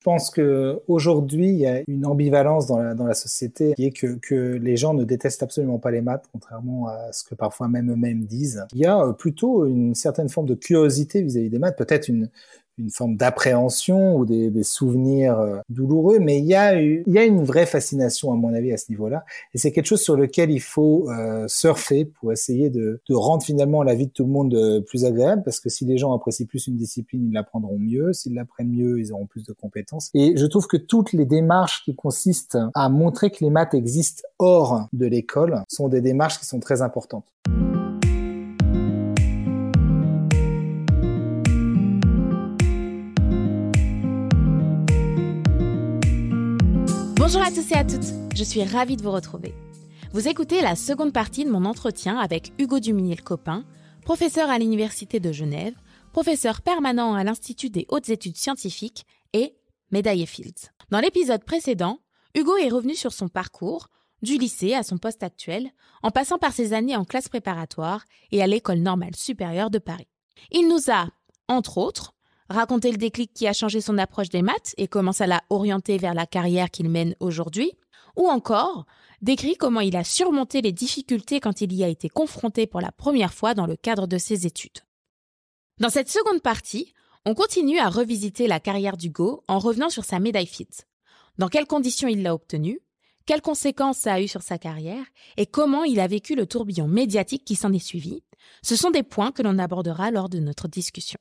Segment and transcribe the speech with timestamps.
[0.00, 3.90] Je pense que aujourd'hui, il y a une ambivalence dans la, dans société qui est
[3.90, 7.92] que, les gens ne détestent absolument pas les maths, contrairement à ce que parfois même
[7.92, 8.64] eux-mêmes disent.
[8.72, 12.30] Il y a plutôt une certaine forme de curiosité vis-à-vis -vis des maths, peut-être une,
[12.80, 17.18] une forme d'appréhension ou des, des, souvenirs euh, douloureux, mais il y, a, il y
[17.18, 19.24] a une vraie fascination à mon avis à ce niveau-là,
[19.54, 23.42] et c'est quelque chose sur lequel il faut euh, surfer pour essayer de, de, rendre
[23.42, 26.14] finalement la vie de tout le monde euh, plus agréable, parce que si les gens
[26.14, 30.10] apprécient plus une discipline, ils l'apprendront mieux, s'ils l'apprennent mieux, ils auront plus de compétences.
[30.14, 34.22] Et je trouve que toutes les démarches qui consistent à montrer que les maths existent
[34.38, 37.24] hors de l'école sont des démarches qui sont très importantes.
[47.32, 49.54] Bonjour à tous et à toutes, je suis ravie de vous retrouver.
[50.12, 53.64] Vous écoutez la seconde partie de mon entretien avec Hugo Duminier-Copin,
[54.02, 55.76] professeur à l'Université de Genève,
[56.12, 59.54] professeur permanent à l'Institut des hautes études scientifiques et
[59.92, 60.72] médaillé Fields.
[60.90, 62.00] Dans l'épisode précédent,
[62.34, 63.86] Hugo est revenu sur son parcours,
[64.22, 65.70] du lycée à son poste actuel,
[66.02, 70.08] en passant par ses années en classe préparatoire et à l'École normale supérieure de Paris.
[70.50, 71.06] Il nous a,
[71.46, 72.12] entre autres,
[72.50, 75.96] raconter le déclic qui a changé son approche des maths et comment ça l'a orienté
[75.96, 77.72] vers la carrière qu'il mène aujourd'hui,
[78.16, 78.86] ou encore
[79.22, 82.92] décrit comment il a surmonté les difficultés quand il y a été confronté pour la
[82.92, 84.80] première fois dans le cadre de ses études.
[85.78, 86.92] Dans cette seconde partie,
[87.24, 90.86] on continue à revisiter la carrière d'Hugo en revenant sur sa médaille FIT.
[91.38, 92.80] Dans quelles conditions il l'a obtenue,
[93.26, 95.04] quelles conséquences ça a eu sur sa carrière
[95.36, 98.24] et comment il a vécu le tourbillon médiatique qui s'en est suivi.
[98.62, 101.18] Ce sont des points que l'on abordera lors de notre discussion.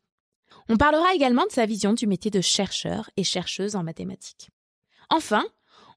[0.71, 4.51] On parlera également de sa vision du métier de chercheur et chercheuse en mathématiques.
[5.09, 5.43] Enfin,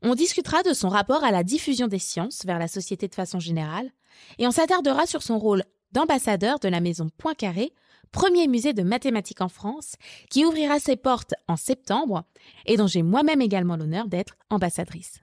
[0.01, 3.39] on discutera de son rapport à la diffusion des sciences vers la société de façon
[3.39, 3.91] générale,
[4.39, 7.75] et on s'attardera sur son rôle d'ambassadeur de la maison Poincaré,
[8.12, 9.97] premier musée de mathématiques en France,
[10.31, 12.25] qui ouvrira ses portes en septembre
[12.65, 15.20] et dont j'ai moi-même également l'honneur d'être ambassadrice.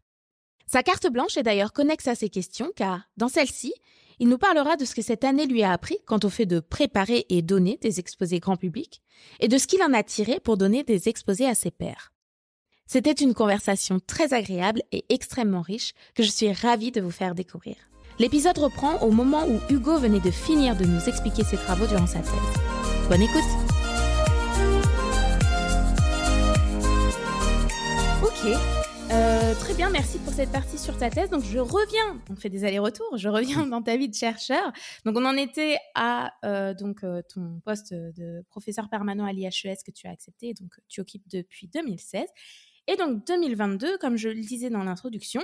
[0.68, 3.74] Sa carte blanche est d'ailleurs connexe à ces questions car, dans celle-ci,
[4.20, 6.60] il nous parlera de ce que cette année lui a appris quant au fait de
[6.60, 9.02] préparer et donner des exposés grand public,
[9.40, 12.12] et de ce qu'il en a tiré pour donner des exposés à ses pairs.
[12.86, 17.36] C'était une conversation très agréable et extrêmement riche que je suis ravie de vous faire
[17.36, 17.76] découvrir.
[18.18, 22.08] L'épisode reprend au moment où Hugo venait de finir de nous expliquer ses travaux durant
[22.08, 22.34] sa thèse.
[23.08, 23.44] Bonne écoute
[28.22, 28.79] Ok,
[29.12, 31.32] euh, très bien, merci pour cette partie sur ta thèse.
[31.32, 34.72] Donc je reviens, on fait des allers-retours, je reviens dans ta vie de chercheur.
[35.04, 39.78] Donc on en était à euh, donc euh, ton poste de professeur permanent à l'IHES
[39.84, 42.24] que tu as accepté, donc tu occupes depuis 2016.
[42.88, 45.42] Et donc 2022, comme je le disais dans l'introduction,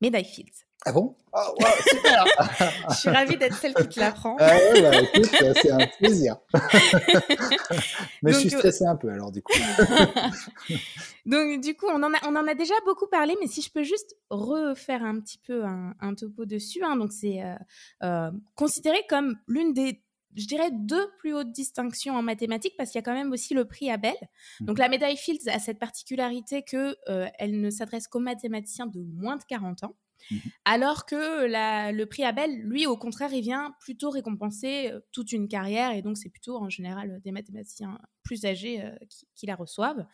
[0.00, 0.66] médaille Fields.
[0.84, 1.16] Ah bon?
[1.32, 2.24] Oh, super
[2.90, 4.36] Je suis ravie d'être celle qui te l'apprend.
[4.38, 5.30] Ah ouais, bah, écoute,
[5.60, 6.36] c'est un plaisir.
[8.22, 9.52] Mais je suis euh, stressée un peu alors du coup.
[11.26, 13.72] Donc du coup, on en, a, on en a déjà beaucoup parlé, mais si je
[13.72, 16.84] peux juste refaire un petit peu un, topo dessus.
[16.84, 17.56] Hein, donc c'est euh,
[18.04, 20.00] euh, considéré comme l'une des
[20.36, 23.54] je dirais deux plus hautes distinctions en mathématiques parce qu'il y a quand même aussi
[23.54, 24.14] le prix Abel.
[24.60, 24.80] Donc mmh.
[24.80, 26.96] la médaille Fields a cette particularité que
[27.38, 29.96] elle ne s'adresse qu'aux mathématiciens de moins de 40 ans.
[30.30, 31.46] Mmh Alors que
[31.92, 36.02] le prix Abel, lui, au contraire, il vient plutôt récompenser euh, toute une carrière, et
[36.02, 38.90] donc c'est plutôt en général des mathématiciens plus âgés euh,
[39.34, 40.04] qui, la reçoivent.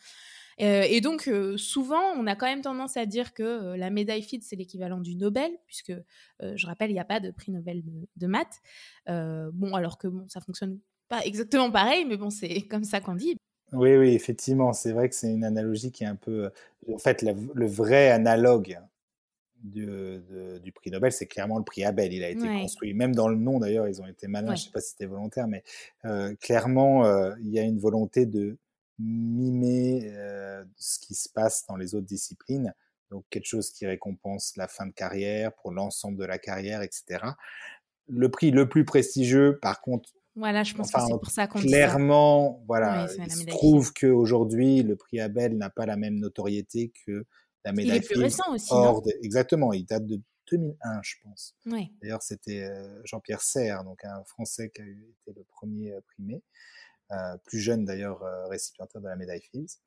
[0.61, 4.43] Euh, et donc, souvent, on a quand même tendance à dire que la médaille Fields,
[4.43, 5.93] c'est l'équivalent du Nobel, puisque,
[6.41, 7.83] je rappelle, il n'y a pas de prix Nobel
[8.15, 8.61] de, maths.
[9.07, 13.15] bon, alors que bon, ça fonctionne pas exactement pareil, mais bon, c'est comme ça qu'on
[13.15, 13.35] dit.
[13.71, 16.51] Oui, oui, effectivement, c'est vrai que c'est une analogie qui est un peu...
[16.87, 18.79] En fait, le vrai analogue
[19.63, 22.13] du, prix Nobel, c'est clairement le prix Abel.
[22.13, 24.55] Il a été construit, même dans le nom d'ailleurs, ils ont été malins.
[24.55, 25.63] Je ne sais pas si c'était volontaire, mais
[26.05, 28.57] euh, clairement, euh, il y a une volonté de
[28.99, 32.73] mimer euh, ce qui se passe dans les autres disciplines.
[33.09, 37.25] Donc quelque chose qui récompense la fin de carrière pour l'ensemble de la carrière, etc.
[38.07, 41.59] Le prix le plus prestigieux, par contre, voilà, je pense que c'est pour ça qu'on
[41.59, 47.27] Clairement, voilà, il se trouve qu'aujourd'hui, le prix Abel n'a pas la même notoriété que
[47.65, 47.97] la médaille.
[47.97, 48.73] Il est plus récent aussi.
[49.21, 50.19] Exactement, il date de
[50.51, 51.55] 2001, je pense.
[52.01, 56.41] D'ailleurs, c'était euh, Jean-Pierre Serre, donc un Français qui a été le premier euh, primé.
[57.11, 59.77] Euh, plus jeune d'ailleurs récipiendaire de la médaille Fields.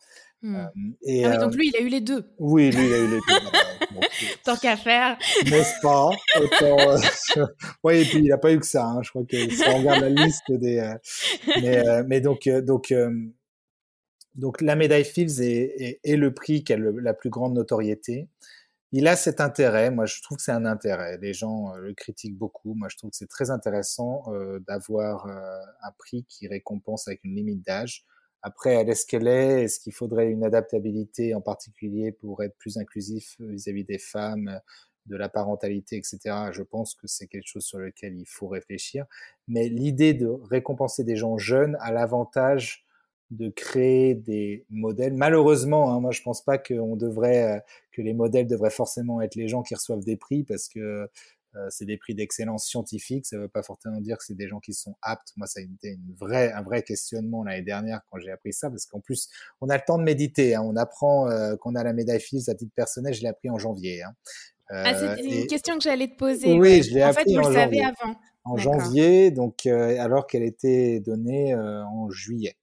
[0.42, 0.66] Mmh.
[1.02, 2.30] et, ah oui, donc lui, il a eu les deux.
[2.38, 4.00] Oui, lui, il a eu les deux.
[4.44, 5.18] Tant qu'à faire.
[5.44, 6.10] N'est-ce pas?
[7.82, 8.84] Oui, et puis il n'a pas eu que ça.
[8.84, 9.02] Hein.
[9.02, 10.94] Je crois que si on regarde la liste des.
[11.60, 12.92] mais, mais, donc, donc
[14.36, 18.28] donc la médaille Fields est, le prix qui a la plus grande notoriété.
[18.92, 21.18] Il a cet intérêt, moi je trouve que c'est un intérêt.
[21.18, 22.74] Les gens euh, le critiquent beaucoup.
[22.74, 27.24] Moi je trouve que c'est très intéressant euh, d'avoir euh, un prix qui récompense avec
[27.24, 28.04] une limite d'âge
[28.42, 29.64] Après, elle est ce qu'elle est.
[29.64, 34.60] Est-ce qu'il faudrait une adaptabilité en particulier pour être plus inclusif vis-à-vis des femmes,
[35.06, 36.18] de la parentalité, etc.
[36.52, 39.06] Je pense que c'est quelque chose sur lequel il faut réfléchir.
[39.48, 42.85] Mais l'idée de récompenser des gens jeunes a l'avantage
[43.30, 45.14] de créer des modèles.
[45.14, 47.60] Malheureusement, hein, moi je pense pas qu'on devrait, euh,
[47.92, 51.08] que les modèles devraient forcément être les gens qui reçoivent des prix parce que
[51.56, 53.26] euh, c'est des prix d'excellence scientifique.
[53.26, 55.32] Ça ne veut pas forcément dire que c'est des gens qui sont aptes.
[55.36, 58.70] Moi, ça a été une vraie, un vrai questionnement l'année dernière quand j'ai appris ça,
[58.70, 59.28] parce qu'en plus,
[59.60, 60.54] on a le temps de méditer.
[60.54, 60.62] Hein.
[60.64, 63.14] On apprend euh, qu'on a la médaille Fields à titre personnel.
[63.14, 64.02] Je l'ai appris en janvier.
[64.02, 64.14] Hein.
[64.68, 66.52] ah, c'était une question que j'allais te poser.
[66.58, 68.16] Oui, je l'ai en appris fait, vous en le savez avant.
[68.44, 72.56] En janvier, donc alors qu'elle était donnée en juillet.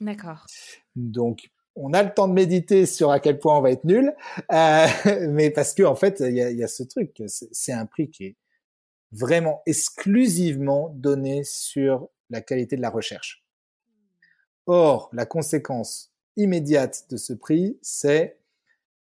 [0.00, 0.46] D'accord.
[0.96, 4.14] Donc, on a le temps de méditer sur à quel point on va être nul,
[4.52, 4.86] euh,
[5.28, 8.10] mais parce que en fait, il y a, y a, ce truc, c'est un prix
[8.10, 8.36] qui est
[9.12, 13.44] vraiment exclusivement donné sur la qualité de la recherche.
[14.66, 18.38] Or, la conséquence immédiate de ce prix, c'est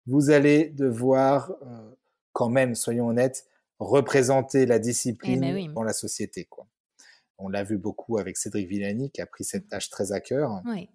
[0.06, 1.90] vous allez devoir, euh,
[2.32, 3.46] quand même, soyons honnêtes,
[3.79, 5.69] représenter la discipline eh ben oui.
[5.75, 6.44] dans la société.
[6.44, 6.67] Quoi.
[7.38, 10.62] On l'a vu beaucoup avec Cédric Villani qui a pris cette tâche très à cœur.
[10.67, 10.88] Oui.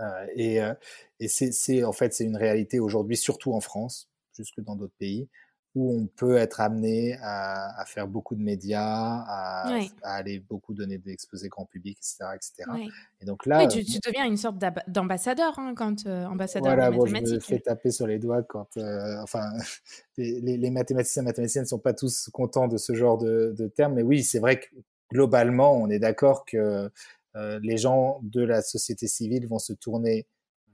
[0.00, 0.72] Euh, et, euh,
[1.18, 5.28] et c'est en fait c'est une réalité aujourd'hui, surtout en France, jusque dans d'autres pays,
[5.74, 8.82] où on peut être amené à, à faire beaucoup de médias,
[9.28, 9.90] à, Oui.
[10.02, 12.70] à aller beaucoup donner des exposés grand public, etc., etc.
[12.72, 12.88] Oui.
[13.20, 14.56] Et donc là, Oui, tu, tu deviens une sorte
[14.88, 18.42] d'ambassadeur hein, quand euh, ambassadeur voilà, des bon, je me fais taper sur les doigts
[18.42, 19.52] quand, euh, enfin,
[20.16, 23.54] les, les, les mathématiciens et mathématiciennes ne sont pas tous contents de ce genre de,
[23.56, 24.66] de termes, mais oui, c'est vrai que
[25.10, 26.90] globalement, on est d'accord que
[27.36, 30.26] euh, les gens de la société civile vont se tourner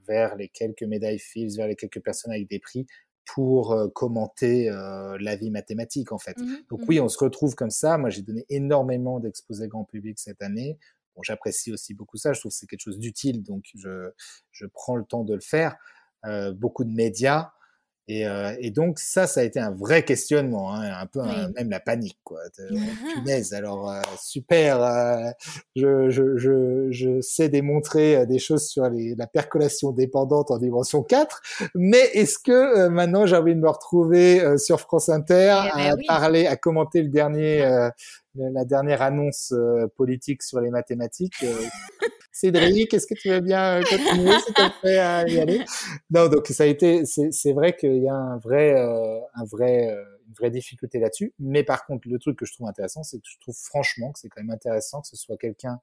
[0.07, 2.87] vers les quelques médailles Fields, vers les quelques personnes avec des prix
[3.25, 6.39] pour euh, commenter euh, la vie mathématique en fait.
[6.39, 6.87] Mhm, Donc mhm.
[6.89, 7.99] oui, on se retrouve comme ça.
[7.99, 10.79] Moi, j'ai donné énormément d'exposés grand public cette année.
[11.15, 12.33] Bon, j'apprécie aussi beaucoup ça.
[12.33, 14.11] Je trouve que c'est quelque chose d'utile, donc je,
[14.53, 15.77] je prends le temps de le faire.
[16.57, 17.53] Beaucoup de médias.
[18.09, 21.51] Et, euh, et donc ça, ça a été un vrai questionnement, hein, un peu un-
[21.57, 22.41] même la panique, quoi.
[22.71, 22.77] Oh,
[23.15, 25.31] punaise, alors euh, super, euh,
[25.75, 30.59] je, je, je, je sais démontrer euh, des choses sur les, la percolation dépendante en
[30.59, 31.43] dimension 4,
[31.75, 35.71] mais est-ce que euh, maintenant j'ai envie de me retrouver euh, sur France Inter Eh
[35.71, 36.05] à ben oui.
[36.07, 37.91] parler, à commenter le dernier, euh,
[38.37, 41.45] la dernière annonce euh, politique sur les mathématiques
[42.39, 45.65] Cédric, est-ce que tu veux bien euh, continuer s'il te plaît à y aller?
[46.11, 49.89] Non, donc ça a été, c'est vrai qu'il y a un vrai, euh, un vrai,
[49.91, 51.33] euh, une vraie difficulté là-dessus.
[51.39, 54.19] Mais par contre, le truc que je trouve intéressant, c'est que je trouve franchement que
[54.19, 55.81] c'est quand même intéressant que ce soit quelqu'un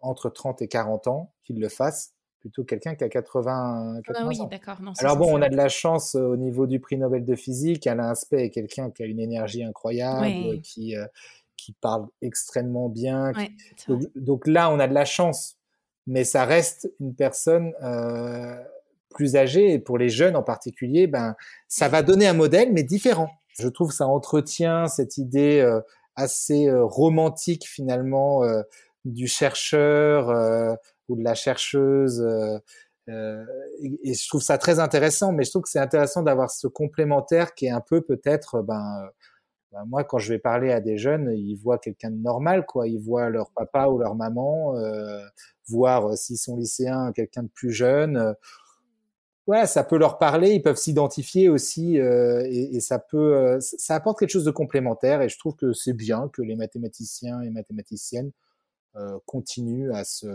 [0.00, 4.02] entre 30 et 40 ans qui le fasse, plutôt que quelqu'un qui a 80, Ah
[4.04, 4.44] 80 oui, ans.
[4.46, 4.80] d'accord.
[4.80, 7.24] Non, ça, Alors bon, on a de la chance euh, au niveau du prix Nobel
[7.24, 7.88] de physique.
[7.88, 10.60] Alain Aspect est quelqu'un qui a une énergie incroyable, Oui.
[10.62, 11.06] qui, euh,
[11.56, 13.32] qui parle extrêmement bien.
[13.34, 13.50] Ouais.
[13.88, 15.56] Donc, donc là, on a de la chance,
[16.06, 18.62] mais ça reste une personne euh,
[19.10, 21.34] plus âgée et pour les jeunes en particulier, ben
[21.68, 23.30] ça va donner un modèle mais différent.
[23.58, 25.80] Je trouve que ça entretient cette idée euh,
[26.14, 28.62] assez euh, romantique finalement euh,
[29.04, 30.74] du chercheur euh,
[31.08, 32.20] ou de la chercheuse.
[32.20, 32.58] euh,
[33.08, 33.44] euh,
[33.80, 36.66] et, et je trouve ça très intéressant, mais je trouve que c'est intéressant d'avoir ce
[36.66, 39.08] complémentaire qui est un peu peut-être, ben,
[39.76, 42.88] ben, moi quand je vais parler à des jeunes, ils voient quelqu'un de normal, quoi.
[42.88, 45.20] Ils voient leur papa ou leur maman, euh,
[45.68, 48.16] voir euh, s'ils sont lycéens, quelqu'un de plus jeune.
[48.16, 48.32] euh,
[49.46, 54.18] ouais, ça peut leur parler, ils peuvent s'identifier aussi, euh, et, ça peut, ça apporte
[54.18, 55.20] quelque chose de complémentaire.
[55.20, 58.32] Et je trouve que c'est bien que les mathématiciens et mathématiciennes
[59.26, 60.26] continuent à se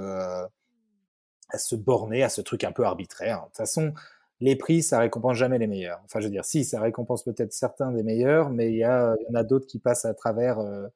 [1.53, 3.39] à se borner à ce truc un peu arbitraire.
[3.39, 3.93] De toute façon,
[4.41, 6.01] les prix, ça récompense jamais les meilleurs.
[6.03, 8.85] Enfin, je veux dire, si, ça récompense peut-être certains des meilleurs, mais il y, y
[8.85, 10.87] en a d'autres qui passent à travers euh,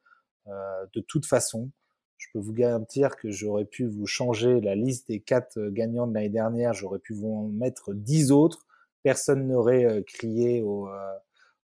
[0.48, 1.70] euh, de toute façon.
[2.18, 6.08] Je peux vous garantir que j'aurais pu vous changer la liste des quatre euh, gagnants
[6.08, 8.66] de l'année dernière, j'aurais pu vous en mettre dix autres.
[9.04, 11.14] Personne n'aurait euh, crié au, euh,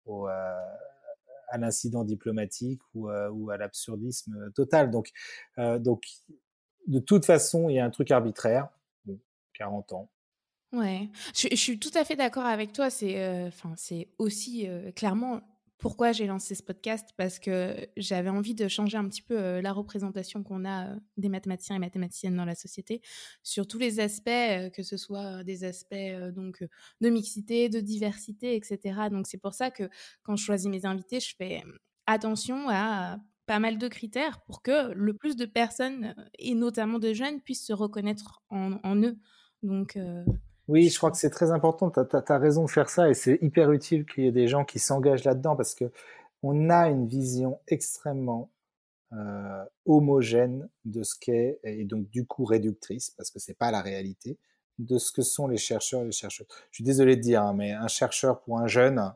[0.07, 4.91] au, à l'incident diplomatique ou, ou à l'absurdisme total.
[4.91, 5.11] Donc,
[5.59, 6.05] donc,
[6.87, 8.69] de toute façon, il y a un truc arbitraire.
[9.05, 9.19] Bon,
[9.55, 10.09] 40 ans.
[10.73, 12.91] Ouais, je, suis tout à fait d'accord avec toi.
[12.91, 15.41] C'est, euh, enfin, c'est aussi euh, clairement
[15.79, 19.63] pourquoi j'ai lancé ce podcast parce que j'avais envie de changer un petit peu euh,
[19.63, 23.01] la représentation qu'on a des mathématiciens et mathématiciennes dans la société
[23.43, 25.95] sur tous les aspects, que ce soit des aspects
[26.35, 26.63] donc
[27.01, 29.09] de mixité, de diversité, etc.
[29.11, 29.89] Donc c'est pour ça que
[30.23, 31.65] quand je choisis mes invités, je fais
[32.07, 37.13] attention à pas mal de critères pour que le plus de personnes et notamment de
[37.13, 39.19] jeunes puissent se reconnaître en, en eux.
[39.63, 39.99] Donc
[40.71, 41.91] oui, je crois que c'est très important.
[41.91, 44.65] Tu as, raison de faire ça et c'est hyper utile qu'il y ait des gens
[44.65, 45.91] qui s'engagent là-dedans parce que
[46.45, 48.53] on a une vision extrêmement
[49.13, 53.83] euh, homogène de ce qu'est, et donc du coup réductrice, parce que c'est pas la
[53.83, 54.39] réalité,
[54.79, 56.47] de ce que sont les chercheurs et les chercheuses.
[56.71, 59.13] Je suis désolé de dire, hein, mais un chercheur pour un jeune,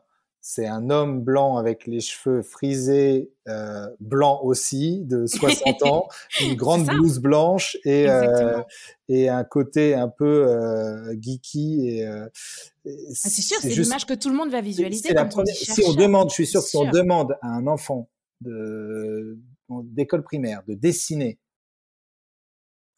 [0.47, 6.07] c'est un homme blanc avec les cheveux frisés, euh, blancs aussi, de 60 ans,
[6.39, 8.61] une grande blouse blanche et, euh,
[9.07, 11.89] et un côté un peu euh, geeky.
[11.89, 15.13] Et, euh, ah, c'est sûr, c'est l'image que tout le monde va visualiser.
[15.13, 18.07] La si on demande, je suis sûr si on demande à un enfant
[18.41, 21.39] de d'école primaire de dessiner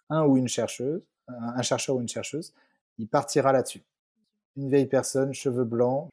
[0.09, 2.53] un ou une chercheuse, un chercheur ou une chercheuse,
[2.97, 3.85] il partira là-dessus.
[4.57, 6.09] Une vieille personne, cheveux blancs,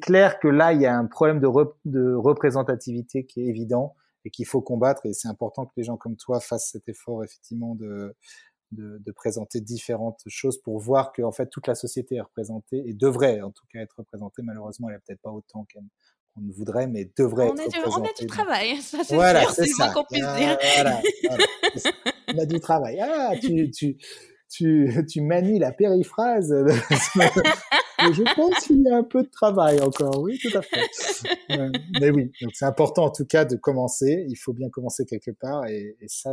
[0.00, 1.48] clair que là, il y a un problème de,
[1.84, 5.06] de représentativité qui est évident et qu'il faut combattre.
[5.06, 8.14] Et c'est important que les gens comme toi fassent cet effort, effectivement, de,
[8.72, 12.82] de, de présenter différentes choses pour voir que, en fait, toute la société est représentée
[12.86, 14.42] et devrait, en tout cas, être représentée.
[14.42, 18.08] Malheureusement, elle n'est peut-être pas autant qu'on ne voudrait, mais devrait on être du, représentée.
[18.08, 20.58] On a du travail, ça c'est voilà, sûr, c'est ça qu'on puisse ah, dire.
[20.74, 21.44] Voilà, voilà,
[22.34, 23.00] on a du travail.
[23.00, 23.96] Ah, tu, tu,
[24.50, 26.52] tu, tu manies la périphrase.
[28.12, 30.88] Je pense qu'il y a un peu de travail encore, oui, tout à fait.
[32.00, 34.26] mais oui, donc c'est important en tout cas de commencer.
[34.28, 36.32] Il faut bien commencer quelque part, et, et ça,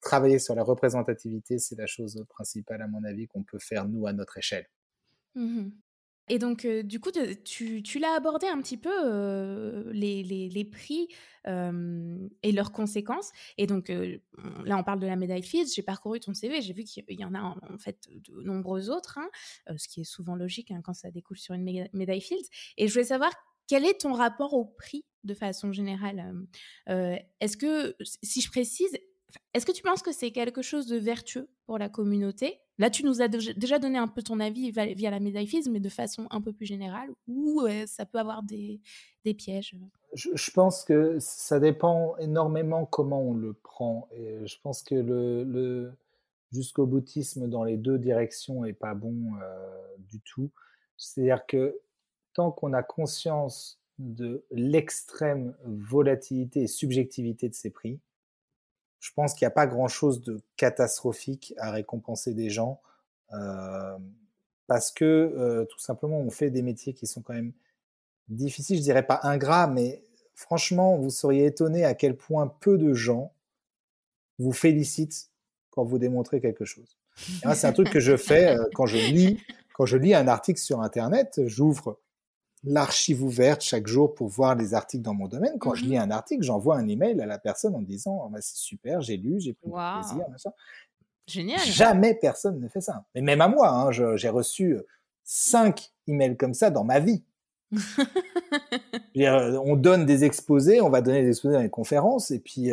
[0.00, 4.06] travailler sur la représentativité, c'est la chose principale à mon avis qu'on peut faire nous
[4.06, 4.66] à notre échelle.
[5.34, 5.70] Mmh
[6.28, 7.10] et donc, euh, du coup,
[7.44, 11.08] tu, tu l'as abordé un petit peu, euh, les, les, prix
[11.46, 13.32] euh, et leurs conséquences.
[13.58, 13.88] Et donc,
[14.64, 15.72] là, on parle de la médaille Fields.
[15.74, 19.18] J'ai parcouru ton CV, j'ai vu qu'il y en a en, fait de nombreux autres,
[19.18, 19.28] hein,
[19.76, 22.48] ce qui est souvent logique hein, quand ça découle sur une médaille Fields.
[22.76, 23.32] Et je voulais savoir
[23.66, 26.34] quel est ton rapport au prix de façon générale
[26.86, 28.96] Est-ce que, si je précise,
[29.54, 32.60] est-ce que tu penses que c'est quelque chose de vertueux pour la communauté?
[32.78, 35.88] Là, tu nous as déjà donné un peu ton avis via la médaille mais de
[35.88, 38.80] façon un peu plus générale, ou ça peut avoir des,
[39.36, 39.76] pièges?
[40.14, 44.08] Je, pense que ça dépend énormément comment on le prend.
[44.12, 45.92] Et je pense que le,
[46.50, 50.50] jusqu'au boutisme dans les deux directions est pas bon euh, du tout.
[50.96, 51.78] C'est-à-dire que
[52.34, 58.00] tant qu'on a conscience de l'extrême volatilité et subjectivité de ces prix,
[59.02, 62.80] je pense qu'il n'y a pas grand-chose de catastrophique à récompenser des gens
[63.32, 63.98] euh,
[64.68, 67.52] parce que euh, tout simplement on fait des métiers qui sont quand même
[68.28, 70.04] difficiles, je dirais pas ingrats, mais
[70.36, 73.34] franchement vous seriez étonné à quel point peu de gens
[74.38, 75.30] vous félicitent
[75.70, 76.96] quand vous démontrez quelque chose.
[77.16, 79.40] C'est un truc que je fais euh, quand je lis
[79.74, 81.98] quand je lis un article sur internet, j'ouvre
[82.64, 85.58] l'archive ouverte chaque jour pour voir les articles dans mon domaine.
[85.58, 88.38] Quand je lis mmh un article, j'envoie un email à la personne en disant «Ah,
[88.40, 90.24] c'est super, j'ai lu, j'ai pris plaisir.
[91.26, 91.60] Génial.
[91.60, 93.04] Jamais personne ne fait ça.
[93.14, 94.76] Mais même à moi, hein, j'ai reçu
[95.24, 97.22] cinq emails comme ça dans ma vie.
[99.14, 102.70] on donne des exposés, on va donner des exposés dans les conférences, et puis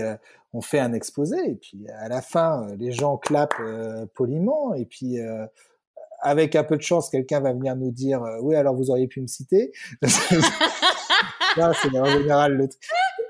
[0.52, 3.62] on fait un exposé, et puis à la fin, les gens clapent
[4.14, 5.20] poliment, et puis
[6.22, 9.08] avec un peu de chance, quelqu'un va venir nous dire euh, oui, alors vous auriez
[9.08, 9.72] pu me citer.
[11.56, 12.70] c'est en général le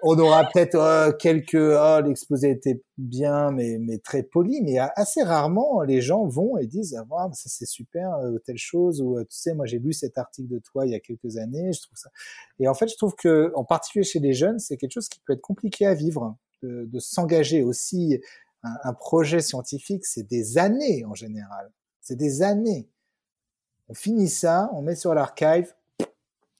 [0.01, 5.23] on aura peut-être euh, quelques oh, l'exposé était bien mais mais très poli mais assez
[5.23, 9.25] rarement les gens vont et disent ah, ça c'est super euh, telle chose ou tu
[9.29, 11.97] sais moi j'ai lu cet article de toi il y a quelques années je trouve
[11.97, 12.09] ça.
[12.59, 15.19] Et en fait je trouve que en particulier chez les jeunes c'est quelque chose qui
[15.25, 18.19] peut être compliqué à vivre de, de s'engager aussi.
[18.61, 22.89] Un projet scientifique c'est des années en général c'est des années.
[23.87, 25.73] On finit ça, on met sur l'archive,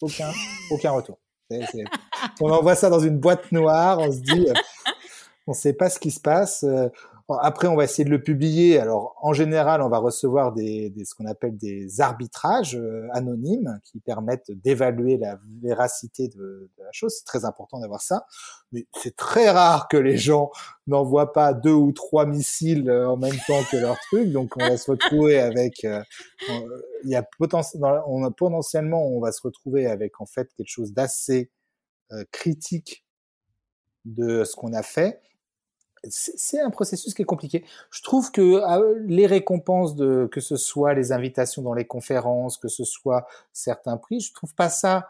[0.01, 0.31] aucun,
[0.71, 1.19] aucun retour.
[2.41, 4.47] On envoie ça dans une boîte noire, on se dit,
[5.47, 6.63] on ne sait pas ce qui se passe.
[7.41, 8.79] Après, on va essayer de le publier.
[8.79, 13.79] Alors, en général, on va recevoir des, des ce qu'on appelle des arbitrages euh, anonymes
[13.83, 17.13] qui permettent d'évaluer la véracité de, de, la chose.
[17.17, 18.25] C'est très important d'avoir ça.
[18.71, 20.49] Mais c'est très rare que les gens
[20.87, 24.31] n'envoient pas deux ou trois missiles euh, en même temps que leur truc.
[24.31, 26.01] Donc, on va se retrouver avec, euh,
[27.03, 27.23] il y a
[28.07, 31.51] on potentiellement, on va se retrouver avec en fait quelque chose d'assez
[32.31, 33.05] critique
[34.03, 35.21] de ce qu'on a fait
[36.07, 37.65] c'est un processus qui est compliqué.
[37.91, 42.57] Je trouve que ah, les récompenses de que ce soit les invitations dans les conférences,
[42.57, 45.09] que ce soit certains prix, je trouve pas ça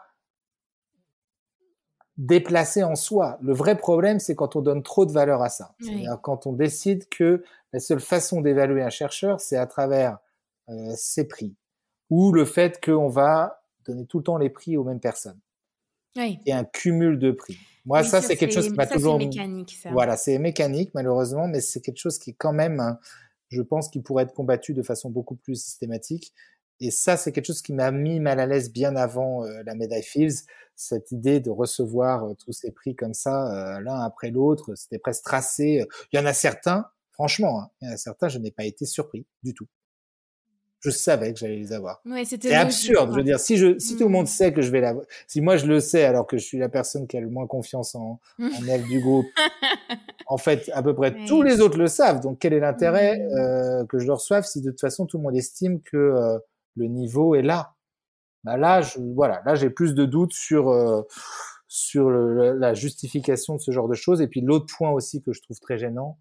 [2.20, 3.38] déplacé en soi.
[3.40, 5.74] Le vrai problème, c'est quand on donne trop de valeur à ça.
[6.22, 7.42] Quand on décide que
[7.72, 10.18] la seule façon d'évaluer un chercheur, c'est à travers
[10.68, 11.56] euh, ses prix,
[12.10, 15.40] ou le fait qu'on va donner tout le temps les prix aux mêmes personnes.
[16.16, 16.38] Oui.
[16.46, 17.58] Et un cumul de prix.
[17.86, 19.18] Moi, ça, c'est quelque chose qui m'a toujours.
[19.18, 19.90] C'est mécanique, ça.
[19.90, 22.98] Voilà, c'est mécanique, malheureusement, mais c'est quelque chose qui, quand même,
[23.48, 26.32] je pense, qui pourrait être combattu de façon beaucoup plus systématique.
[26.80, 30.02] Et ça, c'est quelque chose qui m'a mis mal à l'aise bien avant la médaille
[30.02, 30.44] Fields,
[30.76, 35.84] cette idée de recevoir tous ces prix comme ça, l'un après l'autre, c'était presque tracé.
[36.12, 38.64] Il y en a certains, franchement, hein, il y en a certains, je n'ai pas
[38.64, 39.66] été surpris du tout
[40.80, 42.02] je savais que j'allais les avoir.
[42.24, 43.10] c'est absurde.
[43.12, 44.28] Je veux dire, si je, si tout le monde mmh.
[44.28, 46.68] sait que je vais l'avoir, si moi je le sais alors que je suis la
[46.68, 49.26] personne qui a le moins confiance en, en elle du groupe,
[50.26, 52.20] en fait, à peu près tous les autres le savent.
[52.20, 53.38] Donc, quel est l'intérêt mmh.
[53.38, 56.38] euh, que je le reçoive si de toute façon tout le monde estime que euh,
[56.76, 57.74] le niveau est là?
[58.44, 61.02] Bah Là, je, voilà, là j'ai plus de doutes sur euh,
[61.68, 64.20] sur le, la justification de ce genre de choses.
[64.20, 66.18] Et puis l'autre point aussi que je trouve très gênant,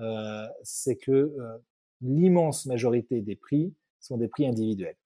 [0.00, 1.58] euh, c'est que euh,
[2.00, 4.96] l'immense majorité des prix sont des prix individuels.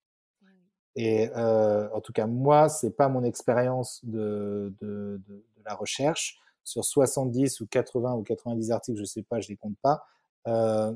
[0.95, 5.75] Et euh, en tout cas, moi, c'est pas mon expérience de, de, de, de, la
[5.75, 6.39] recherche.
[6.65, 10.05] Sur 70 ou 80 ou 90 articles, je sais pas, je les compte pas.
[10.47, 10.95] Euh,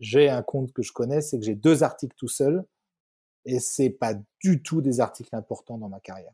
[0.00, 2.64] j'ai un compte que je connais, c'est que j'ai deux articles tout seul,
[3.44, 6.32] et c'est pas du tout des articles importants dans ma carrière.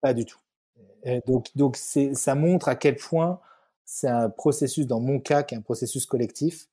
[0.00, 0.38] Pas du tout.
[1.04, 3.40] Et donc, donc ça montre à quel point
[3.84, 6.68] c'est un processus, dans mon cas, qui est un processus collectif.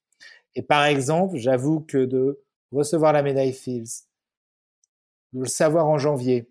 [0.55, 2.42] Et par exemple, j'avoue que de
[2.73, 4.05] recevoir la médaille Fields,
[5.33, 6.49] de le savoir en janvier,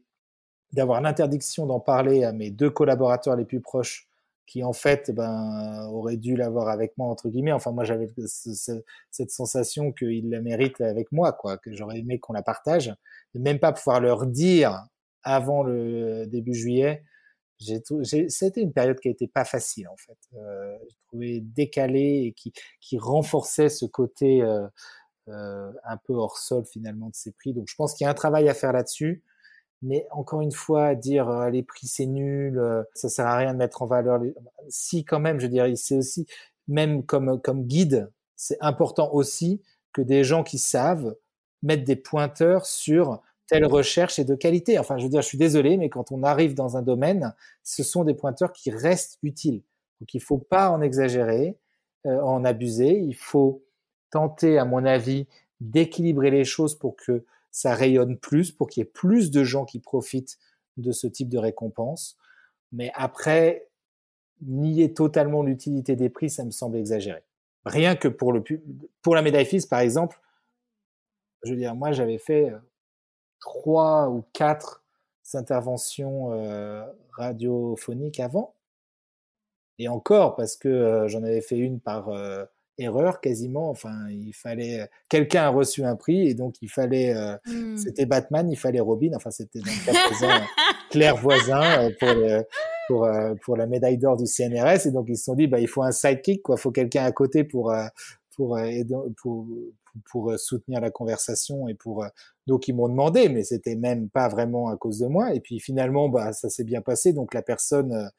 [0.72, 4.08] d'avoir l'interdiction d'en parler à mes deux collaborateurs les plus proches,
[4.46, 7.52] qui en fait eh ben, auraient dû l'avoir avec moi, entre guillemets.
[7.52, 8.08] Enfin, moi, j'avais
[9.10, 12.94] cette sensation qu'ils la méritent avec moi, quoi, que j'aurais aimé qu'on la partage.
[13.34, 14.86] De même pas pouvoir leur dire
[15.22, 17.04] avant le début juillet,
[17.58, 20.18] c'était une période qui a été pas facile en fait.
[20.34, 24.66] Euh, j'ai trouvé décalée et qui, renforçait ce côté euh,
[25.28, 27.52] un peu hors sol finalement de ces prix.
[27.52, 29.22] Donc je pense qu'il y a un travail à faire là-dessus.
[29.82, 33.52] Mais encore une fois, dire euh, les prix c'est nul, euh, ça sert à rien
[33.52, 34.18] de mettre en valeur.
[34.18, 34.34] Les...
[34.68, 36.26] Si quand même, je dirais, c'est aussi
[36.68, 39.60] même comme comme guide, c'est important aussi
[39.92, 41.16] que des gens qui savent
[41.62, 44.78] mettre des pointeurs sur telle recherche est de qualité.
[44.78, 47.82] Enfin, je veux dire, je suis désolé, mais quand on arrive dans un domaine, ce
[47.82, 49.62] sont des pointeurs qui restent utiles.
[50.00, 51.58] Donc, il faut pas en exagérer,
[52.06, 52.98] euh, en abuser.
[52.98, 53.62] Il faut
[54.12, 55.26] tenter, à mon avis,
[55.61, 59.64] d'équilibrer les choses pour que ça rayonne plus, pour qu'il y ait plus de gens
[59.64, 60.38] qui profitent
[60.76, 62.16] de ce type de récompense.
[62.70, 63.68] Mais après,
[64.42, 67.22] nier totalement l'utilité des prix, ça me semble exagéré.
[67.64, 70.20] Rien que pour la médaille FIS, par exemple,
[71.44, 72.59] je veux dire, moi, j'avais fait euh,
[73.40, 74.85] trois ou quatre
[75.35, 78.55] interventions euh, radiophoniques avant.
[79.79, 82.11] Et encore, parce que euh, j'en avais fait une par
[82.78, 83.70] erreur quasiment.
[83.70, 87.14] Enfin, il fallait quelqu'un a reçu un prix et donc il fallait
[87.46, 87.76] mmh.
[87.76, 89.11] c'était Batman, il fallait Robin.
[89.14, 89.94] Enfin, c'était donc
[90.90, 92.08] Claire Voisin pour
[92.88, 93.08] pour
[93.42, 95.82] pour la médaille d'or du CNRS et donc ils se sont dit bah il faut
[95.82, 97.72] un sidekick quoi, il faut quelqu'un à côté pour
[98.35, 98.58] pour
[99.16, 99.46] pour
[100.11, 102.04] pour soutenir la conversation et pour
[102.46, 105.61] donc ils m'ont demandé mais c'était même pas vraiment à cause de moi et puis
[105.61, 108.11] finalement bah ça s'est bien passé donc la personne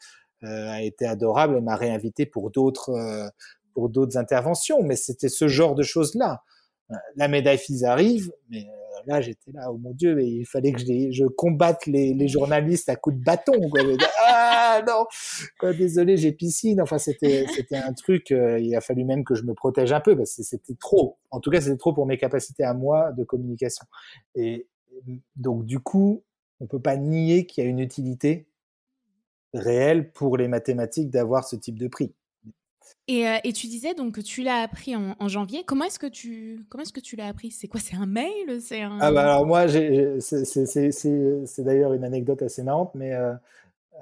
[0.41, 3.31] a été adorable et m'a réinvité pour d'autres
[3.73, 6.43] pour d'autres interventions, mais c'était ce genre de choses-là.
[6.91, 10.45] Euh, la médaille FIS arrive, mais euh, là j'étais là, oh mon Dieu, mais il
[10.45, 13.69] fallait que je, combatte les, journalistes à coups de bâton.
[13.69, 13.81] Quoi.
[14.25, 15.05] ah non,
[15.73, 16.81] désolé, j'ai piscine.
[16.81, 18.31] Enfin, c'était c'était un truc.
[18.31, 21.17] Euh, il a fallu même que je me protège un peu parce que c'était trop.
[21.31, 23.86] En tout cas, c'était trop pour mes capacités à moi de communication.
[24.36, 24.67] Et
[25.36, 26.23] donc du coup,
[26.59, 28.47] on peut pas nier qu'il y a une utilité
[29.53, 32.13] réelle pour les mathématiques d'avoir ce type de prix.
[33.07, 35.63] Et, euh, et, tu disais donc que tu l'as appris en, janvier.
[35.65, 37.51] Comment est-ce que tu comment est-ce que tu l'as appris?
[37.51, 37.79] C'est quoi?
[37.79, 38.61] C'est un mail?
[38.61, 38.97] C'est un...
[39.01, 40.21] Ah bah alors moi c'est
[41.59, 43.33] d'ailleurs une anecdote assez marrante, mais euh,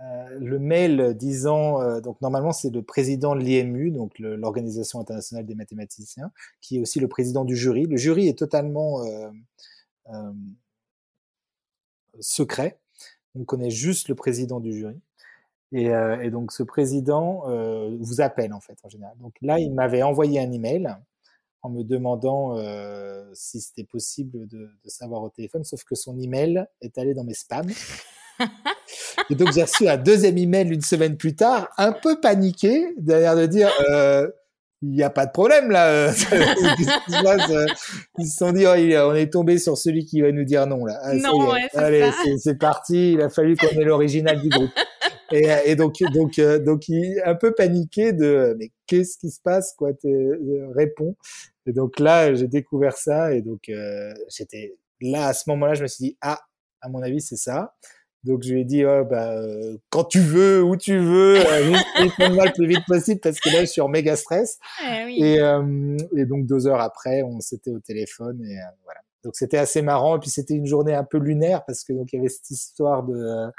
[0.03, 5.55] euh, le mail disant donc normalement c'est le président de l'IMU, donc l'Organisation internationale des
[5.55, 7.87] mathématiciens, qui est aussi le président du jury.
[7.87, 9.01] Le jury est totalement
[12.19, 12.79] secret.
[13.35, 14.99] On connaît juste le président du jury.
[15.73, 19.15] Et, euh, et, donc ce président euh, vous appelle en fait en général.
[19.19, 20.95] Donc là, il m'avait envoyé un email
[21.63, 26.17] en me demandant euh, si c'était possible de, de, savoir au téléphone, sauf que son
[26.19, 27.69] email est allé dans mes spams.
[29.29, 33.36] et donc j'ai reçu un deuxième email une semaine plus tard, un peu paniqué, derrière
[33.36, 34.27] de dire euh,
[34.81, 35.89] il n'y a pas de problème là.
[35.89, 36.12] Euh,
[38.17, 40.86] ils se sont dit oh, on est tombé sur celui qui va nous dire non
[40.86, 40.99] là.
[41.03, 43.13] Ah, non, ouais, Allez, c'est parti.
[43.13, 44.71] Il a fallu qu'on ait l'original du groupe.
[45.31, 49.29] Et, et, donc, donc, euh, donc, il est un peu paniqué de mais qu'est-ce qui
[49.29, 51.15] se passe quoi euh, Réponds.
[51.65, 55.83] Et donc là, j'ai découvert ça et donc euh, j'étais là à ce moment-là, je
[55.83, 56.39] me suis dit ah,
[56.81, 57.75] à mon avis, c'est ça.
[58.23, 59.41] Donc je lui ai dit oh, bah
[59.89, 61.35] quand tu veux, où tu veux,
[61.99, 64.59] juste moi le plus vite possible parce que là je suis en méga stress.
[64.83, 65.23] Eh oui.
[65.23, 65.39] et,
[66.17, 69.01] et, donc deux heures après, on s'était au téléphone et voilà.
[69.23, 70.17] Donc c'était assez marrant.
[70.17, 72.49] Et puis c'était une journée un peu lunaire parce que donc il y avait cette
[72.49, 73.51] histoire de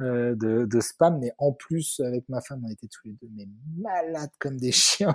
[0.00, 3.28] euh, de, de, spam, mais en plus avec ma femme on était tous les deux
[3.36, 5.14] mais malades comme des chiens.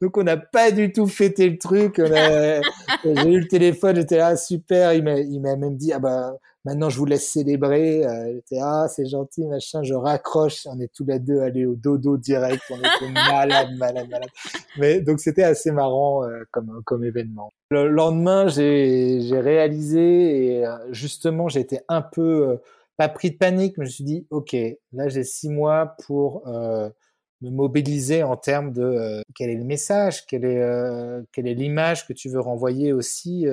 [0.00, 1.96] donc on n'a pas du tout fêté le truc.
[3.04, 4.92] J'ai eu le téléphone, j'étais là super.
[4.92, 6.36] Il m'a il m'a même dit ah bah
[6.66, 8.04] maintenant je vous laisse célébrer.
[8.04, 9.82] Euh, ah c'est gentil machin.
[9.82, 10.66] Je raccroche.
[10.66, 12.62] On est tous les deux allés au dodo direct.
[12.70, 14.30] On était malades malades malades.
[14.78, 17.52] Mais donc c'était assez marrant euh, comme comme événement.
[17.70, 22.56] Le lendemain j'ai j'ai réalisé et euh, justement j'étais un peu euh,
[22.96, 24.56] pas pris de panique, mais je me suis dit ok
[24.92, 26.46] là j'ai six mois pour
[27.42, 32.14] me mobiliser en termes de quel est le message, quelle est quelle est l'image que
[32.14, 33.46] tu veux renvoyer aussi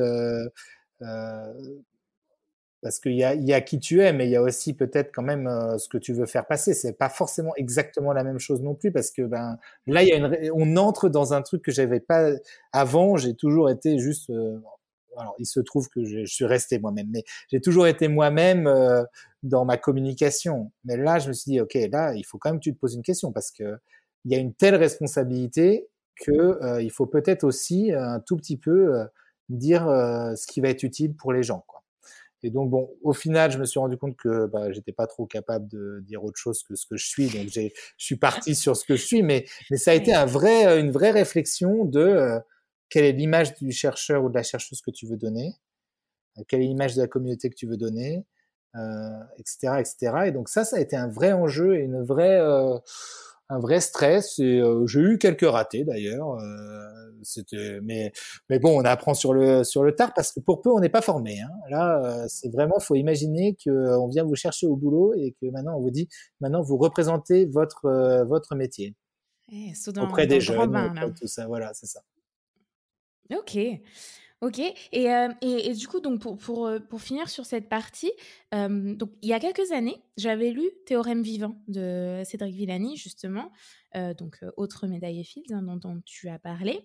[2.84, 5.12] parce qu'il y a, y a qui tu es, mais il y a aussi peut-être
[5.14, 6.74] quand même euh, ce que tu veux faire passer.
[6.74, 10.18] C'est pas forcément exactement la même chose non plus, parce que ben là, y a
[10.18, 12.32] une, on entre dans un truc que j'avais pas
[12.74, 13.16] avant.
[13.16, 14.30] J'ai toujours été juste.
[14.30, 14.60] Euh,
[15.18, 19.04] alors, il se trouve que je, suis resté moi-même, mais j'ai toujours été moi-même euh,
[19.44, 20.72] dans ma communication.
[20.84, 22.80] Mais là, je me suis dit, ok, là, il faut quand même que tu te
[22.80, 23.78] poses une question, parce que
[24.26, 25.88] il y a une telle responsabilité
[26.26, 29.06] que il faut peut-être aussi un tout petit peu
[29.50, 31.64] dire ce qui va être utile pour les gens.
[31.68, 31.73] Quoi.
[32.44, 35.26] Et donc, bon, au final, je me suis rendu compte que bah, j'étais pas trop
[35.26, 37.28] capable de dire autre chose que ce que je suis.
[37.28, 39.24] Donc, j'ai, je suis parti sur ce que je suis.
[39.24, 42.40] Mais, mais ça a été un vrai, une vraie réflexion de euh,
[42.90, 45.56] quelle est l'image du chercheur ou de la chercheuse que tu veux donner,
[46.38, 48.26] euh, quelle est l'image de la communauté que tu veux donner,
[48.76, 50.26] euh, etc., etc.
[50.28, 52.78] Et donc, ça, ça a été un vrai enjeu et une vraie, euh,
[53.50, 54.40] un vrai stress.
[54.40, 56.36] Et euh, j'ai eu quelques ratés d'ailleurs.
[56.36, 58.12] Euh, c'était, mais
[58.50, 60.90] mais bon, on apprend sur le sur le tard parce que pour peu on n'est
[60.90, 61.40] pas formé.
[61.42, 61.52] Hein.
[61.70, 65.46] Là, euh, c'est vraiment, faut imaginer que on vient vous chercher au boulot et que
[65.48, 66.10] maintenant on vous dit,
[66.42, 68.96] maintenant vous représentez votre votre métier
[69.52, 71.48] eh, auprès des jeunes, tout ça.
[71.48, 72.02] Voilà, c'est ça.
[73.34, 73.58] Ok.
[74.44, 74.60] Ok.
[74.60, 78.12] Et, euh, et, et, du coup, donc pour, pour, euh, pour finir sur cette partie,
[78.54, 83.52] euh, donc il y a quelques années, j'avais lu Théorème vivant de Cédric Villani, justement,
[84.18, 86.82] donc autre médaille Fields hein, dont, tu as parlé.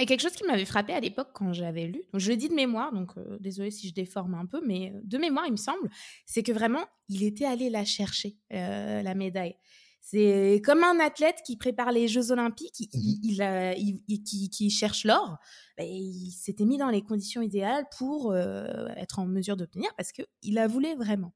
[0.00, 2.54] Et quelque chose qui m'avait frappé à l'époque quand j'avais lu, je le dis de
[2.54, 5.88] mémoire, donc désolé si je déforme un peu, mais de mémoire, il me semble,
[6.26, 9.56] c'est que vraiment, il était allé la chercher, la médaille.
[10.04, 14.68] C'est comme un athlète qui prépare les Jeux Olympiques, il, mmh il, il, qui, qui,
[14.68, 15.38] cherche l'or.
[15.78, 20.10] Ben, il s'était mis dans les conditions idéales pour euh, être en mesure d'obtenir parce
[20.10, 21.32] qu'il la voulait vraiment.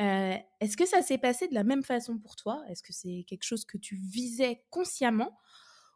[0.00, 2.64] Euh, Est-ce que ça s'est passé de la même façon pour toi?
[2.70, 5.38] Est-ce que c'est quelque chose que tu visais consciemment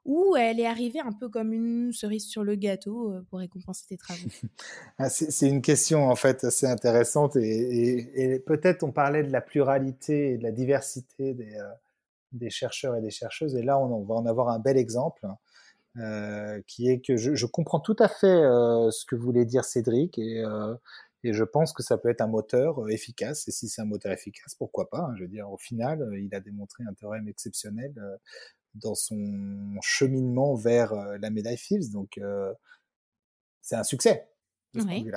[0.04, 3.86] ou elle est arrivée un peu comme une cerise sur le gâteau euh, pour récompenser
[3.88, 4.28] tes travaux?
[4.98, 9.32] Ah, C'est une question en fait assez intéressante et, et, et peut-être on parlait de
[9.32, 11.64] la pluralité et de la diversité des, euh,
[12.32, 13.54] des chercheurs et des chercheuses.
[13.56, 15.26] Et là, on, va en avoir un bel exemple,
[15.96, 19.64] euh, qui est que je, je, comprends tout à fait euh, ce que voulait dire
[19.64, 20.74] Cédric, et, euh,
[21.24, 23.48] et, je pense que ça peut être un moteur efficace.
[23.48, 26.34] Et si c'est un moteur efficace, pourquoi pas hein, Je veux dire, au final, il
[26.34, 27.94] a démontré un théorème exceptionnel
[28.74, 29.24] dans son
[29.82, 31.90] cheminement vers la médaille Fields.
[31.92, 32.20] Donc,
[33.62, 34.26] c'est un succès.
[34.74, 35.10] De ce oui.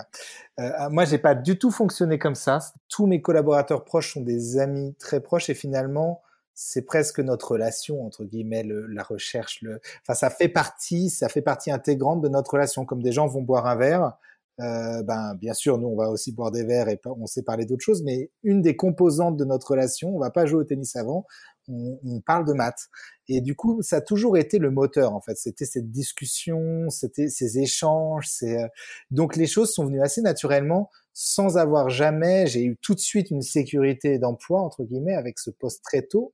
[0.59, 2.59] euh, moi, j'ai pas du tout fonctionné comme ça.
[2.89, 6.23] Tous mes collaborateurs proches sont des amis très proches et finalement,
[6.55, 11.29] c'est presque notre relation entre guillemets le, la recherche le enfin ça fait partie ça
[11.29, 12.85] fait partie intégrante de notre relation.
[12.85, 14.17] Comme des gens vont boire un verre
[14.59, 17.65] euh, ben bien sûr nous on va aussi boire des verres et on sait parler
[17.65, 20.95] d'autres choses mais une des composantes de notre relation on va pas jouer au tennis
[20.95, 21.25] avant
[21.69, 22.89] on, on parle de maths.
[23.29, 25.37] Et du coup ça a toujours été le moteur en fait.
[25.37, 28.67] C'était cette discussion c'était ces échanges c'est euh,
[29.11, 33.29] donc les choses sont venues assez naturellement sans avoir jamais, j'ai eu tout de suite
[33.31, 36.33] une sécurité d'emploi, entre guillemets, avec ce poste très tôt.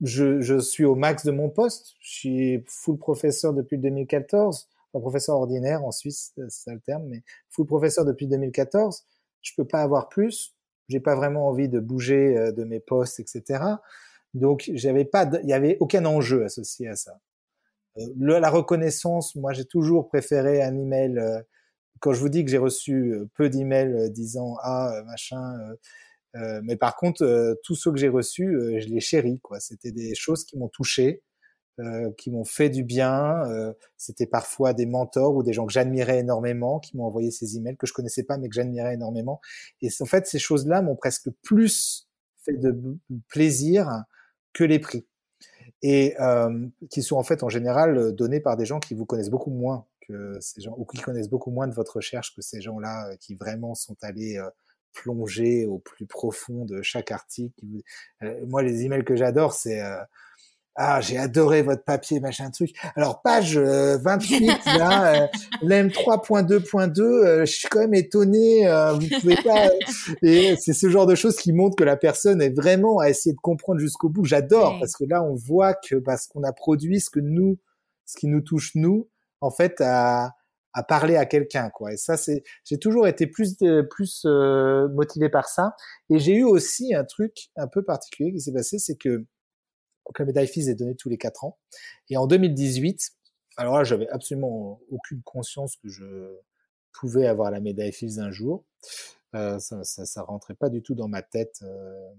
[0.00, 1.94] Je, je, suis au max de mon poste.
[2.00, 4.68] Je suis full professeur depuis 2014.
[4.92, 9.04] Pas professeur ordinaire en Suisse, c'est ça le terme, mais full professeur depuis 2014.
[9.42, 10.56] Je peux pas avoir plus.
[10.88, 13.62] J'ai pas vraiment envie de bouger euh, de mes postes, etc.
[14.34, 17.20] Donc, j'avais pas, il y avait aucun enjeu associé à ça.
[17.98, 21.40] Euh, le, la reconnaissance, moi, j'ai toujours préféré un email euh,
[21.98, 25.40] quand je vous dis que j'ai reçu peu d'emails disant ah machin,
[26.36, 29.60] euh, mais par contre tous ceux que j'ai reçus, je les chéris quoi.
[29.60, 31.22] C'était des choses qui m'ont touché,
[32.18, 33.42] qui m'ont fait du bien.
[33.96, 37.76] C'était parfois des mentors ou des gens que j'admirais énormément qui m'ont envoyé ces emails
[37.76, 39.40] que je connaissais pas mais que j'admirais énormément.
[39.82, 42.08] Et en fait, ces choses-là m'ont presque plus
[42.44, 42.78] fait de
[43.28, 44.04] plaisir
[44.52, 45.06] que les prix
[45.82, 49.30] et euh, qui sont en fait en général donnés par des gens qui vous connaissent
[49.30, 49.86] beaucoup moins
[50.40, 53.34] ces gens, ou qui connaissent beaucoup moins de votre recherche que ces gens-là euh, qui
[53.34, 54.48] vraiment sont allés euh,
[54.92, 57.64] plonger au plus profond de chaque article.
[58.22, 59.80] Euh, moi, les emails que j'adore, c'est
[60.76, 62.70] ah, j'ai adoré votre papier, machin truc.
[62.94, 65.26] Alors, page 28, euh, là, euh,
[65.62, 68.62] l'M 3.2.2, euh, je suis quand même étonné,
[68.98, 69.68] vous pouvez pas...
[70.22, 73.34] Et c'est ce genre de choses qui montrent que la personne est vraiment à essayer
[73.34, 74.24] de comprendre jusqu'au bout.
[74.24, 77.58] J'adore, parce que là, on voit que parce qu'on a produit ce que nous,
[78.06, 79.08] ce qui nous touche nous,
[79.40, 80.34] en fait, à,
[80.72, 81.92] à parler à quelqu'un, quoi.
[81.92, 83.56] Et ça, c'est, j'ai toujours été plus,
[83.90, 85.74] plus motivé par ça.
[86.10, 89.26] Et j'ai eu aussi un truc un peu particulier qui s'est passé, c'est que
[90.06, 91.58] donc la médaille FIS est donnée tous les quatre ans.
[92.08, 93.12] Et en 2018,
[93.56, 96.04] alors là, j'avais absolument aucune conscience que je
[96.92, 98.64] pouvais avoir la médaille FIS un jour.
[99.36, 101.60] Euh, ça, ça, ça, rentrait pas du tout dans ma tête.
[101.62, 102.10] Euh.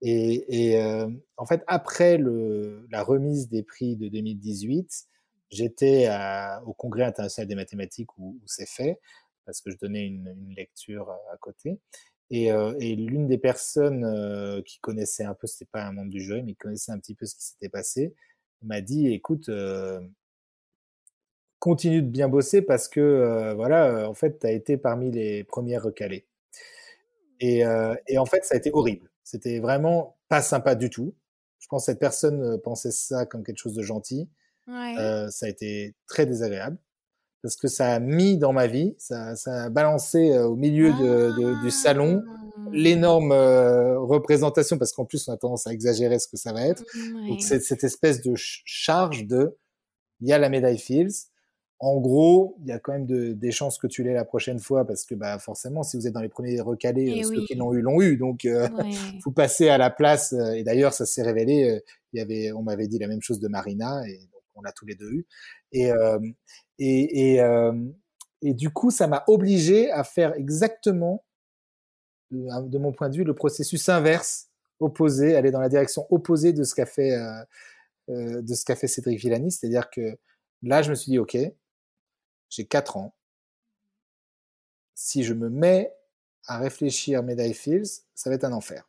[0.00, 5.06] et, et euh, en fait, après le, la remise des prix de 2018,
[5.50, 6.08] j'étais
[6.66, 9.00] au Congrès international des mathématiques où, où c'est fait,
[9.46, 11.78] parce que je donnais une, une lecture à côté.
[12.30, 16.10] Et, euh, et l'une des personnes euh, qui connaissait un peu, c'était pas un membre
[16.10, 18.14] du jury, mais qui connaissait un petit peu ce qui s'était passé,
[18.62, 20.00] m'a dit écoute, euh,
[21.58, 25.82] continue de bien bosser parce que voilà, en fait, tu as été parmi les premières
[25.82, 26.26] recalées.
[27.40, 27.62] Et,
[28.08, 29.10] et, en fait, ça a été horrible.
[29.24, 31.14] C'était vraiment pas sympa du tout.
[31.60, 34.28] Je pense que cette personne pensait ça comme quelque chose de gentil.
[34.68, 35.26] Ouais.
[35.30, 36.78] ça a été très désagréable
[37.42, 40.92] parce que ça a mis dans ma vie, ça, ça a balancé euh, au milieu
[40.92, 42.68] de, de, du salon ah.
[42.72, 46.66] l'énorme euh, représentation, parce qu'en plus on a tendance à exagérer ce que ça va
[46.66, 46.82] être.
[46.94, 49.56] Mmh, Donc c'est cette espèce de charge de,
[50.20, 51.28] il y a la médaille Fields.
[51.80, 54.58] En gros, il y a quand même de, des chances que tu l'aies la prochaine
[54.58, 57.54] fois, parce que bah forcément, si vous êtes dans les premiers recalés, eh ceux qui
[57.54, 58.16] l'ont eu l'ont eu.
[58.16, 58.68] Donc euh,
[59.24, 60.34] vous passez à la place.
[60.56, 61.80] Et d'ailleurs, ça s'est révélé.
[62.12, 64.18] il y avait, on m'avait dit la même chose de Marina, et
[64.58, 65.26] donc on l'a tous les deux eu.
[65.72, 65.90] Et
[66.78, 67.72] et, et, euh,
[68.42, 71.24] et du coup, ça m'a obligé à faire exactement,
[72.30, 74.48] de, mon point de vue, le processus inverse,
[74.80, 77.44] opposé, aller dans la direction opposée de ce qu'a fait, euh,
[78.10, 79.50] euh, de ce qu'a fait Cédric Villani.
[79.50, 80.18] C'est-à-dire que
[80.62, 81.36] là, je me suis dit, OK,
[82.48, 83.14] j'ai 4 ans.
[84.94, 85.92] Si je me mets
[86.46, 88.88] à réfléchir Médaille Fields, ça va être un enfer.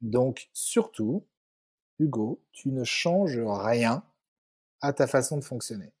[0.00, 1.26] Donc, surtout,
[1.98, 4.04] Hugo, tu ne changes rien
[4.82, 5.92] à ta façon de fonctionner.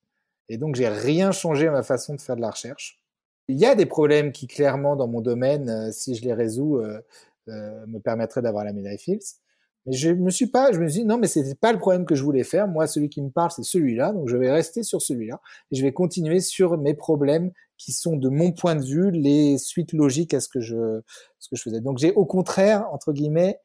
[0.48, 3.00] Et donc, j'ai rien changé à ma façon de faire de la recherche.
[3.48, 6.76] Il y a des problèmes qui, clairement, dans mon domaine, euh, si je les résous,
[6.76, 7.00] euh,
[7.48, 9.38] euh, me permettraient d'avoir la médaille Fields.
[9.86, 12.04] Mais je me suis pas, je me suis dit, non, mais c'était pas le problème
[12.04, 12.68] que je voulais faire.
[12.68, 14.12] Moi, celui qui me parle, c'est celui-là.
[14.12, 15.40] Donc, je vais rester sur celui-là.
[15.70, 19.58] Et je vais continuer sur mes problèmes qui sont, de mon point de vue, les
[19.58, 21.00] suites logiques à ce que je,
[21.40, 21.80] ce que je faisais.
[21.80, 23.58] Donc, j'ai au contraire, entre guillemets,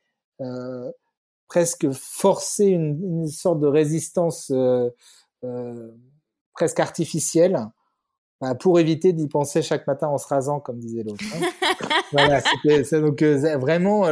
[1.47, 4.89] presque forcé une, une, sorte de résistance euh,
[5.43, 5.91] euh,
[6.53, 7.67] presque artificielle
[8.41, 11.23] bah, pour éviter d'y penser chaque matin en se rasant, comme disait l'autre.
[11.35, 11.67] Hein.
[12.11, 14.05] voilà, c'était donc euh, vraiment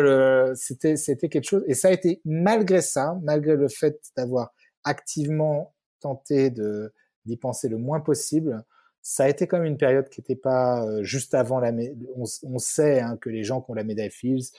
[0.56, 4.52] c'était c'était quelque chose et ça a été malgré ça, malgré le fait d'avoir
[4.84, 6.94] activement tenté de
[7.26, 8.64] d'y penser le moins possible,
[9.08, 11.72] ça a été quand même une période qui n'était pas euh, juste avant la.
[12.16, 14.50] On, on sait hein, que les gens qui ont la médaille Fields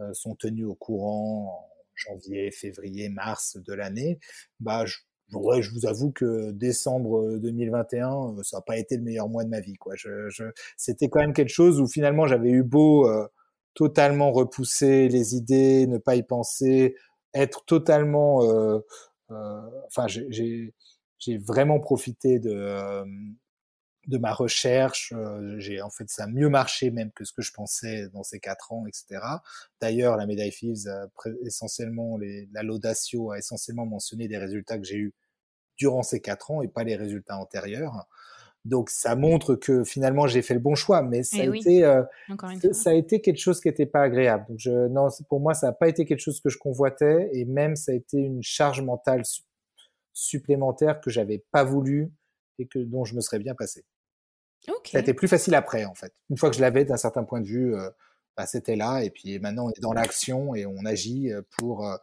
[0.00, 4.18] euh, sont tenus au courant janvier, février, mars de l'année.
[4.60, 4.98] Bah, je,
[5.32, 9.28] Ouais, je vous avoue que décembre 2021, euh, euh, ça n'a pas été le meilleur
[9.28, 9.74] mois de ma vie.
[9.74, 9.94] Quoi.
[9.96, 10.44] Je, je...
[10.76, 13.26] C'était quand même quelque chose où finalement j'avais eu beau euh,
[13.74, 16.94] totalement repousser les idées, ne pas y penser,
[17.34, 18.44] être totalement.
[18.44, 18.78] Euh,
[19.30, 20.72] euh, enfin, j'ai
[21.38, 23.04] vraiment profité de,
[24.06, 25.12] de ma recherche.
[25.16, 28.22] Euh, j'ai en fait ça a mieux marché même que ce que je pensais dans
[28.22, 29.20] ces quatre ans, etc.
[29.80, 30.88] D'ailleurs, la médaille Fields,
[31.42, 35.14] essentiellement, les, la Laudatio a essentiellement mentionné des résultats que j'ai eus
[35.76, 38.06] durant ces quatre ans et pas les résultats antérieurs.
[38.64, 41.84] Donc ça montre que finalement j'ai fait le bon choix, mais ça, eh a, été,
[41.84, 42.02] euh,
[42.72, 44.46] ça a été quelque chose qui n'était pas agréable.
[44.48, 47.44] Donc je, non, pour moi ça n'a pas été quelque chose que je convoitais et
[47.44, 49.22] même ça a été une charge mentale
[50.14, 52.10] supplémentaire que j'avais pas voulu
[52.58, 53.84] et que dont je me serais bien passé.
[54.66, 56.12] Ça a été plus facile après, en fait.
[56.30, 57.90] Une fois que je l'avais d'un certain point de vue, euh,
[58.36, 59.02] bah, c'était là.
[59.02, 61.96] Et puis maintenant, on est dans l'action et on agit euh, pour, euh,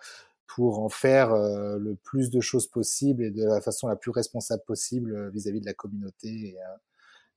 [0.47, 4.63] pour en faire le plus de choses possible et de la façon la plus responsable
[4.65, 6.55] possible vis-à-vis de la communauté.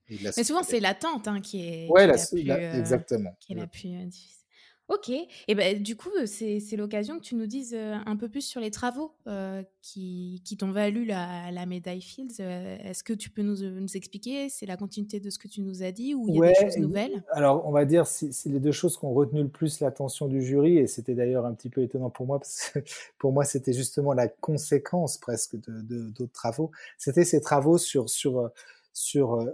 [0.09, 3.37] Et, de la Mais souvent, c'est l'attente hein, qui est, ouais, la, la, exactement.
[3.41, 4.44] Qui est la plus difficile.
[4.89, 8.61] Ok, et ben du coup, c'est l'occasion que tu nous dises un peu plus sur
[8.61, 9.13] les travaux
[9.81, 12.41] qui, qui t'ont valu la, la, médaille Fields.
[12.41, 14.51] Est-ce que tu peux nous, nous expliquer?
[14.51, 16.55] C'est la continuité de ce que tu nous as dit ou il y a des
[16.55, 17.25] choses nouvelles?
[17.31, 20.43] Alors, on va dire, c'est les deux choses qui ont retenu le plus l'attention du
[20.43, 22.81] jury, et c'était d'ailleurs un petit peu étonnant pour moi, parce que
[23.19, 26.71] pour moi, c'était justement la conséquence presque d'autres de, d'autres travaux.
[26.99, 28.51] C'était ces travaux sur, sur,
[28.93, 29.47] sur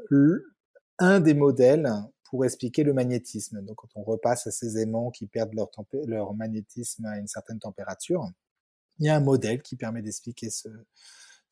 [0.99, 1.89] un des modèles
[2.31, 3.61] pour expliquer le magnétisme.
[3.63, 5.71] Donc, quand on repasse à ces aimants qui perdent leur,
[6.07, 8.31] leur magnétisme à une certaine température,
[8.99, 10.69] il y a un modèle qui permet d'expliquer ce,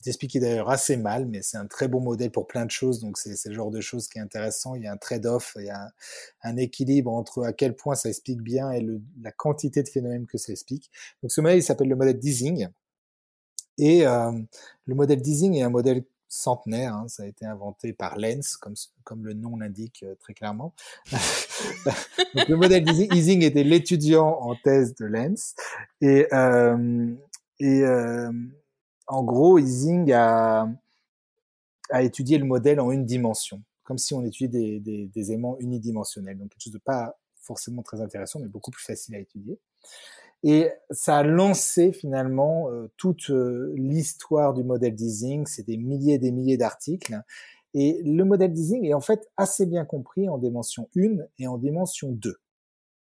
[0.04, 3.00] d'expliquer d'ailleurs assez mal, mais c'est un très bon modèle pour plein de choses.
[3.00, 4.74] Donc c'est le genre de choses qui est intéressant.
[4.74, 5.90] Il y a un trade-off, il y a
[6.42, 8.86] un, équilibre entre à quel point ça explique bien et
[9.20, 10.90] la quantité de phénomènes que ça explique.
[11.22, 12.68] Donc ce modèle il s'appelle le modèle Deasing.
[13.78, 14.32] Et euh,
[14.86, 16.94] le modèle Deasing est un modèle centenaire.
[16.94, 20.74] Hein, ça a été inventé par Lenz, comme, comme le nom l'indique euh, très clairement.
[22.34, 25.54] Donc, le modèle Deasing était l'étudiant en thèse de Lenz.
[26.00, 27.12] Et, euh,
[27.58, 28.30] et euh,
[29.06, 30.68] en gros, Ising a,
[31.90, 35.56] a étudié le modèle en une dimension, comme si on étudiait des, des, des aimants
[35.60, 36.38] unidimensionnels.
[36.38, 39.58] Donc quelque chose de pas forcément très intéressant, mais beaucoup plus facile à étudier.
[40.44, 45.46] Et ça a lancé finalement euh, toute euh, l'histoire du modèle d'Ising.
[45.46, 47.20] C'est des milliers et des milliers d'articles.
[47.74, 51.58] Et le modèle d'Ising est en fait assez bien compris en dimension 1 et en
[51.58, 52.36] dimension 2.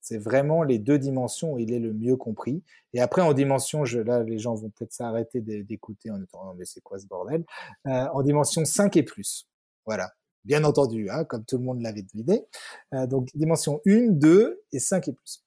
[0.03, 2.61] C'est vraiment les deux dimensions où il est le mieux compris.
[2.91, 6.53] Et après, en dimension, je, là, les gens vont peut-être s'arrêter d'écouter en étant, non,
[6.55, 7.45] mais c'est quoi ce bordel?
[7.87, 9.47] Euh, En dimension 5 et plus.
[9.85, 10.11] Voilà.
[10.43, 12.45] Bien entendu, hein, comme tout le monde l'avait deviné.
[12.93, 15.41] Euh, donc, dimension 1, 2 et 5 et plus.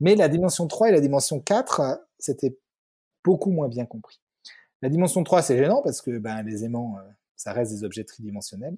[0.00, 2.58] Mais la dimension 3 et la dimension 4, c'était
[3.24, 4.20] beaucoup moins bien compris.
[4.82, 8.04] La dimension 3, c'est gênant parce que ben, les aimants, euh, ça reste des objets
[8.04, 8.76] tridimensionnels.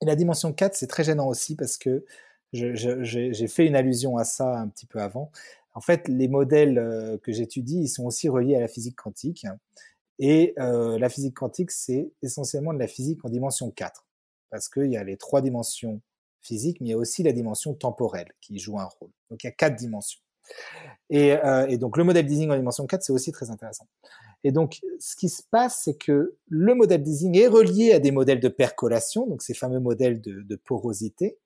[0.00, 2.04] Et la dimension 4, c'est très gênant aussi parce que
[2.52, 5.30] j'ai fait une allusion à ça un petit peu avant.
[5.74, 9.46] En fait, les modèles euh, que j'étudie, ils sont aussi reliés à la physique quantique.
[10.18, 14.06] Et euh, la physique quantique, c'est essentiellement de la physique en dimension 4.
[14.50, 16.00] Parce qu'il y a les trois dimensions
[16.42, 19.10] physiques, mais il y a aussi la dimension temporelle qui joue un rôle.
[19.30, 20.20] Donc il y a quatre dimensions.
[21.10, 23.86] Et, euh, donc le modèle Deasing en dimension 4, c'est aussi très intéressant.
[24.44, 28.12] Et donc ce qui se passe, c'est que le modèle Deasing est relié à des
[28.12, 31.38] modèles de percolation, donc ces fameux modèles de porosité,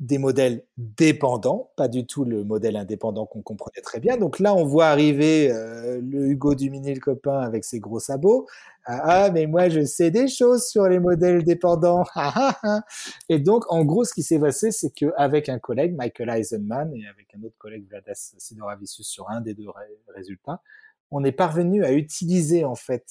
[0.00, 4.16] des modèles dépendants, pas du tout le modèle indépendant qu'on comprenait très bien.
[4.16, 8.46] Donc là, on voit arriver euh, le Hugo Dumini, le copain, avec ses gros sabots.
[8.84, 12.04] Ah, ah, mais moi, je sais des choses sur les modèles dépendants.
[12.14, 12.80] Ah, ah,
[13.28, 17.06] et donc, en gros, ce qui s'est passé, c'est qu'avec un collègue, Michael Eisenman, et
[17.08, 19.66] avec un autre collègue, Vladas Sidoravicius, sur un des deux
[20.14, 20.62] résultats,
[21.10, 23.04] on est parvenu à utiliser, en fait,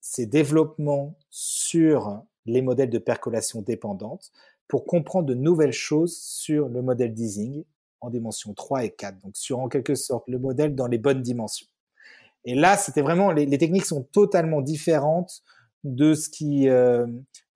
[0.00, 4.32] ces développements sur les modèles de percolation dépendante
[4.70, 7.64] pour comprendre de nouvelles choses sur le modèle d'easing
[8.00, 11.20] en dimension 3 et 4, donc sur en quelque sorte le modèle dans les bonnes
[11.20, 11.66] dimensions.
[12.44, 15.42] Et là, c'était vraiment, les, techniques sont totalement différentes
[15.84, 17.06] de ce qui, euh,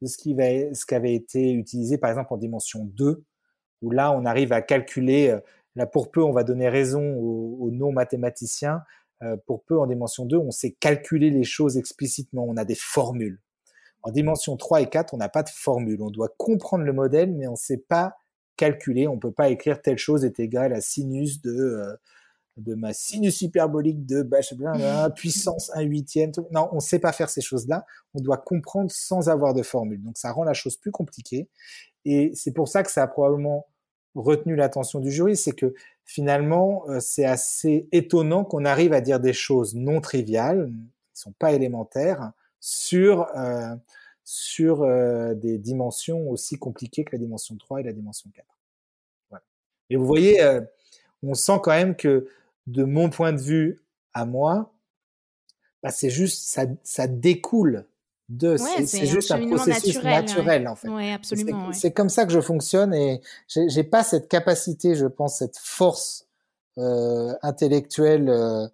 [0.03, 3.25] de ce qui, va, ce qui avait été utilisé par exemple en dimension 2,
[3.81, 5.41] où là, on arrive à calculer, euh,
[5.77, 8.83] là pour peu, on va donner raison aux, non-mathématiciens,
[9.23, 12.75] euh, pour peu en dimension 2, on sait calculer les choses explicitement, on a des
[12.75, 13.41] formules.
[14.05, 16.03] En dimension 3 et 4, on n'a pas de formule.
[16.03, 18.17] On doit comprendre le modèle, mais on ne sait pas
[18.57, 19.09] calculer.
[19.09, 21.97] On ne peut pas écrire telle chose est égale à sinus de, euh,
[22.59, 24.23] de ma sinus hyperbolique de
[25.15, 26.33] puissance 1 huitième.
[26.53, 27.87] Non, on ne sait pas faire ces choses-là.
[28.13, 30.03] On doit comprendre sans avoir de formule.
[30.03, 31.49] Donc ça rend la chose plus compliquée.
[32.05, 33.67] Et c'est pour ça que ça a probablement
[34.15, 39.19] retenu l'attention du jury, c'est que finalement, euh, c'est assez étonnant qu'on arrive à dire
[39.19, 40.71] des choses non triviales,
[41.15, 42.33] qui sont pas élémentaires,
[42.65, 43.77] sur, euh,
[44.25, 48.47] sur euh, des dimensions aussi compliquées que la dimension 3 et la dimension 4.
[49.29, 49.45] Voilà.
[49.91, 50.63] Et vous voyez, euh,
[51.23, 52.27] on sent quand même que
[52.67, 53.83] de mon point de vue
[54.15, 54.73] à moi,
[55.83, 57.85] bah, c'est juste, ça, ça découle
[58.31, 60.89] de, c'est juste un processus naturel, en fait.
[60.89, 61.71] Ouais, absolument.
[61.75, 66.27] C'est comme ça que je fonctionne et j'ai pas cette capacité, je pense, cette force
[66.79, 68.67] euh, intellectuelle euh,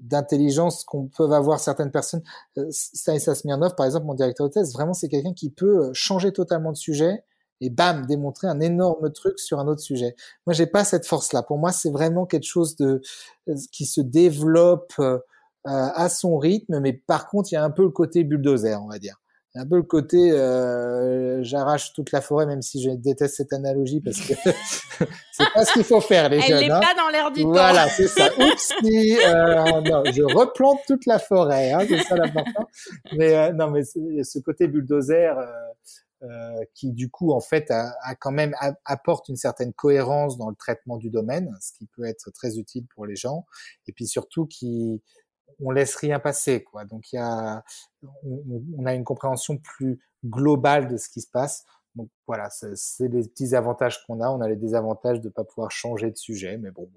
[0.00, 2.22] d'intelligence qu'on peut avoir certaines personnes.
[2.58, 5.90] Euh, Stanislas Smirnov, par exemple, mon directeur de thèse, vraiment, c'est quelqu'un qui peut euh,
[5.92, 7.24] changer totalement de sujet
[7.60, 10.16] et bam, démontrer un énorme truc sur un autre sujet.
[10.46, 11.42] Moi, j'ai pas cette force-là.
[11.42, 13.00] Pour moi, c'est vraiment quelque chose de
[13.48, 14.94] euh, qui se développe
[15.64, 18.88] à son rythme, mais par contre, il y a un peu le côté bulldozer, on
[18.88, 19.19] va dire
[19.56, 24.00] un peu le côté euh, j'arrache toute la forêt même si je déteste cette analogie
[24.00, 24.34] parce que
[25.32, 26.56] c'est pas ce qu'il faut faire les Elle jeunes.
[26.58, 26.80] Elle n'est hein.
[26.80, 27.50] pas dans l'air du temps.
[27.50, 28.28] Voilà, c'est ça.
[28.38, 32.68] Oups, euh, non, je replante toute la forêt, hein, c'est ça l'important.
[33.16, 35.46] Mais euh, non, mais ce côté bulldozer euh,
[36.22, 40.50] euh, qui du coup en fait a, a quand même apporte une certaine cohérence dans
[40.50, 43.46] le traitement du domaine, ce qui peut être très utile pour les gens,
[43.86, 45.02] et puis surtout qui
[45.60, 46.84] on laisse rien passer, quoi.
[46.84, 47.62] Donc il y a,
[48.22, 51.64] on, a une compréhension plus globale de ce qui se passe.
[51.94, 54.30] Donc voilà, c'est les petits avantages qu'on a.
[54.30, 56.88] On a les désavantages de ne pas pouvoir changer de sujet, mais bon,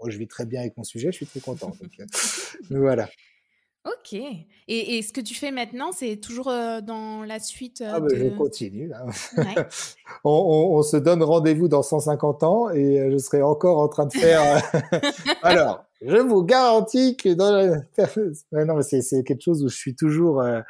[0.00, 1.68] moi je vis très bien avec mon sujet, je suis très content.
[1.80, 2.06] Donc, euh,
[2.70, 3.08] voilà.
[3.86, 4.14] Ok.
[4.68, 8.08] Et, ce que tu fais maintenant, c'est toujours euh, dans la suite euh, ah ben,
[8.14, 8.88] Je continue.
[8.88, 9.06] Là.
[10.24, 14.12] on, on, se donne rendez-vous dans 150 ans et je serai encore en train de
[14.12, 14.62] faire...
[15.42, 18.64] Alors, je vous garantis que dans la...
[18.64, 20.40] non, mais c'est quelque chose où je suis toujours.
[20.40, 20.60] Euh,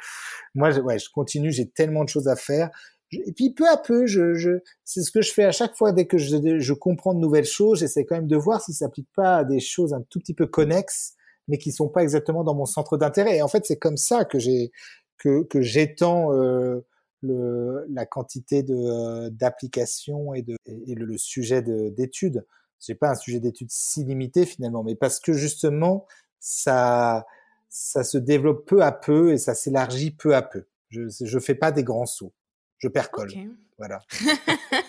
[0.55, 1.51] moi, je, ouais, je continue.
[1.51, 2.69] J'ai tellement de choses à faire.
[3.13, 5.91] Et puis peu à peu, je, je c'est ce que je fais à chaque fois
[5.91, 7.79] dès que je, je comprends de nouvelles choses.
[7.79, 10.33] J'essaie quand même de voir si ça s'applique pas à des choses un tout petit
[10.33, 11.15] peu connexes,
[11.47, 13.37] mais qui sont pas exactement dans mon centre d'intérêt.
[13.37, 14.71] Et en fait, c'est comme ça que j'ai
[15.17, 16.85] que, que j'étends euh,
[17.21, 22.45] le, la quantité de euh, d'applications et de et le, le sujet d'études
[22.85, 26.05] j'ai pas un sujet d'étude si limité finalement, mais parce que justement
[26.39, 27.25] ça
[27.69, 30.65] ça se développe peu à peu et ça s'élargit peu à peu.
[30.89, 32.33] Je je fais pas des grands sauts,
[32.79, 33.31] je percole.
[33.77, 33.99] Voilà.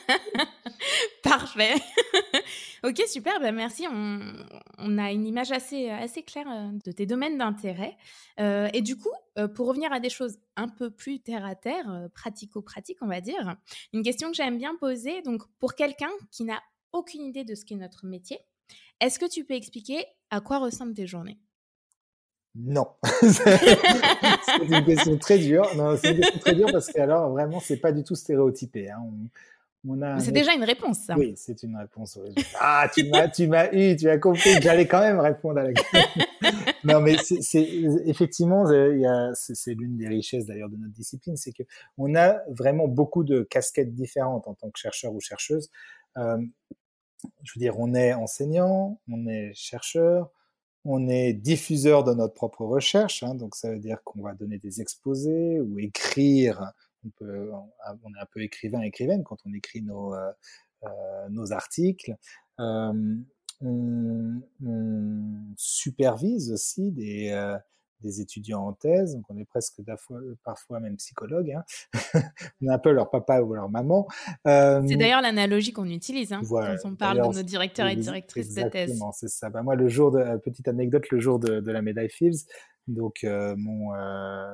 [1.22, 1.74] Parfait.
[2.84, 3.40] ok, super.
[3.40, 3.86] Ben merci.
[3.90, 4.20] On,
[4.76, 7.96] on, a une image assez, assez claire euh, de tes domaines d'intérêt.
[8.38, 11.54] Euh, et du coup, euh, pour revenir à des choses un peu plus terre à
[11.54, 13.56] terre, pratico-pratique, on va dire,
[13.94, 15.22] une question que j'aime bien poser.
[15.22, 16.60] Donc, pour quelqu'un qui n'a
[16.92, 18.38] aucune idée de ce qu'est notre métier.
[19.00, 21.38] Est-ce que tu peux expliquer à quoi ressemblent tes journées?
[22.54, 22.86] Non,
[23.22, 25.66] c'est une question très dure.
[25.98, 28.90] C'est une question très dure parce que alors vraiment c'est pas du tout stéréotypé.
[28.90, 29.00] Hein.
[29.02, 29.28] On,
[30.20, 30.98] c'est déjà une réponse.
[31.00, 31.16] Ça.
[31.16, 32.16] Oui, c'est une réponse.
[32.60, 34.50] Ah, tu m'as, tu m'as eu, tu as compris.
[34.62, 36.00] J'allais quand même répondre à la question.
[36.84, 37.68] non, mais c'est
[38.06, 38.64] effectivement,
[39.34, 41.64] c'est l'une des richesses d'ailleurs de notre discipline, c'est que
[41.98, 45.68] on a vraiment beaucoup de casquettes différentes en tant que chercheur ou chercheuse.
[46.16, 46.38] Euh,
[47.42, 50.30] je veux dire, on est enseignant, on est chercheur,
[50.84, 54.58] on est diffuseur de notre propre recherche, hein, donc ça veut dire qu'on va donner
[54.58, 56.72] des exposés ou écrire.
[57.04, 60.32] On, peut, est un peu écrivain, écrivaine quand on écrit nos, euh,
[60.84, 62.16] euh, articles.
[62.60, 63.16] Euh,
[63.60, 64.42] on,
[65.56, 67.30] supervise aussi des,
[68.02, 69.80] des étudiants en thèse, donc on est presque
[70.44, 71.50] parfois même psychologue.
[71.52, 71.64] Hein.
[72.62, 74.06] on est un peu leur papa ou leur maman.
[74.46, 78.54] Euh, c'est d'ailleurs l'analogie qu'on utilise hein, quand on parle de nos directeurs et directrices
[78.54, 78.90] de thèse.
[78.90, 79.50] Exactement, c'est ça.
[79.50, 82.46] Bah, moi, le jour de, petite anecdote, le jour de, de la médaille Fields,
[82.88, 84.52] donc euh, mon euh,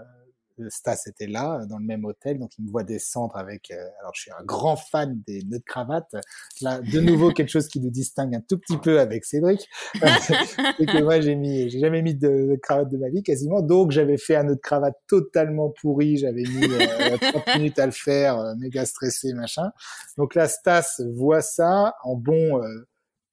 [0.69, 3.71] Stas était là, dans le même hôtel, donc il me voit descendre avec.
[3.71, 6.15] Euh, alors, je suis un grand fan des nœuds de cravate.
[6.61, 9.69] Là, de nouveau, quelque chose qui nous distingue un tout petit peu avec Cédric.
[9.95, 13.63] c'est que moi, j'ai mis, j'ai jamais mis de, cravate de ma vie quasiment.
[13.63, 16.17] Donc, j'avais fait un nœud de cravate totalement pourri.
[16.17, 19.71] J'avais mis euh, 30 minutes à le faire, euh, méga stressé, machin.
[20.17, 22.89] Donc là, Stas voit ça en bon euh,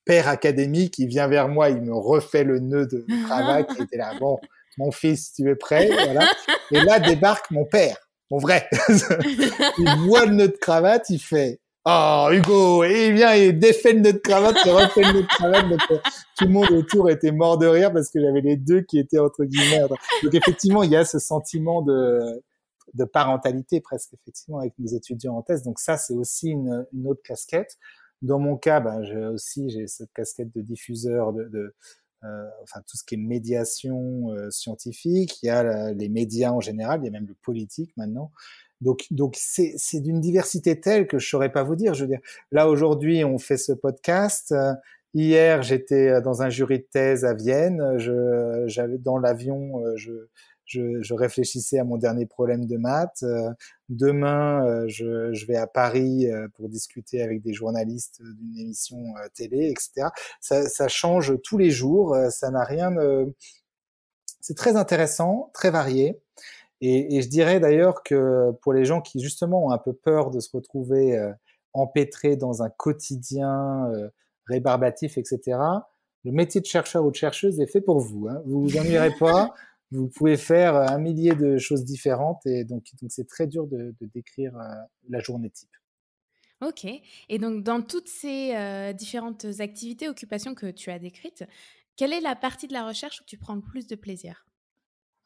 [0.06, 1.00] père académique.
[1.00, 3.70] Il vient vers moi, il me refait le nœud de cravate.
[3.78, 4.40] Il était là, bon
[4.78, 6.30] mon fils, tu es prêt voilà.
[6.72, 7.98] Et là débarque mon père,
[8.32, 8.68] mon vrai.
[9.78, 14.58] il voit de cravate, il fait Oh Hugo, et il vient et défait de cravate,
[14.66, 15.70] il refait de cravate.
[15.70, 16.00] Donc, euh,
[16.36, 19.20] tout le monde autour était mort de rire parce que j'avais les deux qui étaient
[19.20, 19.88] entre guillemets.
[20.24, 22.44] Donc effectivement, il y a ce sentiment de
[22.96, 25.62] de parentalité presque effectivement avec nos étudiants en thèse.
[25.64, 27.78] Donc ça, c'est aussi une, une, autre casquette.
[28.22, 31.76] Dans mon cas, ben, j'ai aussi j'ai cette casquette de diffuseur de, de
[32.64, 37.02] enfin tout ce qui est médiation euh, scientifique, il y a les médias en général,
[37.02, 38.32] il y a même le politique maintenant.
[38.82, 41.94] Donc, donc c'est, c'est d'une diversité telle que je saurais pas vous dire.
[41.94, 42.20] Je veux dire,
[42.52, 44.54] là aujourd'hui, on fait ce podcast.
[45.14, 47.98] Hier, j'étais dans un jury de thèse à Vienne.
[47.98, 49.82] Je, j'avais dans l'avion,
[50.66, 53.24] je, je, réfléchissais à mon dernier problème de maths.
[53.24, 53.52] Euh,
[53.90, 58.98] demain, euh, je, je, vais à Paris euh, pour discuter avec des journalistes d'une émission
[59.34, 60.10] télé, etc.
[60.42, 62.16] Ça, ça, change tous les jours.
[62.30, 62.92] Ça n'a rien.
[62.92, 63.34] De...
[64.42, 66.20] C'est très intéressant, très varié.
[66.82, 70.40] Et, je dirais d'ailleurs que pour les gens qui justement ont un peu peur de
[70.40, 71.18] se retrouver
[71.74, 73.90] empêtrés dans un quotidien
[74.48, 75.58] rébarbatif, etc.
[76.26, 78.28] Le métier de chercheur ou de chercheuse est fait pour vous.
[78.28, 78.42] Hein.
[78.46, 79.54] Vous vous ennuierez pas
[79.96, 83.96] vous pouvez faire un millier de choses différentes et donc donc c'est très dur de,
[84.00, 84.64] de décrire euh,
[85.10, 85.70] la journée type.
[86.62, 86.86] Ok.
[87.30, 91.44] Et donc dans toutes ces euh, différentes activités, occupations que tu as décrites,
[91.96, 94.46] quelle est la partie de la recherche où tu prends le plus de plaisir?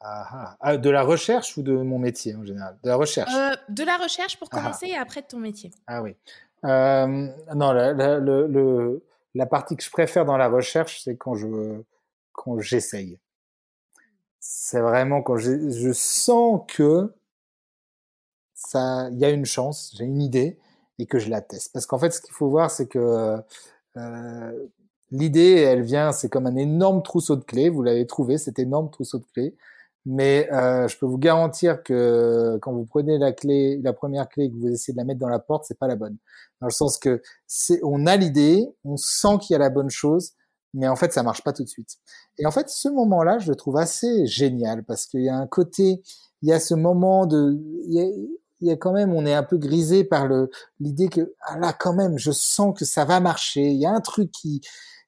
[0.00, 2.78] Ah, ah, ah, de la recherche ou de mon métier en général?
[2.82, 3.34] De la recherche.
[3.34, 5.70] Euh, de la recherche pour commencer et après de ton métier.
[5.86, 6.16] Ah oui.
[6.64, 7.06] Euh,
[7.54, 9.04] non, la, la, le,
[9.34, 11.82] la partie que je préfère dans la recherche, c'est quand je
[12.32, 13.18] quand j'essaye
[14.40, 17.12] c'est vraiment quand je, je, sens que
[18.54, 20.58] ça, il y a une chance, j'ai une idée
[20.98, 21.72] et que je la teste.
[21.72, 23.36] Parce qu'en fait, ce qu'il faut voir, c'est que
[23.96, 24.68] euh,
[25.10, 27.68] l'idée, elle vient, c'est comme un énorme trousseau de clés.
[27.68, 29.56] Vous l'avez trouvé, cet énorme trousseau de clés.
[30.06, 34.44] Mais euh, je peux vous garantir que quand vous prenez la clé, la première clé
[34.44, 36.16] et que vous essayez de la mettre dans la porte, c'est pas la bonne.
[36.60, 37.22] Dans le sens que
[37.82, 40.32] on a l'idée, on sent qu'il y a la bonne chose,
[40.74, 41.96] mais en fait ça marche pas tout de suite.
[42.38, 45.46] Et en fait ce moment-là, je le trouve assez génial parce qu'il y a un
[45.46, 46.02] côté,
[46.42, 47.58] il y a ce moment de,
[48.60, 51.58] il y a quand même, on est un peu grisé par le l'idée que ah
[51.58, 53.70] là quand même, je sens que ça va marcher.
[53.70, 54.60] Il y a un truc qui,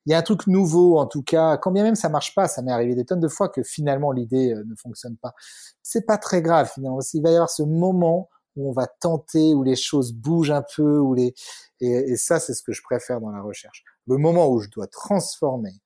[0.07, 1.57] il y a un truc nouveau en tout cas.
[1.59, 4.13] Quand bien même ça marche pas, ça m'est arrivé des tonnes de fois que finalement
[4.13, 5.35] l'idée euh, ne fonctionne pas.
[5.83, 7.01] C'est pas très grave finalement.
[7.13, 10.65] Il va y avoir ce moment où on va tenter, où les choses bougent un
[10.77, 11.35] peu, où les
[11.81, 13.85] et, ça c'est ce que je préfère dans la recherche.
[14.07, 15.81] Le moment où je dois transformer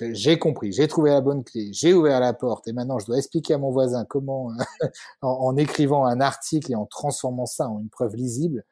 [0.00, 3.16] j'ai compris, j'ai trouvé la bonne clé, j'ai ouvert la porte et maintenant je dois
[3.16, 4.50] expliquer à mon voisin comment,
[5.22, 8.64] en, écrivant un article et en transformant ça en une preuve lisible.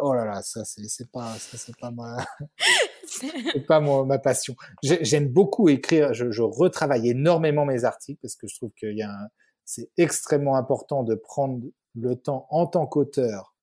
[0.00, 2.16] Oh là là, ça c'est pas, ça c'est pas ma,
[3.06, 4.56] c'est pas ma passion.
[4.82, 9.02] J'aime beaucoup écrire, je, je, retravaille énormément mes articles parce que je trouve qu'il y
[9.02, 9.14] a,
[9.64, 11.62] c'est extrêmement important de prendre
[11.94, 13.54] le temps en tant qu'auteur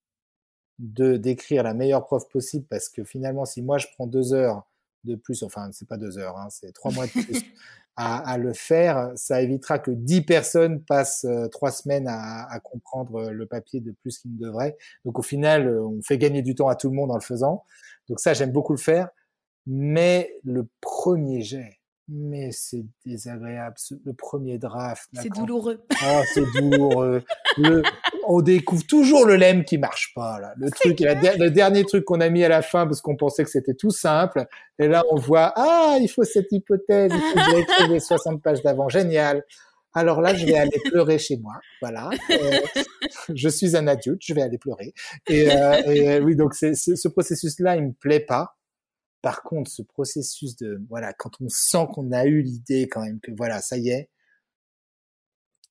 [0.79, 4.63] de d'écrire la meilleure preuve possible parce que finalement si moi je prends deux heures
[5.03, 7.41] de plus, enfin c'est pas deux heures, hein, c'est trois mois de plus
[7.95, 12.59] à, à, le faire, ça évitera que dix personnes passent euh, trois semaines à, à,
[12.59, 14.77] comprendre le papier de plus qu'ils ne devraient.
[15.05, 17.21] Donc au final, euh, on fait gagner du temps à tout le monde en le
[17.21, 17.65] faisant.
[18.07, 19.09] Donc ça, j'aime beaucoup le faire.
[19.67, 21.80] Mais le premier jet,
[22.11, 23.75] mais c'est désagréable.
[24.05, 25.09] Le premier draft.
[25.13, 25.81] C'est douloureux.
[25.91, 27.23] Oh, c'est douloureux.
[27.57, 27.83] le...
[28.27, 30.39] On découvre toujours le lemme qui marche pas.
[30.39, 30.53] Là.
[30.57, 33.49] Le truc, le dernier truc qu'on a mis à la fin parce qu'on pensait que
[33.49, 34.45] c'était tout simple.
[34.77, 37.11] Et là, on voit ah, il faut cette hypothèse.
[37.13, 38.89] Il faut que les 60 pages d'avant.
[38.89, 39.43] Génial.
[39.93, 41.53] Alors là, je vais aller pleurer chez moi.
[41.81, 42.09] Voilà.
[42.29, 42.59] Euh,
[43.33, 44.93] je suis un adulte, je vais aller pleurer.
[45.27, 48.55] Et, euh, et oui, donc ce processus-là, il me plaît pas.
[49.21, 53.19] Par contre, ce processus de, voilà, quand on sent qu'on a eu l'idée quand même
[53.19, 54.09] que voilà, ça y est.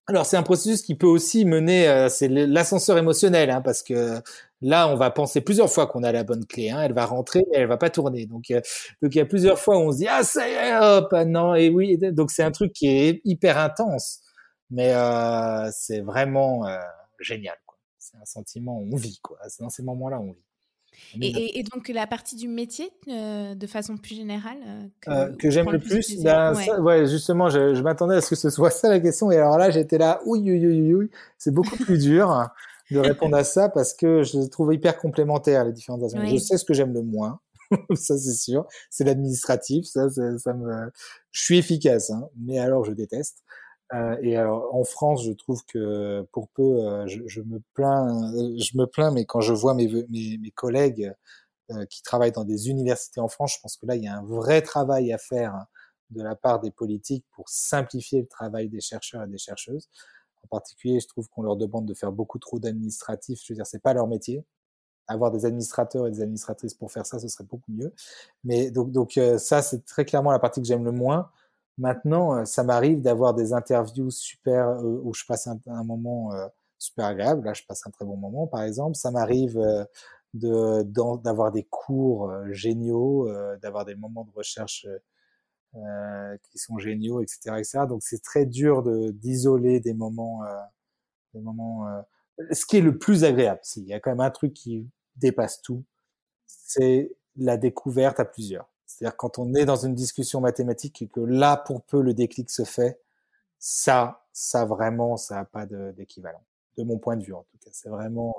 [0.06, 4.20] Alors c'est un processus qui peut aussi mener, euh, c'est l'ascenseur émotionnel, hein, parce que
[4.60, 7.44] là on va penser plusieurs fois qu'on a la bonne clé, hein, elle va rentrer,
[7.50, 8.26] mais elle va pas tourner.
[8.26, 8.60] Donc, euh,
[9.02, 11.08] donc il y a plusieurs fois où on se dit ah ça y est, hop,
[11.12, 11.96] ah non et oui.
[11.98, 14.20] Donc c'est un truc qui est hyper intense,
[14.70, 16.78] mais euh, c'est vraiment euh,
[17.20, 17.56] génial.
[17.98, 19.38] C'est un sentiment, on vit quoi.
[19.48, 20.49] C'est dans ces moments-là on vit.
[21.20, 25.36] Et, et, donc la partie du métier, euh, de façon plus générale, euh, que, euh,
[25.36, 26.64] que j'aime le plus, ben, ouais.
[26.64, 27.06] Ça, ouais.
[27.06, 29.70] justement, je, je m'attendais à ce que ce soit ça la question, et alors là
[29.70, 32.48] j'étais là, oui, oui, oui, oui, c'est beaucoup plus dur
[32.90, 36.20] de répondre à ça parce que je trouve hyper complémentaires les différentes actions.
[36.20, 36.30] Oui.
[36.30, 37.40] Je sais ce que j'aime le moins,
[37.94, 40.90] ça c'est sûr, c'est l'administratif, ça, ça, ça, me,
[41.32, 43.42] je suis efficace, hein, mais alors je déteste.
[43.92, 48.78] Euh, et alors, en France, je trouve que pour peu, euh, je, me plains, je
[48.78, 51.12] me plains, mais quand je vois mes, mes, collègues
[51.72, 54.16] euh, qui travaillent dans des universités en France, je pense que là, il y a
[54.16, 55.66] un vrai travail à faire
[56.10, 59.88] de la part des politiques pour simplifier le travail des chercheurs et des chercheuses.
[60.44, 63.40] En particulier, je trouve qu'on leur demande de faire beaucoup trop d'administratifs.
[63.44, 64.44] Je veux dire, c'est pas leur métier.
[65.08, 67.92] Avoir des administrateurs et des administratrices pour faire ça, ce serait beaucoup mieux.
[68.44, 71.30] Mais donc ça, c'est très clairement la partie que j'aime le moins.
[71.80, 76.32] Maintenant, euh, ça m'arrive d'avoir des interviews super euh, où je passe un, un moment
[76.34, 76.46] euh,
[76.78, 77.44] super agréable.
[77.44, 78.96] Là, je passe un très bon moment, par exemple.
[78.96, 79.58] Ça m'arrive
[80.34, 80.82] de
[81.22, 83.28] d'avoir des cours géniaux,
[83.62, 84.86] d'avoir des moments de recherche
[85.76, 87.78] euh, qui sont géniaux, etc., etc.
[87.88, 90.56] Donc, c'est très dur de d'isoler des moments, euh,
[91.34, 91.86] des moments.
[91.88, 92.02] Euh...
[92.50, 95.62] Ce qui est le plus agréable, il y a quand même un truc qui dépasse
[95.62, 95.84] tout,
[96.46, 98.69] c'est la découverte à plusieurs.
[98.90, 102.50] C'est-à-dire quand on est dans une discussion mathématique et que là, pour peu, le déclic
[102.50, 103.00] se fait,
[103.58, 106.42] ça, ça vraiment, ça n'a pas d'équivalent.
[106.76, 107.70] De, de, mon point de vue, en tout cas.
[107.72, 108.34] C'est vraiment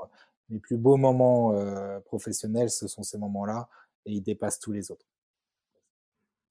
[0.49, 3.69] les plus beaux moments euh, professionnels, ce sont ces moments-là,
[4.05, 5.05] et ils dépassent tous les autres.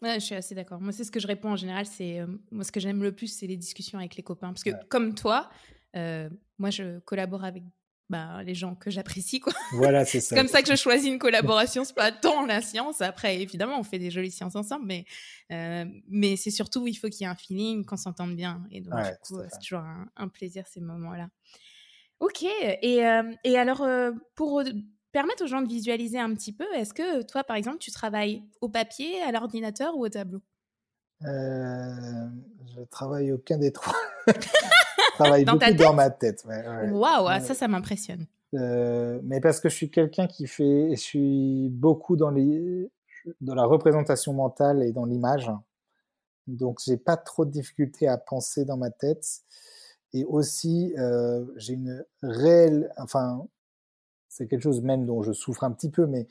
[0.01, 0.81] Ouais, je suis assez d'accord.
[0.81, 1.85] Moi, c'est ce que je réponds en général.
[1.85, 4.65] C'est euh, moi, ce que j'aime le plus, c'est les discussions avec les copains, parce
[4.65, 4.87] que ouais.
[4.89, 5.51] comme toi,
[5.95, 7.65] euh, moi, je collabore avec
[8.11, 9.41] bah, les gens que j'apprécie.
[9.41, 9.53] Quoi.
[9.73, 10.37] Voilà, c'est ça.
[10.37, 11.85] comme ça que je choisis une collaboration.
[11.85, 13.01] C'est pas tant la science.
[13.01, 15.05] Après, évidemment, on fait des jolies sciences ensemble, mais,
[15.53, 18.65] euh, mais c'est surtout, il faut qu'il y ait un feeling, qu'on s'entende bien.
[18.73, 21.29] Et donc, ouais, du coup, c'est toujours un, un, plaisir ces moments-là.
[22.19, 22.43] Ok.
[22.43, 24.63] Et, euh, et alors, euh, pour
[25.13, 28.43] permettre aux gens de visualiser un petit peu, est-ce que toi, par exemple, tu travailles
[28.61, 30.41] au papier, à l'ordinateur ou au tableau?
[31.25, 32.27] Euh,
[32.75, 33.97] Je travaille aucun des trois.
[35.25, 36.45] travaille dans beaucoup dans ma tête.
[36.45, 37.41] Waouh, wow, ouais.
[37.41, 38.27] ça, ça m'impressionne.
[38.55, 42.91] Euh, mais parce que je suis quelqu'un qui fait, je suis beaucoup dans les,
[43.41, 45.51] dans la représentation mentale et dans l'image.
[46.47, 49.25] Donc, j'ai pas trop de difficultés à penser dans ma tête.
[50.13, 53.47] Et aussi, euh, j'ai une réelle, enfin,
[54.29, 56.27] c'est quelque chose même dont je souffre un petit peu, mais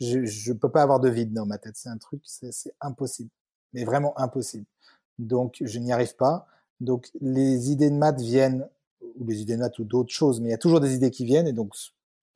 [0.00, 1.74] je, je peux pas avoir de vide dans ma tête.
[1.76, 3.30] C'est un truc, c'est impossible,
[3.72, 4.66] mais vraiment impossible.
[5.18, 6.46] Donc, je n'y arrive pas.
[6.84, 8.68] Donc les idées de maths viennent,
[9.18, 11.10] ou les idées de maths ou d'autres choses, mais il y a toujours des idées
[11.10, 11.74] qui viennent, et donc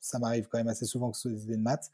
[0.00, 1.90] ça m'arrive quand même assez souvent que ce soit des idées de maths.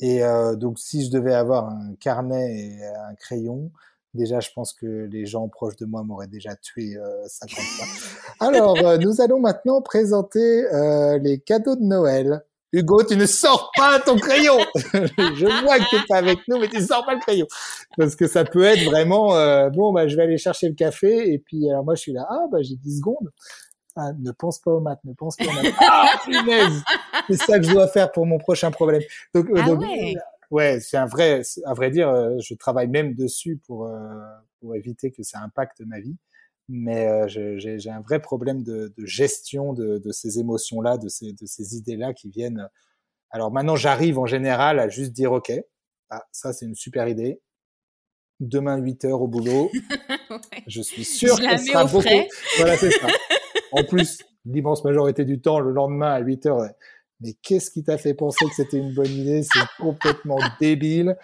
[0.00, 3.70] Et euh, donc si je devais avoir un carnet et un crayon,
[4.12, 7.86] Déjà, je pense que les gens proches de moi m'auraient déjà tué euh, 50 fois.
[8.46, 12.44] Alors, euh, nous allons maintenant présenter euh, les cadeaux de Noël.
[12.72, 14.58] Hugo, tu ne sors pas ton crayon.
[14.74, 17.46] je vois que tu pas avec nous, mais tu sors pas le crayon
[17.96, 19.92] parce que ça peut être vraiment euh, bon.
[19.92, 22.26] Bah, je vais aller chercher le café et puis alors moi je suis là.
[22.28, 23.30] Ah bah j'ai 10 secondes.
[23.96, 25.74] Ah, ne pense pas aux maths, ne pense pas aux maths.
[25.80, 26.82] Ah, punaise
[27.28, 29.02] C'est ça que je dois faire pour mon prochain problème.
[29.34, 30.14] Donc, ah donc ouais
[30.50, 33.98] ouais, c'est un vrai, à vrai dire, euh, je travaille même dessus pour euh,
[34.60, 36.16] pour éviter que ça impacte ma vie.
[36.72, 41.32] Mais euh, j'ai un vrai problème de, de gestion de, de, ces émotions-là, de ces,
[41.32, 42.68] de ces idées-là qui viennent.
[43.30, 45.52] Alors maintenant, j'arrive en général à juste dire, ok,
[46.10, 47.40] ah, ça c'est une super idée.
[48.38, 49.68] Demain 8 heures au boulot.
[50.30, 50.62] ouais.
[50.68, 52.08] Je suis sûr que ce sera beaucoup.
[52.58, 53.08] Voilà, c'est ça.
[53.72, 56.68] En plus, l'immense majorité du temps, le lendemain à 8 heures,
[57.20, 59.42] mais qu'est-ce qui t'a fait penser que c'était une bonne idée?
[59.42, 61.16] C'est complètement débile.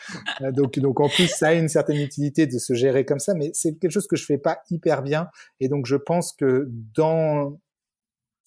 [0.43, 3.35] Euh, donc, donc en plus, ça a une certaine utilité de se gérer comme ça,
[3.35, 5.29] mais c'est quelque chose que je fais pas hyper bien.
[5.61, 7.59] Et donc, je pense que dans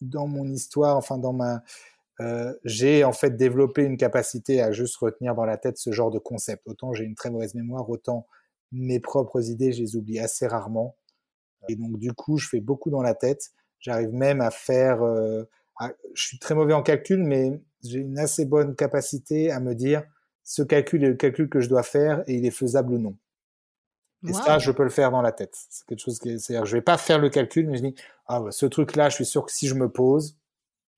[0.02, 1.62] dans mon histoire, enfin dans ma,
[2.22, 6.12] euh, j'ai en fait développé une capacité à juste retenir dans la tête ce genre
[6.12, 6.64] de concept.
[6.68, 8.28] Autant j'ai une très mauvaise mémoire, autant
[8.72, 10.96] mes propres idées, je les oublie assez rarement.
[11.70, 13.52] Et donc du coup, je fais beaucoup dans la tête.
[13.80, 15.44] J'arrive même à faire euh,
[15.80, 19.74] ah, je suis très mauvais en calcul, mais j'ai une assez bonne capacité à me
[19.74, 20.04] dire
[20.44, 23.18] ce calcul est le calcul que je dois faire et il est faisable ou non.
[24.28, 25.56] Et ça, je peux le faire dans la tête.
[25.70, 27.96] C'est quelque chose qui, c'est-à-dire, je vais pas faire le calcul, mais je dis,
[28.28, 30.38] ah, ce truc-là, je suis sûr que si je me pose,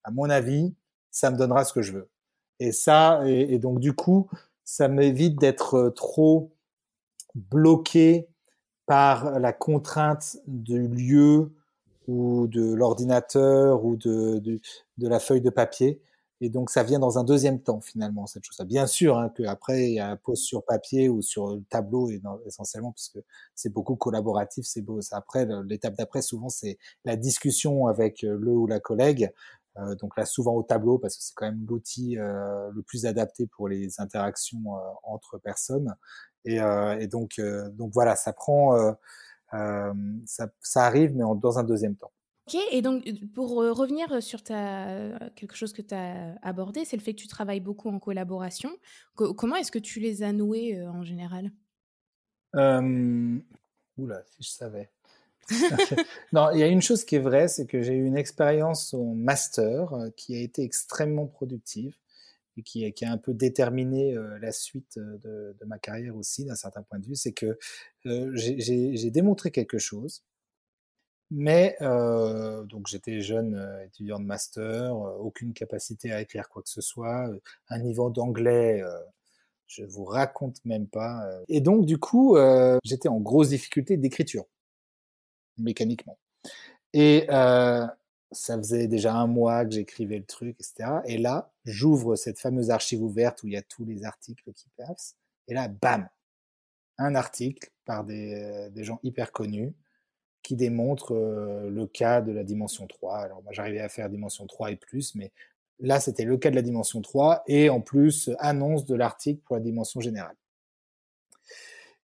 [0.03, 0.73] à mon avis,
[1.11, 2.09] ça me donnera ce que je veux.
[2.59, 4.27] Et ça, et, et donc du coup,
[4.63, 6.55] ça m'évite d'être euh, trop
[7.35, 8.27] bloqué
[8.85, 11.51] par la contrainte du lieu,
[12.11, 14.59] ou de l'ordinateur ou de, de,
[14.97, 16.01] de, la feuille de papier.
[16.43, 18.65] Et donc, ça vient dans un deuxième temps, finalement, cette chose-là.
[18.65, 22.09] Bien sûr hein, qu'après, il y a un pose sur papier ou sur le tableau,
[22.47, 23.19] essentiellement, puisque
[23.53, 24.65] c'est beaucoup collaboratif.
[24.65, 24.99] C'est beau.
[25.11, 29.31] Après, l'étape d'après, souvent, c'est la discussion avec euh, le ou la collègue.
[29.77, 33.05] Euh, donc là, souvent au tableau, parce que c'est quand même l'outil euh, le plus
[33.05, 35.95] adapté pour les interactions euh, entre personnes.
[36.43, 37.39] Et, euh, et donc,
[37.73, 38.75] donc voilà, ça prend
[39.51, 42.11] ça, ça, arrive, mais en, dans un deuxième temps.
[42.47, 47.01] Ok, et donc pour revenir sur ta, quelque chose que tu as abordé, c'est le
[47.01, 48.71] fait que tu travailles beaucoup en collaboration.
[49.15, 51.51] comment est-ce que tu les as noués euh, en général?
[52.55, 53.37] Euh,
[53.97, 54.89] Oula, si je savais.
[56.33, 58.93] non, il y a une chose qui est vraie, c'est que j'ai eu une expérience
[58.93, 61.95] au master qui a été extrêmement productive
[62.57, 66.55] et qui, a un peu déterminé euh, la suite euh, de, ma carrière aussi d'un
[66.55, 67.57] certain point de vue, c'est que
[68.05, 70.23] euh, j'ai démontré quelque chose,
[71.29, 77.29] mais donc j'étais jeune étudiant de master, aucune capacité à écrire quoi que ce soit,
[77.69, 78.83] un niveau d'anglais,
[79.67, 81.25] je vous raconte même pas.
[81.47, 82.35] Et donc du coup,
[82.83, 84.43] j'étais en grosse difficulté d'écriture,
[85.57, 86.17] mécaniquement.
[86.91, 87.27] Et
[88.31, 90.99] ça faisait déjà un mois que j'écrivais le truc, etc.
[91.05, 94.69] Et là, j'ouvre cette fameuse archive ouverte où il y a tous les articles qui
[94.77, 95.15] passent.
[95.47, 96.07] Et là, bam,
[96.97, 99.73] un article par des, euh, des gens hyper connus
[100.43, 103.17] qui démontre euh, le cas de la dimension 3.
[103.17, 105.31] Alors moi, j'arrivais à faire dimension 3 et plus, mais
[105.79, 109.55] là, c'était le cas de la dimension 3 et en plus, annonce de l'article pour
[109.55, 110.35] la dimension générale.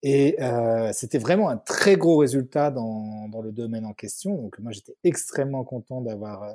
[0.02, 4.36] Et euh, c'était vraiment un très gros résultat dans, dans, le domaine en question.
[4.36, 6.52] Donc moi, j'étais extrêmement content d'avoir euh,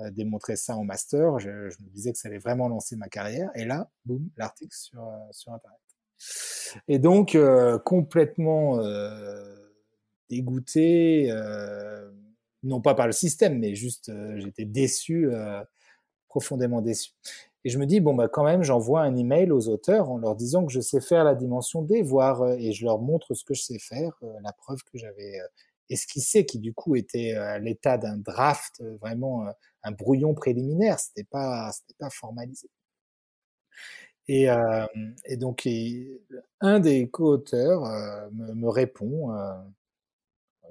[0.00, 1.40] euh, démontré ça en master.
[1.40, 3.50] Je, je, me disais que ça allait vraiment lancer ma carrière.
[3.54, 5.80] Et là, boum, l'article sur, euh, sur Internet.
[6.86, 9.56] Et donc, euh, complètement euh,
[10.28, 11.32] dégoûté,
[12.62, 15.30] non pas par le système, mais juste j'étais déçu,
[16.28, 17.12] profondément déçu.
[17.64, 20.36] Et je me dis, bon, bah, quand même, j'envoie un email aux auteurs en leur
[20.36, 23.44] disant que je sais faire la dimension D, voire, euh, et je leur montre ce
[23.44, 25.46] que je sais faire, euh, la preuve que j'avais euh,
[25.90, 29.46] esquissée, qui du coup était à l'état d'un draft, vraiment
[29.82, 32.68] un brouillon préliminaire, c'était pas, c'était pas formalisé.
[34.28, 34.86] Et, euh,
[35.24, 35.66] et donc,
[36.60, 39.54] un des co-auteurs euh, me, répond euh,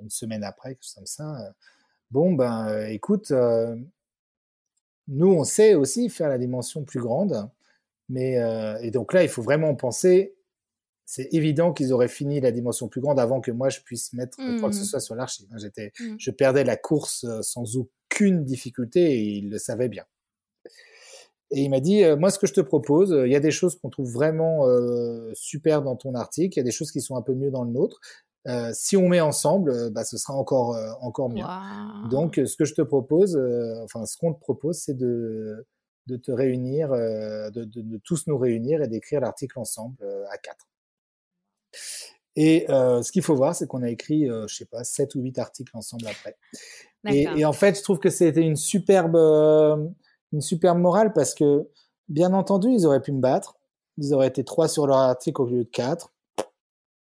[0.02, 1.54] une semaine après, que comme ça.
[2.12, 3.34] bon, ben, écoute,
[5.08, 7.49] nous, on sait aussi faire la dimension plus grande,
[8.10, 10.36] mais euh, et donc là, il faut vraiment penser.
[11.05, 14.38] C'est évident qu'ils auraient fini la dimension plus grande avant que moi je puisse mettre
[14.41, 14.60] mmh.
[14.60, 14.86] quoi que ce mmh.
[14.86, 15.47] soit sur l'archive.
[15.58, 16.16] J'étais, mmh.
[16.20, 20.03] je perdais la course euh, sans aucune difficulté et il le savait bien.
[21.51, 23.39] Et il m'a dit, euh, moi, ce que je te propose, euh, il y a
[23.39, 26.91] des choses qu'on trouve vraiment euh, super dans ton article, il y a des choses
[26.91, 28.01] qui sont un peu mieux dans le nôtre.
[28.48, 31.43] Euh, si on met ensemble, euh, bah, ce sera encore euh, encore mieux.
[31.43, 32.08] Wow.
[32.10, 33.38] Donc, ce que je te propose,
[33.84, 35.66] enfin, ce qu'on te propose, c'est de
[36.08, 39.98] de te réunir, de, de, de, tous nous réunir et d'écrire l'article ensemble
[40.32, 40.66] à quatre.
[42.38, 45.38] Et ce qu'il faut voir, c'est qu'on a écrit, je sais pas, 7 ou 8
[45.38, 46.38] articles ensemble après.
[47.10, 49.18] Et, et, en fait, je trouve que c'était une superbe,
[50.32, 51.68] une superbe morale parce que,
[52.08, 53.58] bien entendu, ils auraient pu me battre.
[53.98, 56.14] Ils auraient été 3 sur leur article au lieu de 4.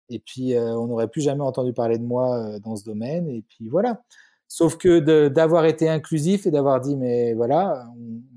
[0.09, 3.29] Et puis, on n'aurait plus jamais entendu parler de moi dans ce domaine.
[3.29, 4.01] Et puis, voilà.
[4.47, 7.87] Sauf que d'avoir été inclusif et d'avoir dit, mais voilà,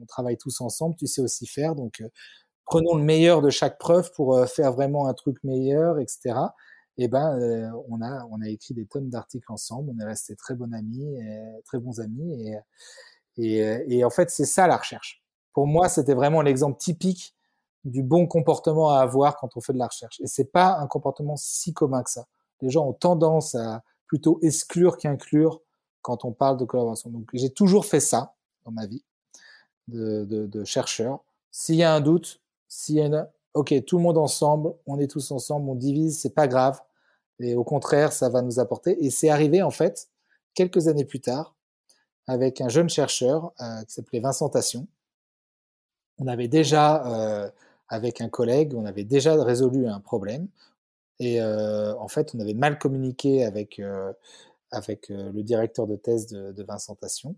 [0.00, 2.02] on, travaille tous ensemble, tu sais aussi faire, donc
[2.64, 6.34] prenons le meilleur de chaque preuve pour faire vraiment un truc meilleur, etc.
[6.96, 10.54] Et ben, on a on a écrit des tonnes d'articles ensemble, on est restés très
[10.54, 11.18] bons amis,
[11.66, 12.54] très bons amis,
[13.36, 15.22] et en fait c'est ça la recherche.
[15.52, 17.36] Pour moi, c'était vraiment l'exemple typique
[17.84, 20.20] du bon comportement à avoir quand on fait de la recherche.
[20.20, 22.26] Et c'est pas un comportement si commun que ça.
[22.60, 25.60] Les gens ont tendance à plutôt exclure qu'inclure
[26.02, 27.10] quand on parle de collaboration.
[27.10, 29.04] Donc j'ai toujours fait ça dans ma vie
[29.86, 31.20] de, de, de chercheur.
[31.50, 34.98] S'il y a un doute, s'il y a une, ok, tout le monde ensemble, on
[34.98, 36.80] est tous ensemble, on divise, c'est pas grave.
[37.40, 39.04] Et au contraire, ça va nous apporter.
[39.04, 40.08] Et c'est arrivé en fait
[40.54, 41.54] quelques années plus tard
[42.26, 44.86] avec un jeune chercheur euh, qui s'appelait Vincent Tation.
[46.18, 47.50] On avait déjà, euh,
[47.88, 50.48] avec un collègue, on avait déjà résolu un problème.
[51.20, 54.12] Et euh, en fait, on avait mal communiqué avec euh,
[54.70, 57.36] avec euh, le directeur de thèse de, de Vincent Tation,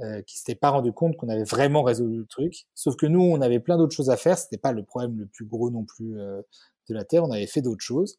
[0.00, 2.66] euh, qui s'était pas rendu compte qu'on avait vraiment résolu le truc.
[2.74, 4.38] Sauf que nous, on avait plein d'autres choses à faire.
[4.38, 6.42] C'était pas le problème le plus gros non plus euh,
[6.88, 7.24] de la Terre.
[7.24, 8.18] On avait fait d'autres choses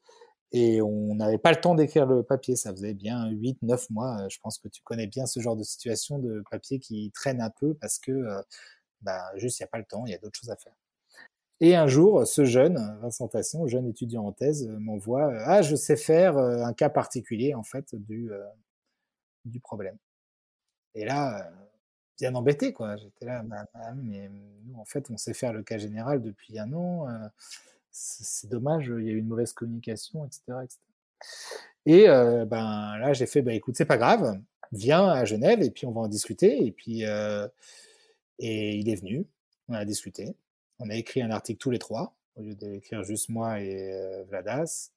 [0.54, 2.56] et on n'avait pas le temps d'écrire le papier.
[2.56, 4.28] Ça faisait bien 8, 9 mois.
[4.30, 7.52] Je pense que tu connais bien ce genre de situation de papier qui traîne un
[7.52, 8.12] peu parce que
[9.02, 10.74] bah, juste il n'y a pas le temps, il y a d'autres choses à faire.
[11.60, 15.62] Et un jour, ce jeune, Vincent Tasson, jeune étudiant en thèse, euh, m'envoie euh, Ah,
[15.64, 18.30] je sais faire euh, un cas particulier, en fait, du,
[19.46, 19.98] du problème.
[20.96, 21.52] Et là,
[22.20, 22.98] bien embêté, quoi.
[22.98, 24.30] J'étais là, bah, bah mais
[24.66, 27.08] nous, en fait, on sait faire le cas général depuis un an.
[27.92, 30.42] c'est dommage, il y a eu une mauvaise communication, etc.
[30.64, 30.80] etc.
[31.86, 34.40] Et ben là, j'ai fait bah, écoute, c'est pas grave,
[34.72, 36.66] viens à Genève et puis on va en discuter.
[36.66, 37.04] Et puis,
[38.40, 39.26] et il est venu,
[39.70, 40.36] on a discuté.
[40.80, 44.24] On a écrit un article tous les trois, au lieu d'écrire juste moi et euh,
[44.26, 44.92] Vladas.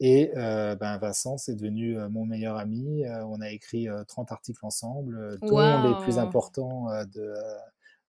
[0.00, 3.04] Et euh, ben Vincent, c'est devenu euh, mon meilleur ami.
[3.06, 7.34] on a écrit 30 articles ensemble, dont les plus importants de,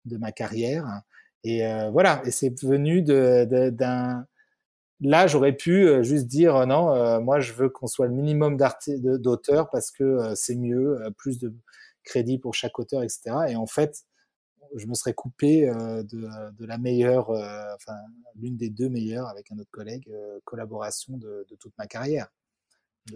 [0.05, 1.03] de ma carrière.
[1.45, 1.63] Et
[1.93, 4.27] voilà, et c'est venu d'un...
[5.01, 8.59] Là, j'aurais pu juste dire non, moi je veux qu'on soit le minimum
[8.97, 11.55] d'auteurs parce que c'est mieux, plus de
[12.03, 13.37] crédit pour chaque auteur, etc.
[13.49, 14.05] Et en fait,
[14.77, 17.97] je me serais coupé euh, de, de, la meilleure, euh, enfin
[18.35, 22.29] l'une des deux meilleures avec un autre collègue euh, collaboration de, de, toute ma carrière.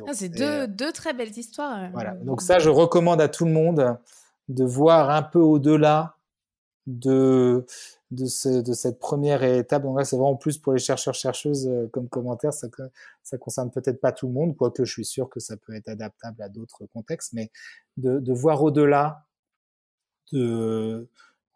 [0.07, 1.91] Ah, c'est deux, deux, très belles histoires.
[1.93, 2.15] Voilà.
[2.15, 3.99] Donc ça, je recommande à tout le monde
[4.49, 6.17] de voir un peu au-delà
[6.87, 7.67] de
[8.11, 9.83] de, ce, de, cette première étape.
[9.83, 12.53] Donc là, c'est vraiment plus pour les chercheurs chercheuses comme commentaire.
[12.53, 12.69] Ça,
[13.23, 15.89] ça concerne peut-être pas tout le monde, quoique je suis sûr que ça peut être
[15.89, 17.51] adaptable à d'autres contextes, mais
[17.97, 19.27] de, de voir au-delà
[20.33, 21.09] de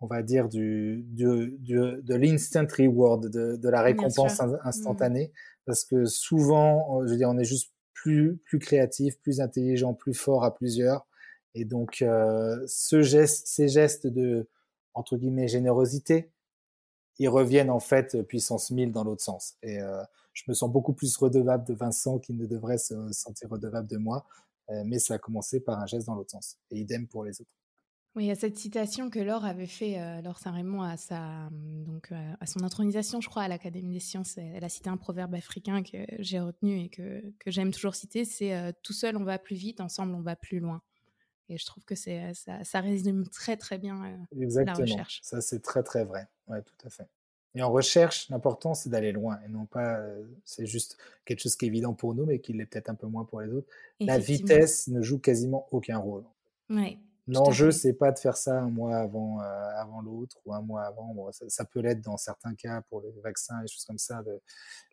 [0.05, 4.59] on va dire, du, du, du de l'instant reward, de, de, la récompense mmh.
[4.63, 5.33] instantanée.
[5.65, 10.13] Parce que souvent, je veux dire, on est juste plus, plus créatif, plus intelligent, plus
[10.13, 11.07] fort à plusieurs.
[11.55, 14.47] Et donc, euh, ce geste, ces gestes de,
[14.93, 16.31] entre guillemets, générosité,
[17.19, 19.55] ils reviennent en fait puissance 1000 dans l'autre sens.
[19.63, 20.03] Et euh,
[20.35, 23.97] je me sens beaucoup plus redevable de Vincent qu'il ne devrait se sentir redevable de
[23.97, 24.27] moi.
[24.69, 26.59] Euh, mais ça a commencé par un geste dans l'autre sens.
[26.71, 27.55] Et idem pour les autres.
[28.17, 31.49] Oui, il y a cette citation que Laure avait fait, euh, Laure Saint-Raymond, à, sa,
[31.51, 34.39] donc, euh, à son intronisation, je crois, à l'Académie des sciences.
[34.39, 38.25] Elle a cité un proverbe africain que j'ai retenu et que, que j'aime toujours citer,
[38.25, 40.81] c'est euh, Tout seul, on va plus vite, ensemble, on va plus loin».
[41.49, 44.79] Et je trouve que c'est, ça, ça, résume très, très bien Exactement.
[44.79, 45.21] la recherche.
[45.23, 46.29] Ça, c'est très, très vrai.
[46.47, 47.07] Oui, tout à fait.
[47.57, 50.01] Et en recherche, l'important, c'est d'aller loin et non pas,
[50.45, 53.07] c'est juste quelque chose qui est évident pour nous, mais qui l'est peut-être un peu
[53.07, 53.69] moins pour les autres.
[54.01, 56.25] La vitesse ne joue quasiment aucun rôle.
[56.71, 56.99] Oui.
[57.27, 59.45] L'enjeu, c'est pas de faire ça un mois avant, euh,
[59.77, 61.15] avant l'autre ou un mois avant.
[61.15, 64.23] Bon, ça, ça, peut l'être dans certains cas pour les vaccins et choses comme ça.
[64.23, 64.41] De...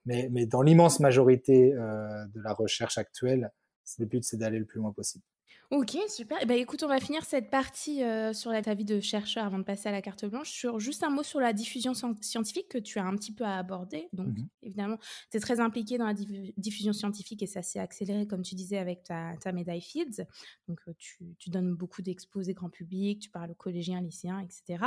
[0.06, 3.52] Mais, mais dans l'immense majorité euh, de la recherche actuelle,
[4.00, 5.26] le but, c'est d'aller le plus loin possible.
[5.72, 6.38] Ok, super.
[6.42, 9.58] Eh ben, écoute, on va finir cette partie euh, sur ta vie de chercheur avant
[9.58, 10.52] de passer à la carte blanche.
[10.52, 14.10] Sur juste un mot sur la diffusion scientifique que tu as un petit peu abordé.
[14.12, 14.98] Donc, mmh évidemment,
[15.32, 18.78] tu es très impliqué dans la diffusion scientifique et ça s'est accéléré, comme tu disais,
[18.78, 20.26] avec ta, ta médaille Fields.
[20.68, 24.84] Donc, euh, tu, tu, donnes beaucoup d'exposés grand public, tu parles aux collégiens, lycéens, etc.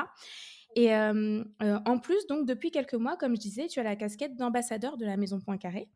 [0.76, 4.37] Et euh, en plus, donc, depuis quelques mois, comme je disais, tu as la casquette
[4.37, 5.89] d'ambassadeur de la Maison Poincaré.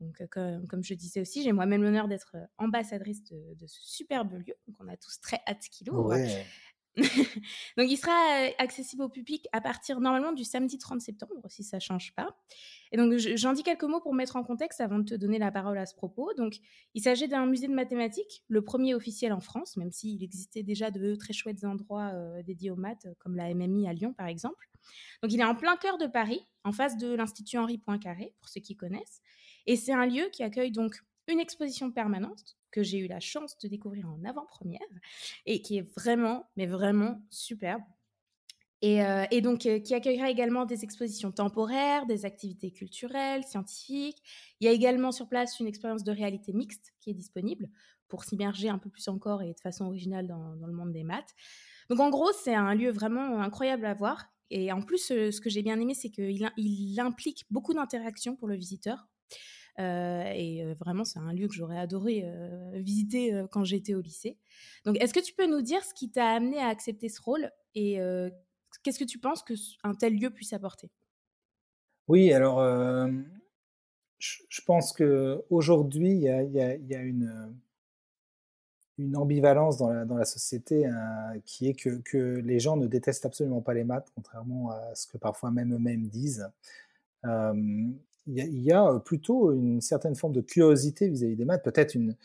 [0.00, 4.54] Donc, comme, comme, je disais aussi, j'ai moi-même l'honneur d'être ambassadrice de, ce superbe lieu.
[4.66, 6.14] Donc, on a tous très hâte qu'il ouvre.
[7.76, 8.12] Donc, il sera
[8.58, 12.34] accessible au public à partir normalement du samedi 30 septembre, si ça ne change pas.
[12.90, 15.52] Et donc, j'en dis quelques mots pour mettre en contexte avant de te donner la
[15.52, 16.32] parole à ce propos.
[16.34, 16.56] Donc,
[16.94, 20.90] il s'agit d'un musée de mathématiques, le premier officiel en France, même s'il existait déjà
[20.90, 22.12] de très chouettes endroits
[22.44, 24.70] dédiés aux maths, comme la MMI à Lyon, par exemple.
[25.22, 28.48] Donc, il est en plein cœur de Paris, en face de l'Institut Henri Poincaré, pour
[28.48, 29.20] ceux qui connaissent.
[29.66, 33.58] Et c'est un lieu qui accueille donc une exposition permanente que j'ai eu la chance
[33.58, 34.80] de découvrir en avant-première
[35.46, 37.82] et qui est vraiment, mais vraiment superbe.
[38.82, 44.22] Et, euh, donc, euh, qui accueillera également des expositions temporaires, des activités culturelles, scientifiques.
[44.60, 47.68] Il y a également sur place une expérience de réalité mixte qui est disponible
[48.08, 51.34] pour s'immerger un peu plus encore et de façon originale dans, le monde des maths.
[51.88, 54.26] Donc, en gros, c'est un lieu vraiment incroyable à voir.
[54.50, 58.36] Et en plus, euh, ce que j'ai bien aimé, c'est qu'il il implique beaucoup d'interactions
[58.36, 59.08] pour le visiteur.
[59.78, 64.00] Euh, et euh, vraiment, c'est un lieu que j'aurais adoré euh, visiter quand j'étais au
[64.00, 64.38] lycée.
[64.84, 67.50] Donc, est-ce que tu peux nous dire ce qui t'a amené à accepter ce rôle
[67.74, 67.98] et
[68.82, 70.90] qu'est-ce que tu penses qu'un tel lieu puisse apporter?
[72.08, 72.60] Oui, alors,
[74.18, 77.54] je, pense qu'aujourd'hui, il y a, une
[79.14, 80.88] ambivalence dans la, société
[81.44, 85.18] qui est que, les gens ne détestent absolument pas les maths, contrairement à ce que
[85.18, 86.48] parfois même eux-mêmes disent
[88.26, 92.16] il y, a plutôt une certaine forme de curiosité vis-à-vis des maths, peut-être une,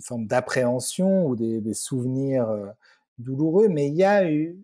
[0.00, 2.48] forme d'appréhension ou des, souvenirs
[3.18, 4.60] douloureux, mais il y a une,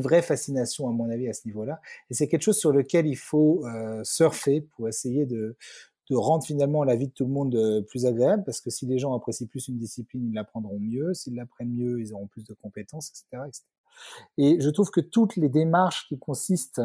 [0.00, 1.80] vraie fascination, à mon avis, à ce niveau-là.
[2.10, 3.64] Et c'est quelque chose sur lequel il faut
[4.04, 5.56] surfer pour essayer de,
[6.10, 9.14] rendre finalement la vie de tout le monde plus agréable, parce que si les gens
[9.14, 11.14] apprécient plus une discipline, ils l'apprendront mieux.
[11.14, 13.62] S'ils l'apprennent mieux, ils auront plus de compétences, etc., etc.
[14.36, 16.82] Et je trouve que toutes les démarches qui consistent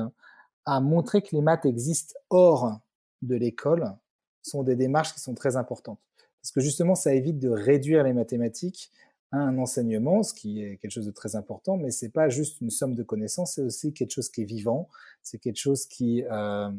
[0.65, 2.79] à montrer que les maths existent hors
[3.21, 3.93] de l'école
[4.41, 5.99] sont des démarches qui sont très importantes.
[6.41, 8.91] Parce que justement, ça évite de réduire les mathématiques
[9.31, 12.61] à un enseignement, ce qui est quelque chose de très important, mais c'est pas juste
[12.61, 14.87] une somme de connaissances, c'est aussi quelque chose qui est vivant,
[15.23, 16.69] c'est quelque chose qui, euh,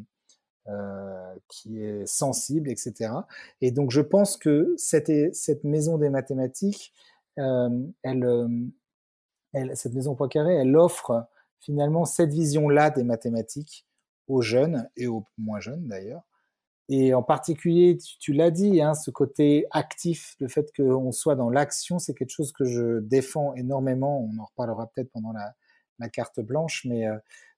[0.69, 3.11] euh, qui est sensible, etc.
[3.61, 5.09] Et donc, je pense que cette,
[5.63, 6.93] maison des mathématiques,
[7.39, 7.69] euh,
[8.05, 8.65] euh,
[9.53, 11.25] elle, cette maison Poincaré, elle offre
[11.59, 13.85] finalement cette vision-là des mathématiques
[14.27, 16.23] aux jeunes et aux moins jeunes d'ailleurs.
[16.89, 21.49] Et en particulier, tu, l'as dit, hein, ce côté actif, le fait qu'on soit dans
[21.49, 24.21] l'action, c'est quelque chose que je défends énormément.
[24.21, 25.53] On en reparlera peut-être pendant la,
[26.09, 27.17] carte blanche, mais euh,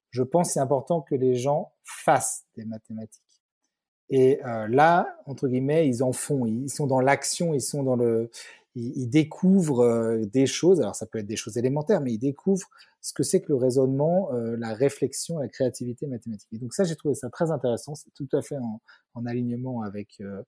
[0.10, 3.22] je pense c'est important que les gens fassent des mathématiques.
[4.10, 7.96] Et euh, là, entre guillemets, ils en font, ils sont dans l'action, ils sont dans
[7.96, 8.32] le,
[8.80, 10.82] ils, découvrent euh, des choses.
[10.82, 12.70] Alors ça peut être des choses élémentaires, mais ils découvrent
[13.02, 16.50] ce que c'est que le raisonnement, euh, la réflexion, la créativité mathématique.
[16.52, 17.96] Et donc ça, j'ai trouvé ça très intéressant.
[17.96, 18.82] C'est tout à fait en,
[19.14, 20.44] en alignement avec euh,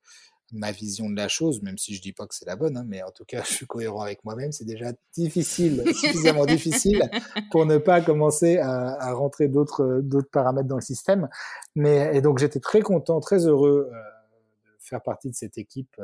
[0.51, 2.83] ma vision de la chose, même si je dis pas que c'est la bonne, hein,
[2.85, 4.51] mais en tout cas, je suis cohérent avec moi-même.
[4.51, 7.09] C'est déjà difficile, suffisamment difficile
[7.51, 11.29] pour ne pas commencer à, à rentrer d'autres d'autres paramètres dans le système.
[11.75, 15.95] Mais et donc j'étais très content, très heureux euh, de faire partie de cette équipe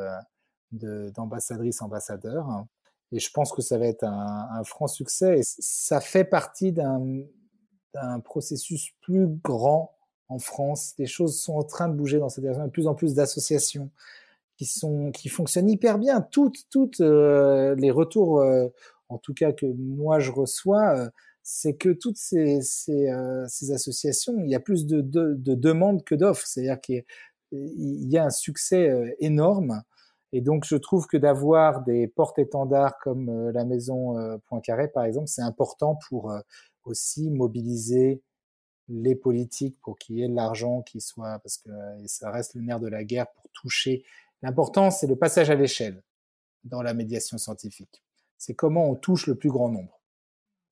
[0.72, 2.65] d'ambassadrices ambassadeurs.
[3.11, 5.39] Et je pense que ça va être un, franc succès.
[5.39, 9.95] Et ça fait partie d'un processus plus grand
[10.30, 10.93] en France.
[10.97, 12.65] Les choses sont en train de bouger dans cette direction.
[12.65, 13.91] De plus en plus d'associations
[14.57, 16.22] qui sont qui fonctionnent hyper bien.
[16.22, 18.68] Toutes toutes euh, les retours, euh,
[19.09, 21.09] en tout cas que moi je reçois, euh,
[21.43, 23.07] c'est que toutes ces ces,
[23.47, 26.45] ces, associations, il y a plus de, de, de demandes que d'offres.
[26.45, 27.05] C'est-à-dire qu'il
[27.51, 29.82] y a un succès énorme.
[30.34, 35.05] Et donc, je trouve que d'avoir des porte-étendards comme euh, la maison euh, Poincaré, par
[35.05, 36.39] exemple, c'est important pour euh,
[36.84, 38.21] aussi mobiliser
[38.89, 41.69] les politiques pour qu'il y ait de l'argent qui soit, parce que
[42.05, 44.05] ça reste le nerf de la guerre pour toucher.
[44.41, 46.03] L'important, c'est le passage à l'échelle
[46.63, 48.03] dans la médiation scientifique.
[48.38, 49.99] C'est comment on touche le plus grand nombre.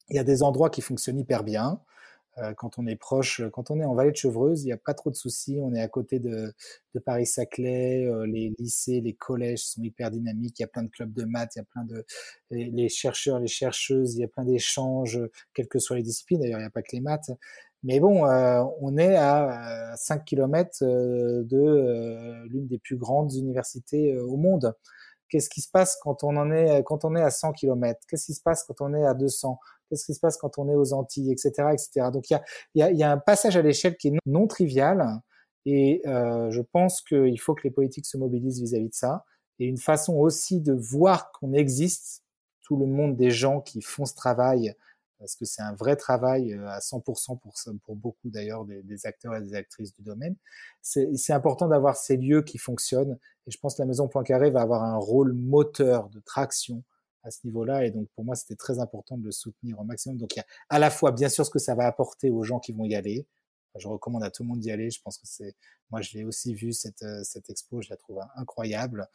[0.10, 1.82] Il y a des endroits qui fonctionnent hyper bien.
[2.38, 4.78] Euh, quand on est proche, quand on est en vallée de Chevreuse, il n'y a
[4.78, 5.58] pas trop de soucis.
[5.62, 6.54] On est à côté de,
[7.06, 10.60] Paris-Saclay, euh, les lycées, les collèges sont hyper dynamiques.
[10.60, 12.06] Il y a plein de clubs de maths, il y a plein de
[12.52, 15.20] les, chercheurs, les chercheuses, il y a plein d'échanges,
[15.54, 16.42] quelles que soient les disciplines.
[16.42, 17.32] D'ailleurs, il n'y a pas que les maths.
[17.84, 24.38] Mais bon, euh, on est à 5 km de l'une des plus grandes universités au
[24.38, 24.74] monde.
[25.30, 28.26] Qu'est-ce qui se passe quand on en est quand on est à 100 km Qu'est-ce
[28.26, 29.60] qui se passe quand on est à 200
[29.90, 32.10] qu'est-ce qui se passe quand on est aux Antilles, etc., etc.
[32.12, 32.44] Donc il y a,
[32.76, 35.22] y, a, y a, un passage à l'échelle qui est non, trivial,
[35.66, 39.26] et euh, je pense qu'il faut que les politiques se mobilisent vis-à-vis de ça,
[39.60, 42.24] et une façon aussi de voir qu'on existe,
[42.62, 44.76] tout le monde des gens qui font ce travail,
[45.20, 49.06] parce que c'est un vrai travail euh, à 100% pour, pour beaucoup d'ailleurs des, des,
[49.06, 50.36] acteurs et des actrices du domaine.
[50.82, 53.18] C'est important d'avoir ces lieux qui fonctionnent,
[53.48, 56.84] et je pense que la Maison Poincaré va avoir un rôle moteur de traction
[57.26, 57.86] à ce niveau-là.
[57.86, 60.18] Et donc, pour moi, c'était très important de le soutenir au maximum.
[60.18, 62.44] Donc, il y a à la fois, bien sûr, ce que ça va apporter aux
[62.44, 63.26] gens qui vont y aller.
[63.78, 64.90] Je recommande à tout le monde d'y aller.
[64.90, 65.54] Je pense que c'est,
[65.92, 67.82] moi, je l'ai aussi vu cette, euh, cette expo.
[67.82, 69.08] Je la trouve incroyable.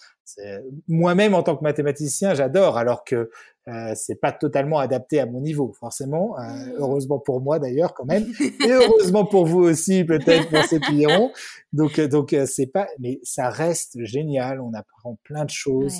[0.86, 3.30] Moi-même, en tant que mathématicien, j'adore, alors que
[3.68, 6.38] euh, c'est pas totalement adapté à mon niveau, forcément.
[6.38, 6.72] Euh, mmh.
[6.76, 8.26] heureusement pour moi, d'ailleurs, quand même.
[8.40, 11.30] Et heureusement pour vous aussi, peut-être, pour ces clients.
[11.72, 14.60] Donc, euh, donc, c'est pas, mais ça reste génial.
[14.60, 15.96] On apprend plein de choses.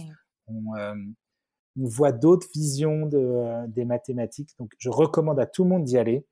[0.49, 0.75] On,
[1.79, 4.51] on voit d'autres visions de, euh, des mathématiques.
[4.59, 6.27] Donc, je recommande à tout le monde d'y aller.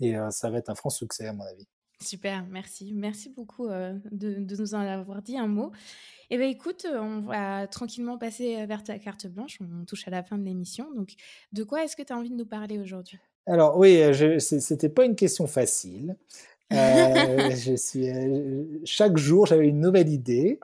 [0.00, 1.66] Et euh, ça va être un franc succès, à mon avis.
[2.00, 2.92] Super, merci.
[2.94, 5.70] Merci beaucoup euh, de, nous en avoir dit un mot.
[6.30, 9.58] Eh bien, écoute, on va tranquillement passer vers ta carte blanche.
[9.60, 10.92] On touche à la fin de l'émission.
[10.94, 11.14] Donc,
[11.52, 13.18] de quoi est-ce que tu as envie de nous parler aujourd'hui?
[13.46, 16.16] Alors, oui, ce n'était pas une question facile.
[16.74, 20.58] Euh, je suis, euh, chaque jour, j'avais une nouvelle idée.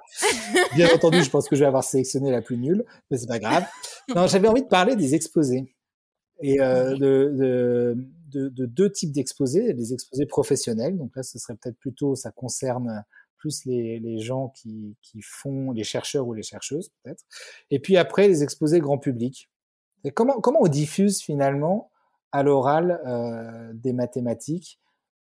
[0.74, 3.38] Bien entendu, je pense que je vais avoir sélectionné la plus nulle, mais c'est pas
[3.38, 3.64] grave.
[4.14, 5.74] Non, j'avais envie de parler des exposés
[6.40, 7.96] et euh, de, de,
[8.30, 9.72] de, de, deux types d'exposés.
[9.72, 13.04] Les exposés professionnels, donc là, ce serait peut-être plutôt, ça concerne
[13.36, 17.24] plus les, les gens qui, qui font, les chercheurs ou les chercheuses peut-être.
[17.70, 19.48] Et puis après, les exposés grand public.
[20.04, 21.90] Et comment, comment on diffuse finalement
[22.32, 24.80] à l'oral euh, des mathématiques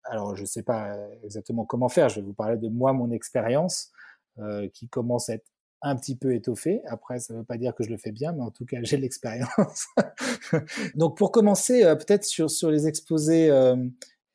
[0.05, 2.93] alors je ne sais pas euh, exactement comment faire, je vais vous parler de moi,
[2.93, 3.91] mon expérience,
[4.39, 5.45] euh, qui commence à être
[5.83, 6.81] un petit peu étoffée.
[6.87, 8.77] Après, ça ne veut pas dire que je le fais bien, mais en tout cas,
[8.81, 9.87] j'ai l'expérience.
[10.95, 13.75] Donc pour commencer, euh, peut-être sur, sur les exposés, euh,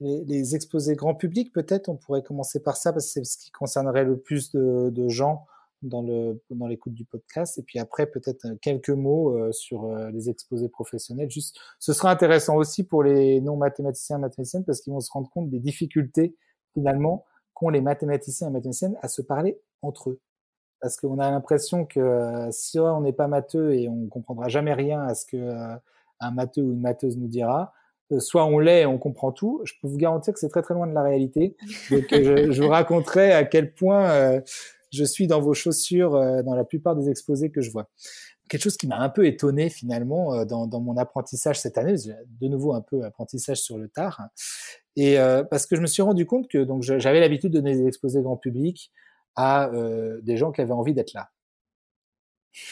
[0.01, 3.51] les, exposés grand public, peut-être on pourrait commencer par ça, parce que c'est ce qui
[3.51, 5.47] concernerait le plus de, de gens
[5.83, 9.85] dans le dans l'écoute du podcast et puis après peut-être euh, quelques mots euh, sur
[9.85, 14.65] euh, les exposés professionnels juste ce sera intéressant aussi pour les non mathématiciens et mathématiciennes
[14.65, 16.35] parce qu'ils vont se rendre compte des difficultés
[16.75, 17.25] finalement
[17.55, 20.21] qu'ont les mathématiciens et mathématiciennes à se parler entre eux
[20.81, 25.03] parce qu'on a l'impression que si on n'est pas matheux et on comprendra jamais rien
[25.03, 25.77] à ce que
[26.21, 27.73] un matheux ou une matheuse nous dira
[28.19, 29.61] soit on l'est et on comprend tout.
[29.65, 31.57] Je peux vous garantir que c'est très très loin de la réalité.
[31.91, 34.41] Donc je, je, vous raconterai à quel point euh,
[34.93, 37.89] je suis dans vos chaussures euh, dans la plupart des exposés que je vois.
[38.49, 41.95] Quelque chose qui m'a un peu étonné finalement euh, dans, dans, mon apprentissage cette année,
[41.95, 44.23] de nouveau un peu apprentissage sur le tard,
[44.97, 47.77] et euh, parce que je me suis rendu compte que donc j'avais l'habitude de donner
[47.77, 48.91] des exposés grand public
[49.37, 49.71] à
[50.23, 51.31] des gens qui avaient envie d'être là.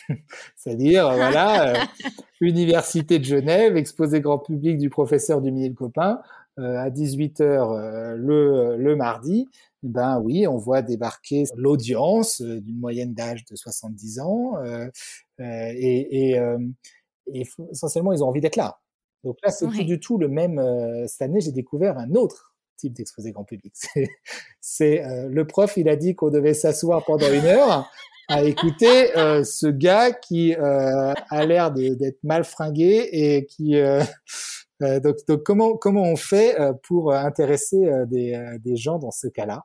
[0.57, 1.87] C'est-à-dire, voilà,
[2.41, 6.23] Université de Genève, exposé grand public du professeur du le Copain,
[6.57, 9.49] à 18h le, le mardi,
[9.89, 14.89] ben oui, on voit débarquer l'audience euh, d'une moyenne d'âge de 70 ans euh,
[15.41, 16.59] euh, et, et, euh,
[17.33, 18.79] et, essentiellement ils ont envie d'être là.
[19.25, 19.73] Donc là, c'est ouais.
[19.73, 20.61] plus du tout le même.
[21.09, 23.75] cette année, j'ai découvert un autre type d'exposé grand public.
[24.61, 27.91] C'est le prof, il a dit qu'on devait s'asseoir pendant une heure
[28.29, 29.09] à écouter
[29.43, 33.75] ce gars qui a l'air d'être mal fringué et qui
[34.81, 39.29] donc, donc, comment comment on fait euh, pour intéresser euh, des, des gens dans ce
[39.29, 39.65] cas-là?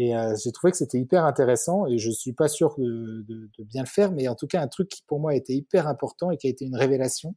[0.00, 0.12] Et
[0.44, 4.12] j'ai trouvé que c'était hyper intéressant et je suis pas sûr de, bien le faire,
[4.12, 6.50] mais en tout cas un truc qui pour moi était hyper important et qui a
[6.50, 7.34] été une révélation,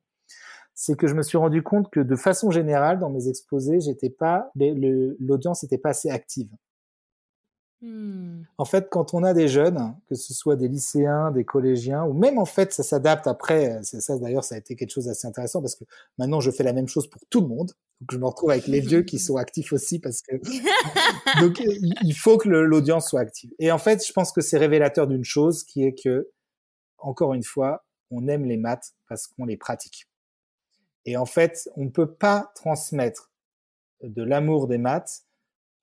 [0.76, 4.12] c'est que je me suis rendu compte que de façon générale dans mes exposés, j'étais
[4.12, 6.52] pas l'audience n'était pas assez active.
[7.82, 8.44] Mmh.
[8.60, 12.14] En fait, quand on a des jeunes, que ce soit des lycéens, des collégiens, ou
[12.14, 13.82] même en fait, ça s'adapte après.
[13.84, 15.84] Ça d'ailleurs, ça a été quelque chose d'assez intéressant parce que
[16.20, 17.72] maintenant, je fais la même chose pour tout le monde.
[18.02, 20.36] Donc, je me retrouve avec les vieux qui sont actifs aussi parce que
[21.42, 21.60] donc
[22.04, 23.52] il faut que l'audience soit active.
[23.58, 26.30] Et en fait, je pense que c'est révélateur d'une chose qui est que,
[27.00, 30.08] encore une fois, on aime les maths parce qu'on les pratique.
[31.06, 33.32] Et en fait, on ne peut pas transmettre
[34.04, 35.24] de l'amour des maths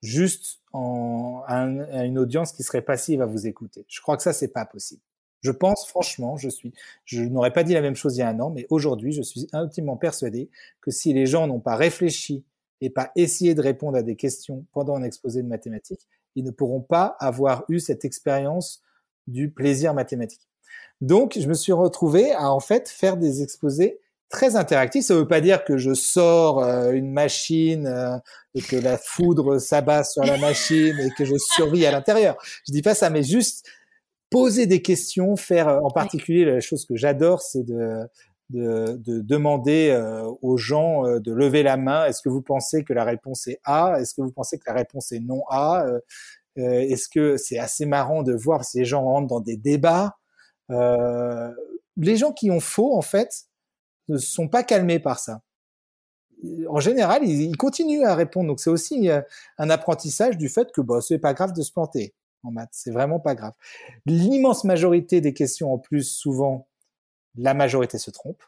[0.01, 3.85] juste en, à, un, à, une audience qui serait passive à vous écouter.
[3.87, 5.01] Je crois que ça, c'est pas possible.
[5.41, 6.73] Je pense franchement, je suis,
[7.05, 9.21] je n'aurais pas dit la même chose il y a un an, mais aujourd'hui, je
[9.21, 10.49] suis intimement persuadé
[10.81, 12.43] que si les gens n'ont pas réfléchi
[12.81, 16.51] et pas essayé de répondre à des questions pendant un exposé de mathématiques, ils ne
[16.51, 18.81] pourront pas avoir eu cette expérience
[19.27, 20.47] du plaisir mathématique.
[21.01, 23.99] Donc, je me suis retrouvé à en fait faire des exposés
[24.29, 25.05] très interactif.
[25.05, 28.17] Ça ne veut pas dire que je sors euh, une machine euh,
[28.55, 32.37] et que la foudre s'abat sur la machine et que je survis à l'intérieur.
[32.67, 33.65] Je dis pas ça, mais juste
[34.29, 38.07] poser des questions, faire euh, en particulier la chose que j'adore, c'est de,
[38.49, 42.05] de, de, demander euh, aux gens euh, de lever la main.
[42.05, 43.95] Est-ce que vous pensez que la réponse est A?
[43.99, 45.85] Est-ce que vous pensez que la réponse est non A?
[46.55, 50.17] Est-ce que c'est assez marrant de voir si les gens rentrent dans des débats?
[50.69, 53.45] Les gens qui ont faux, en fait,
[54.09, 55.41] ne sont pas calmés par ça.
[56.69, 58.47] En général, ils, continuent à répondre.
[58.47, 59.21] Donc c'est aussi euh,
[59.57, 62.91] un apprentissage du fait que bah, c'est pas grave de se planter en maths, c'est
[62.91, 63.53] vraiment pas grave.
[64.05, 66.67] L'immense majorité des questions en plus, souvent,
[67.35, 68.41] la majorité se trompe.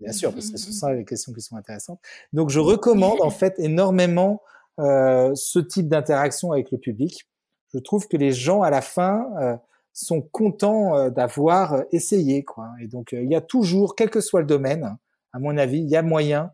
[0.00, 2.00] Bien sûr, parce que ce sont les questions qui sont intéressantes.
[2.32, 4.42] Donc, je recommande en fait énormément
[4.78, 7.28] euh, ce type d'interaction avec le public.
[7.74, 9.56] Je trouve que les gens à la fin euh,
[10.04, 12.70] sont contents euh, d'avoir essayé, quoi.
[12.80, 14.96] Et donc, il y a toujours, quel que soit le domaine,
[15.32, 16.52] à mon avis, il y a moyen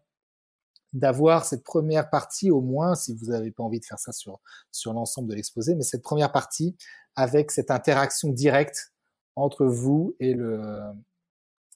[0.93, 4.41] d'avoir cette première partie au moins, si vous n'avez pas envie de faire ça sur
[4.71, 6.77] sur l'ensemble de l'exposé, mais cette première partie
[7.17, 8.93] avec cette interaction directe
[9.37, 10.81] entre vous et le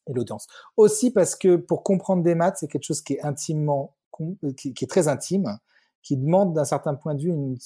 [0.06, 0.46] et l'audience.
[0.76, 3.96] Aussi parce que pour comprendre des maths, c'est quelque chose qui est intimement,
[4.56, 5.58] qui, est très intime,
[6.02, 7.58] qui demande d'un certain point de vue une,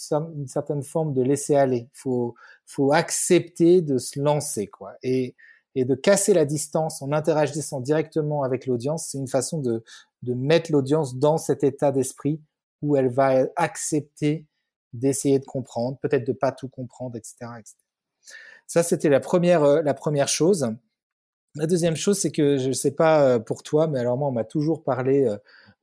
[0.46, 1.88] certaine forme de laisser aller.
[1.92, 2.34] Faut,
[2.66, 4.94] faut accepter de se lancer, quoi.
[5.02, 5.34] Et,
[5.74, 9.84] et de casser la distance en interagissant directement avec l'audience, c'est une façon de,
[10.22, 12.40] de mettre l'audience dans cet état d'esprit
[12.82, 14.46] où elle va accepter
[14.92, 17.76] d'essayer de comprendre, peut-être de pas tout comprendre, etc., etc.
[18.66, 20.68] Ça, c'était la première, euh, la première chose.
[21.54, 24.28] La deuxième chose, c'est que je ne sais pas euh, pour toi, mais alors moi,
[24.28, 25.26] on m'a toujours parlé.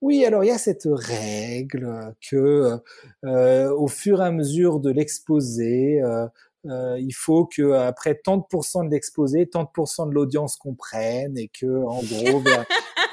[0.02, 2.78] Euh, oui, alors il y a cette règle que,
[3.26, 8.90] euh, au fur et à mesure de l'exposé, euh, il faut que après tant de
[8.90, 12.66] l'exposé, tant de l'audience comprenne et que en gros, ben,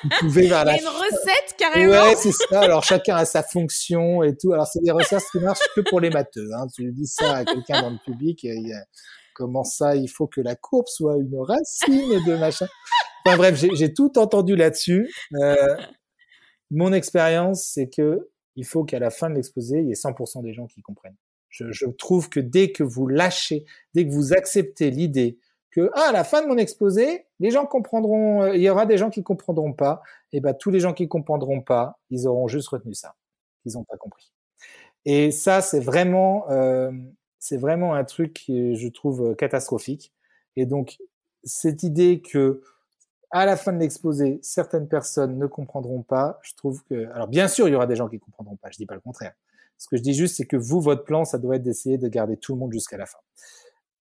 [0.03, 0.77] vous pouvez vers la.
[0.77, 1.93] Il y a une recette carrément.
[1.93, 2.61] Ouais, c'est ça.
[2.61, 4.53] Alors chacun a sa fonction et tout.
[4.53, 6.49] Alors c'est des recettes qui marchent que pour les matheux.
[6.57, 6.67] Hein.
[6.75, 8.75] Tu dis ça à quelqu'un dans le public, il
[9.37, 12.67] comment ça, il faut que la courbe soit une racine de machin.
[13.25, 15.13] Enfin bref, j'ai tout entendu là-dessus.
[15.35, 15.77] Euh,
[16.71, 20.43] mon expérience, c'est que il faut qu'à la fin de l'exposé, il y ait 100%
[20.43, 21.17] des gens qui comprennent.
[21.51, 23.65] Je, je, trouve que dès que vous lâchez,
[23.95, 25.39] dès que vous acceptez l'idée
[25.77, 28.87] que ah, à la fin de mon exposé, les gens comprendront, euh, il y aura
[28.87, 30.03] des gens qui comprendront pas,
[30.33, 33.15] et ben tous les gens qui comprendront pas, ils auront juste retenu ça,
[33.67, 34.33] ils n'ont pas compris.
[35.05, 36.91] Et ça, c'est vraiment euh,
[37.39, 40.13] c'est vraiment un truc que je trouve euh, catastrophique.
[40.57, 40.97] Et donc,
[41.45, 42.63] cette idée que
[43.39, 47.49] à la fin de l'exposé, certaines personnes ne comprendront pas, je trouve que, alors bien
[47.49, 49.33] sûr, il y aura des gens qui comprendront pas, je dis pas le contraire.
[49.79, 52.09] Ce que je dis juste, c'est que vous, votre plan, ça doit être d'essayer de
[52.09, 53.19] garder tout le monde jusqu'à la fin.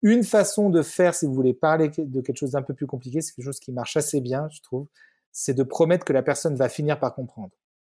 [0.03, 3.21] Une façon de faire, si vous voulez parler de quelque chose d'un peu plus compliqué,
[3.21, 4.87] c'est quelque chose qui marche assez bien, je trouve,
[5.31, 7.53] c'est de promettre que la personne va finir par comprendre.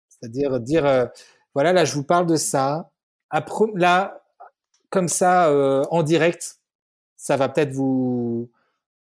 [0.09, 1.07] C'est-à-dire dire, euh,
[1.55, 2.91] voilà, là, je vous parle de ça.
[3.31, 4.25] Après, là,
[4.91, 6.59] comme ça euh, en direct,
[7.17, 8.51] ça va peut-être vous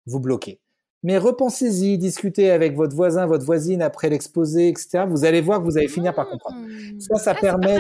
[0.06, 0.60] vous bloquer.
[1.06, 5.06] Mais repensez-y, discutez avec votre voisin, votre voisine après l'exposé, etc.
[5.08, 6.58] Vous allez voir que vous allez finir par comprendre.
[6.58, 7.00] Mmh.
[7.00, 7.78] Ça, ça permet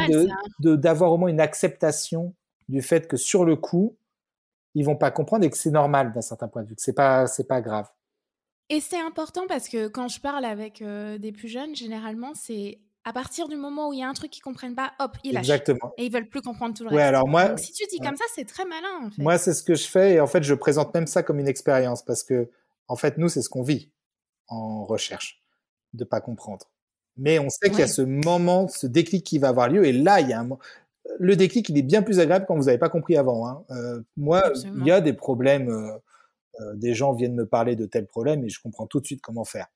[0.59, 2.35] de d'avoir au moins une acceptation
[2.69, 3.97] du fait que sur le coup,
[4.75, 6.93] ils vont pas comprendre et que c'est normal d'un certain point de vue, que c'est
[6.93, 7.87] pas c'est pas grave.
[8.69, 12.77] Et c'est important parce que quand je parle avec euh, des plus jeunes, généralement, c'est
[13.05, 15.33] à partir du moment où il y a un truc qu'ils comprennent pas, hop, ils
[15.33, 15.49] lâchent.
[15.49, 15.93] Exactement.
[15.97, 17.07] Et ils veulent plus comprendre tout le ouais, reste.
[17.07, 19.07] Alors moi, Donc, si tu dis comme ça, c'est très malin.
[19.07, 19.19] En fait.
[19.19, 21.47] Moi, c'est ce que je fais et en fait, je présente même ça comme une
[21.47, 22.51] expérience parce que,
[22.87, 23.91] en fait, nous, c'est ce qu'on vit
[24.47, 25.43] en recherche,
[25.93, 26.71] de pas comprendre.
[27.17, 29.93] Mais on sait qu'il y a ce moment, ce déclic qui va avoir lieu et
[29.93, 30.49] là, il y a un
[31.19, 33.47] le déclic, il est bien plus agréable quand vous n'avez pas compris avant.
[33.47, 33.63] Hein.
[33.69, 35.69] Euh, moi, il y a des problèmes.
[35.69, 35.97] Euh,
[36.61, 39.21] euh, des gens viennent me parler de tels problèmes et je comprends tout de suite
[39.21, 39.67] comment faire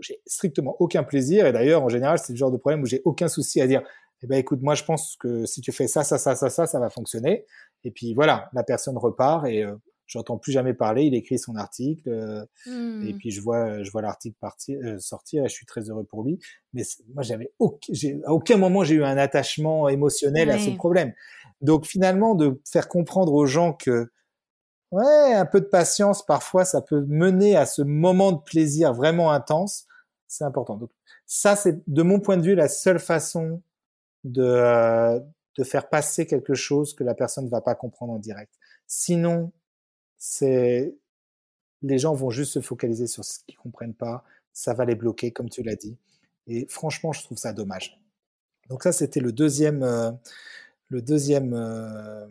[0.00, 1.46] j'ai strictement aucun plaisir.
[1.46, 3.82] Et d'ailleurs, en général, c'est le genre de problème où j'ai aucun souci à dire,
[4.22, 6.66] eh ben, écoute, moi, je pense que si tu fais ça, ça, ça, ça, ça,
[6.66, 7.44] ça va fonctionner.
[7.84, 9.74] Et puis voilà, la personne repart et euh,
[10.08, 11.04] j'entends plus jamais parler.
[11.04, 13.18] Il écrit son article euh, et mmh.
[13.18, 16.24] puis je vois, je vois l'article partir, euh, sortir et je suis très heureux pour
[16.24, 16.40] lui.
[16.72, 16.82] Mais
[17.14, 17.92] moi, j'avais aucun,
[18.24, 21.12] à aucun moment j'ai eu un attachement émotionnel à ce problème.
[21.60, 24.10] Donc finalement, de faire comprendre aux gens que
[24.90, 29.30] ouais, un peu de patience, parfois, ça peut mener à ce moment de plaisir vraiment
[29.30, 29.86] intense
[30.28, 30.76] c'est important.
[30.76, 30.90] Donc
[31.26, 33.62] ça, c'est de mon point de vue la seule façon
[34.24, 35.18] de, euh,
[35.56, 38.52] de faire passer quelque chose que la personne ne va pas comprendre en direct.
[38.86, 39.52] Sinon,
[40.18, 40.94] c'est
[41.82, 45.30] les gens vont juste se focaliser sur ce qu'ils comprennent pas, ça va les bloquer,
[45.30, 45.96] comme tu l'as dit.
[46.46, 48.00] Et franchement, je trouve ça dommage.
[48.68, 50.10] Donc ça, c'était le deuxième, euh,
[50.88, 52.26] le deuxième euh,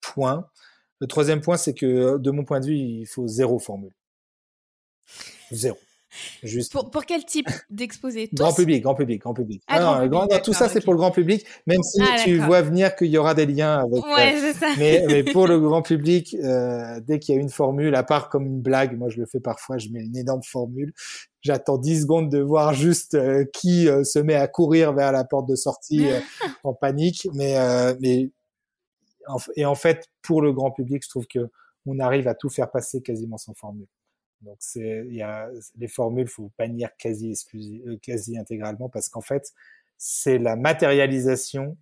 [0.00, 0.48] point.
[1.00, 3.94] Le troisième point, c'est que de mon point de vue, il faut zéro formule.
[5.52, 5.78] Zéro.
[6.70, 9.62] Pour, pour, quel type d'exposé Grand public, grand public, grand public.
[9.66, 12.94] Ah, grand tout ça, c'est pour le grand public, même si ah, tu vois venir
[12.96, 14.04] qu'il y aura des liens avec.
[14.04, 14.68] Ouais, euh, ça.
[14.78, 18.28] Mais, mais, pour le grand public, euh, dès qu'il y a une formule, à part
[18.28, 20.92] comme une blague, moi je le fais parfois, je mets une énorme formule.
[21.42, 25.24] J'attends 10 secondes de voir juste euh, qui euh, se met à courir vers la
[25.24, 26.06] porte de sortie
[26.64, 27.28] en panique.
[27.34, 27.56] Mais,
[28.00, 28.30] mais
[29.56, 31.50] et en fait, pour le grand public, je trouve que
[31.86, 33.86] on arrive à tout faire passer quasiment sans formule.
[34.44, 39.52] Donc c'est y a les formules faut bannir quasi euh, quasi intégralement parce qu'en fait
[39.96, 41.76] c'est la matérialisation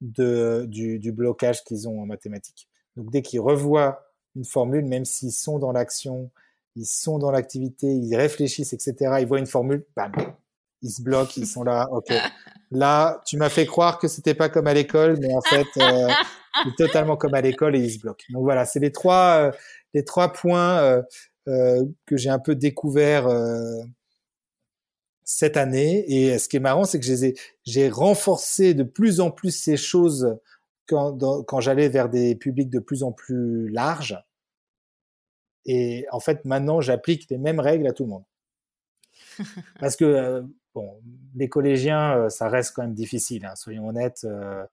[0.00, 2.68] de du, du blocage qu'ils ont en mathématiques.
[2.96, 6.30] Donc dès qu'ils revoient une formule, même s'ils sont dans l'action
[6.76, 9.16] ils sont dans l'activité, ils réfléchissent, etc.
[9.20, 10.12] Ils voient une formule, bam,
[10.82, 11.88] ils se bloquent, ils sont là.
[11.92, 12.12] Ok,
[12.70, 16.08] là, tu m'as fait croire que c'était pas comme à l'école, mais en fait, euh,
[16.76, 18.24] totalement comme à l'école et ils se bloquent.
[18.30, 19.52] Donc voilà, c'est les trois, euh,
[19.94, 21.02] les trois points euh
[21.46, 23.28] que j'ai un peu découvert
[25.24, 26.04] cette année.
[26.08, 27.06] Et ce qui est marrant, c'est que
[27.64, 30.38] j'ai renforcé de plus en plus ces choses
[30.86, 34.18] quand, quand j'allais vers des publics de plus en plus larges.
[35.66, 38.24] Et en fait, maintenant, j'applique les mêmes règles à tout le monde.
[39.80, 40.42] Parce que, euh,
[40.74, 41.00] bon,
[41.34, 44.24] les collégiens, euh, ça reste quand même difficile, hein, soyons honnêtes.
[44.24, 44.64] Euh,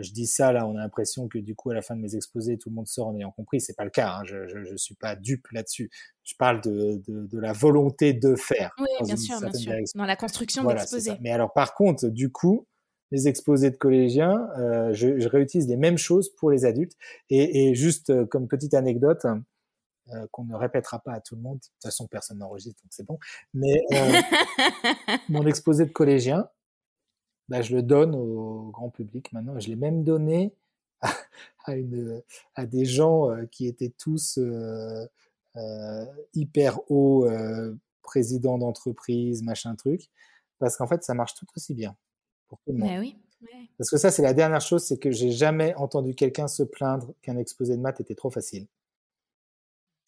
[0.00, 2.14] je dis ça, là, on a l'impression que du coup, à la fin de mes
[2.14, 3.60] exposés, tout le monde sort en ayant compris.
[3.60, 4.16] C'est pas le cas.
[4.18, 5.90] Hein, je, je, suis pas dupe là-dessus.
[6.24, 8.74] Je parle de, de, de, la volonté de faire.
[8.78, 9.72] Oui, bien sûr, bien sûr.
[9.94, 11.12] Dans la construction voilà, d'exposés.
[11.20, 12.66] Mais alors, par contre, du coup,
[13.10, 16.96] les exposés de collégiens, euh, je, je, réutilise les mêmes choses pour les adultes.
[17.30, 19.24] Et, et juste comme petite anecdote,
[20.14, 21.58] euh, qu'on ne répétera pas à tout le monde.
[21.58, 23.18] De toute façon, personne n'enregistre, donc c'est bon.
[23.52, 24.20] Mais euh,
[25.28, 26.48] mon exposé de collégien,
[27.48, 29.58] bah, je le donne au grand public maintenant.
[29.58, 30.54] Je l'ai même donné
[31.64, 32.22] à, une,
[32.54, 34.38] à des gens euh, qui étaient tous
[36.34, 37.28] hyper hauts,
[38.02, 40.08] présidents d'entreprise, machin truc,
[40.58, 41.96] parce qu'en fait, ça marche tout aussi bien
[42.48, 42.98] pour tout le monde.
[43.00, 43.16] oui.
[43.76, 47.12] Parce que ça, c'est la dernière chose, c'est que j'ai jamais entendu quelqu'un se plaindre
[47.22, 48.66] qu'un exposé de maths était trop facile.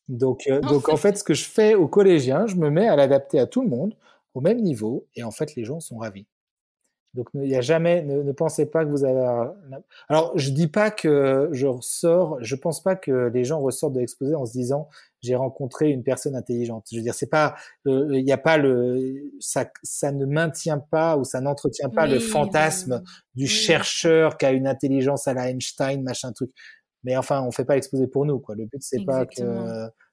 [0.09, 2.97] Donc, euh, donc en fait, ce que je fais aux collégiens, je me mets à
[2.97, 3.95] l'adapter à tout le monde,
[4.35, 6.27] au même niveau, et en fait, les gens sont ravis.
[7.15, 9.51] Donc, il n'y a jamais, ne, pensez pas que vous avez.
[10.09, 14.01] Alors, je dis pas que je ressors, je pense pas que les gens ressortent de
[14.01, 14.89] l'exposé en se disant
[15.21, 16.87] j'ai rencontré une personne intelligente.
[16.91, 21.17] Je veux dire, c'est pas, il n'y a pas le, ça, ça ne maintient pas
[21.17, 23.03] ou ça n'entretient pas le fantasme
[23.35, 26.53] du chercheur qui a une intelligence à la Einstein, machin truc.
[27.03, 28.55] Mais enfin, on fait pas l'exposé pour nous, quoi.
[28.55, 29.43] Le but, c'est pas que,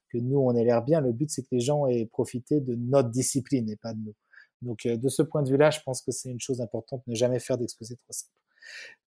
[0.09, 1.01] que nous, on ait l'air bien.
[1.01, 4.13] Le but, c'est que les gens aient profité de notre discipline et pas de nous.
[4.61, 7.15] Donc, euh, de ce point de vue-là, je pense que c'est une chose importante, ne
[7.15, 8.31] jamais faire d'exposé trop simple.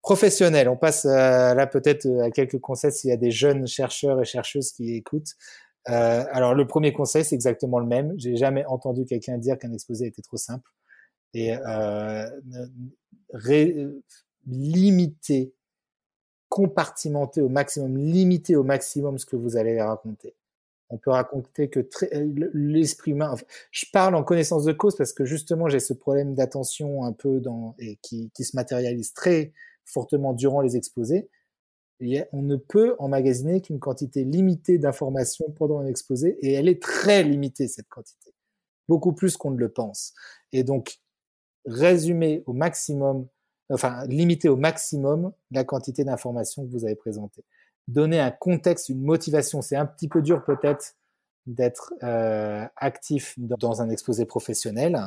[0.02, 4.20] Professionnel, on passe là peut-être euh, à quelques conseils s'il y a des jeunes chercheurs
[4.20, 5.36] et chercheuses qui écoutent.
[5.89, 8.14] Euh, alors, le premier conseil, c'est exactement le même.
[8.16, 10.70] J'ai jamais entendu quelqu'un dire qu'un exposé était trop simple.
[11.35, 12.27] Et euh,
[14.47, 15.55] limiter
[16.48, 20.35] compartimenter au maximum, limiter au maximum ce que vous allez raconter.
[20.91, 21.89] On peut raconter que
[22.53, 23.35] l'esprit humain.
[23.71, 27.41] je parle en connaissance de cause parce que justement j'ai ce problème d'attention un peu
[27.41, 29.53] dans et qui, se matérialise très
[29.85, 31.29] fortement durant les exposés.
[32.33, 37.23] On ne peut emmagasiner qu'une quantité limitée d'informations pendant un exposé et elle est très
[37.23, 38.35] limitée cette quantité,
[38.89, 40.15] beaucoup plus qu'on ne le pense.
[40.53, 40.99] Et donc
[41.67, 43.29] résumer au maximum
[43.71, 47.45] enfin, limiter au maximum la quantité d'informations que vous avez présentées.
[47.89, 49.62] Donner un contexte, une motivation.
[49.62, 50.94] C'est un petit peu dur peut-être
[51.47, 54.98] d'être euh, actif dans un exposé professionnel,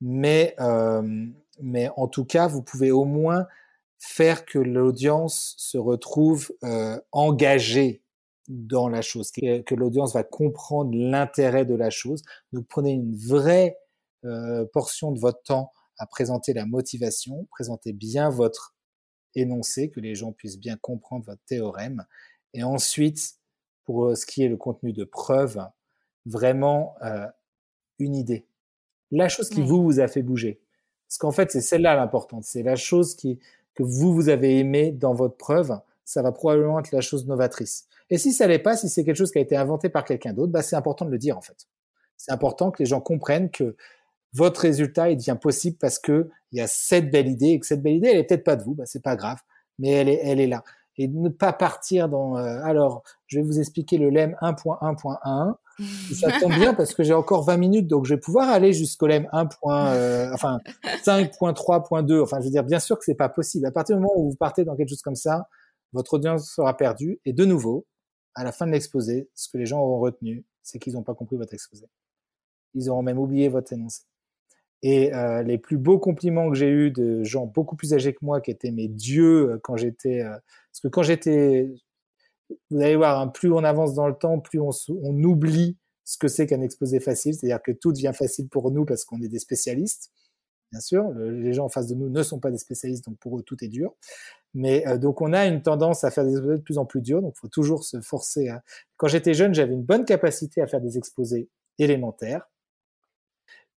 [0.00, 1.26] mais, euh,
[1.60, 3.46] mais en tout cas, vous pouvez au moins
[3.98, 8.02] faire que l'audience se retrouve euh, engagée
[8.48, 12.22] dans la chose, que, que l'audience va comprendre l'intérêt de la chose.
[12.52, 13.78] Donc prenez une vraie
[14.72, 18.76] portion de votre temps à présenter la motivation, présenter bien votre
[19.34, 22.04] énoncé, que les gens puissent bien comprendre votre théorème.
[22.54, 23.36] Et ensuite,
[23.84, 25.64] pour euh, ce qui est le contenu de preuve,
[26.26, 27.26] vraiment euh,
[27.98, 28.46] une idée.
[29.10, 30.60] La chose qui vous, vous a fait bouger.
[31.08, 32.44] Parce qu'en fait, c'est celle-là l'importante.
[32.44, 33.38] C'est la chose qui,
[33.74, 35.78] que vous, vous avez aimé dans votre preuve.
[36.04, 37.86] Ça va probablement être la chose novatrice.
[38.08, 40.32] Et si ça l'est pas, si c'est quelque chose qui a été inventé par quelqu'un
[40.32, 41.66] d'autre, bah, c'est important de le dire, en fait.
[42.16, 43.76] C'est important que les gens comprennent que
[44.34, 47.66] votre résultat il devient possible parce que il y a cette belle idée et que
[47.66, 49.38] cette belle idée elle est peut-être pas de vous, bah, c'est pas grave,
[49.78, 50.62] mais elle est elle est là.
[50.98, 55.54] Et ne pas partir dans euh, alors je vais vous expliquer le lemme 1.1.1
[56.14, 59.06] ça tombe bien parce que j'ai encore 20 minutes donc je vais pouvoir aller jusqu'au
[59.06, 59.48] lemme 1.
[59.64, 60.60] Euh, enfin
[61.04, 63.66] 5.3.2 enfin je veux dire bien sûr que c'est pas possible.
[63.66, 65.48] À partir du moment où vous partez dans quelque chose comme ça
[65.92, 67.86] votre audience sera perdue et de nouveau
[68.34, 71.14] à la fin de l'exposé ce que les gens auront retenu c'est qu'ils n'ont pas
[71.14, 71.86] compris votre exposé.
[72.74, 74.02] Ils auront même oublié votre énoncé
[74.82, 78.18] et euh, les plus beaux compliments que j'ai eus de gens beaucoup plus âgés que
[78.22, 80.22] moi, qui étaient mes dieux euh, quand j'étais...
[80.22, 81.72] Euh, parce que quand j'étais...
[82.70, 84.72] Vous allez voir, hein, plus on avance dans le temps, plus on,
[85.22, 87.34] oublie ce que c'est qu'un exposé facile.
[87.34, 90.10] C'est-à-dire que tout devient facile pour nous parce qu'on est des spécialistes.
[90.70, 93.38] Bien sûr, les gens en face de nous ne sont pas des spécialistes, donc pour
[93.38, 93.94] eux, tout est dur.
[94.54, 97.00] Mais euh, donc on a une tendance à faire des exposés de plus en plus
[97.00, 98.48] durs, donc il faut toujours se forcer.
[98.48, 98.62] À...
[98.96, 101.48] Quand j'étais jeune, j'avais une bonne capacité à faire des exposés
[101.78, 102.51] élémentaires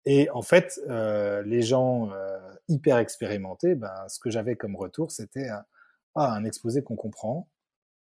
[0.06, 2.38] et en fait, euh, les gens euh,
[2.68, 5.48] hyper expérimentés, ben, ce que j'avais comme retour, c'était
[6.16, 7.50] ah, un exposé qu'on comprend,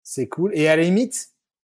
[0.02, 0.52] c'est cool.
[0.54, 1.28] Et à la limite,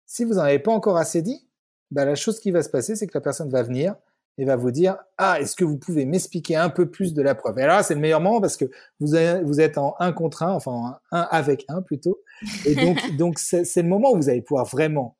[0.05, 1.47] si vous n'en avez pas encore assez dit,
[1.91, 3.95] bah, la chose qui va se passer, c'est que la personne va venir
[4.37, 7.35] et va vous dire ah est-ce que vous pouvez m'expliquer un peu plus de la
[7.35, 7.57] preuve?
[7.59, 8.65] Et alors c'est le meilleur moment parce que
[8.99, 9.15] vous,
[9.45, 12.19] vous êtes en un contre un enfin un avec un plutôt.
[12.65, 15.17] Et donc donc c'est le moment où vous allez pouvoir vraiment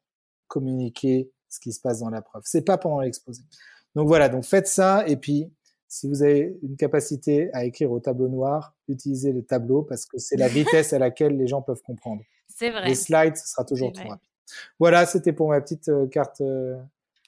[0.48, 2.42] communiquer ce qui se passe dans la preuve.
[2.46, 3.42] C'est pas pendant l'exposé
[3.96, 5.52] donc voilà donc faites ça et puis
[5.88, 10.18] si vous avez une capacité à écrire au tableau noir utilisez le tableau parce que
[10.18, 13.64] c'est la vitesse à laquelle les gens peuvent comprendre c'est vrai les slides ce sera
[13.66, 14.30] toujours trop rapide
[14.80, 16.76] voilà c'était pour ma petite euh, carte euh,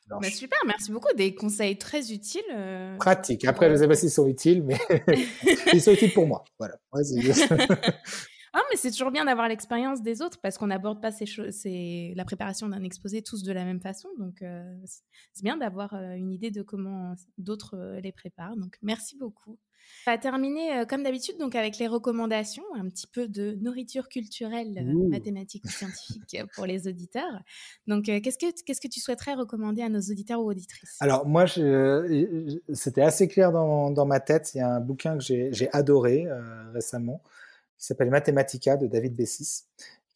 [0.10, 1.14] bah, super, merci beaucoup.
[1.15, 2.41] Des conseils très utiles.
[2.56, 3.45] Euh, Pratiques.
[3.45, 4.77] Après, je ne sais pas s'ils sont utiles, mais
[5.73, 6.44] ils sont utiles pour moi.
[6.57, 6.76] Voilà.
[8.53, 11.61] Ah, mais c'est toujours bien d'avoir l'expérience des autres parce qu'on n'aborde pas ces choses,
[11.65, 14.10] la préparation d'un exposé tous de la même façon.
[14.18, 14.64] Donc, euh,
[15.34, 18.56] c'est bien d'avoir euh, une idée de comment d'autres les préparent.
[18.56, 19.57] Donc, merci beaucoup.
[20.06, 24.86] On va terminer comme d'habitude donc avec les recommandations, un petit peu de nourriture culturelle,
[25.10, 27.41] mathématique ou scientifique pour les auditeurs.
[27.88, 30.98] Donc qu'est-ce que qu'est-ce que tu souhaiterais recommander à nos auditeurs ou auditrices?
[30.99, 31.45] Alors moi,
[32.74, 34.52] c'était assez clair dans, dans, ma tête.
[34.56, 36.28] Il y a un bouquin que j'ai adoré
[36.74, 37.22] récemment
[37.77, 39.65] qui s'appelle Mathematica de David Bessis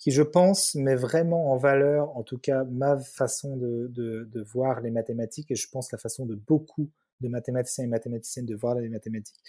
[0.01, 4.81] qui, je pense, met vraiment en valeur, en tout cas, ma façon de, de, voir
[4.81, 6.89] les mathématiques et je pense la façon de beaucoup
[7.21, 9.39] de mathématiciens et mathématiciennes de voir les mathématiques,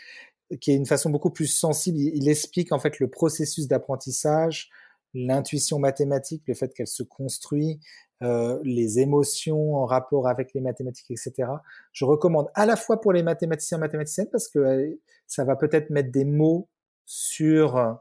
[0.60, 1.97] qui est une façon beaucoup plus sensible.
[1.98, 4.68] Il, explique en fait le processus d'apprentissage,
[5.14, 7.80] l'intuition mathématique, le fait qu'elle se construit,
[8.22, 11.48] euh, les émotions en rapport avec les mathématiques, etc.
[11.93, 15.56] Je recommande à la fois pour les mathématiciens et mathématiciennes parce que euh, ça va
[15.56, 16.68] peut-être mettre des mots
[17.05, 17.99] sur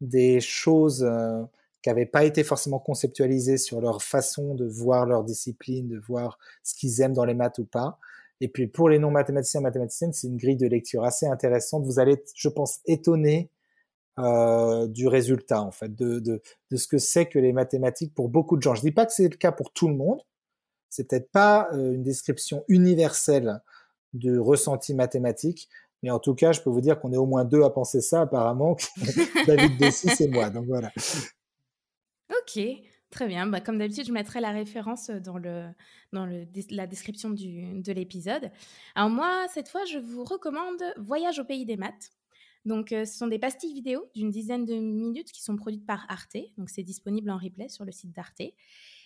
[0.00, 1.42] des choses euh,
[1.82, 6.38] qui n'avaient pas été forcément conceptualisées sur leur façon de voir leur discipline, de voir
[6.62, 7.98] ce qu'ils aiment dans les maths ou pas.
[8.40, 11.84] Et puis pour les non-mathématiciens mathématiciennes, c'est une grille de lecture assez intéressante.
[11.84, 13.50] Vous allez, je pense, étonner
[14.18, 16.40] euh, du résultat, en fait, de,
[16.74, 18.74] ce que c'est que les mathématiques pour beaucoup de gens.
[18.74, 20.20] Je dis pas que c'est le cas pour tout le monde.
[20.88, 23.60] C'est peut-être pas euh, une description universelle
[24.12, 25.68] de ressenti mathématique,
[26.04, 28.02] mais en tout cas, je peux vous dire qu'on est au moins deux à penser
[28.02, 28.76] ça, apparemment,
[29.46, 30.50] David Bessis et moi.
[30.50, 30.92] Donc voilà.
[32.30, 32.60] Ok,
[33.10, 33.46] Très bien.
[33.46, 35.68] Bah, comme d'habitude, je mettrai la référence dans, le,
[36.12, 38.50] dans le, la description du, de l'épisode.
[38.96, 42.10] Alors moi, cette fois, je vous recommande Voyage au pays des maths.
[42.64, 46.06] Donc, euh, ce sont des pastilles vidéo d'une dizaine de minutes qui sont produites par
[46.08, 46.36] Arte.
[46.58, 48.42] Donc, c'est disponible en replay sur le site d'Arte.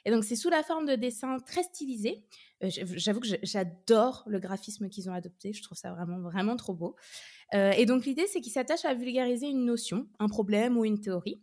[0.05, 2.25] Et donc, c'est sous la forme de dessins très stylisés.
[2.63, 5.53] Euh, j'avoue que j'adore le graphisme qu'ils ont adopté.
[5.53, 6.97] Je trouve ça vraiment, vraiment trop beau.
[7.55, 11.01] Euh, et donc, l'idée, c'est qu'ils s'attachent à vulgariser une notion, un problème ou une
[11.01, 11.41] théorie.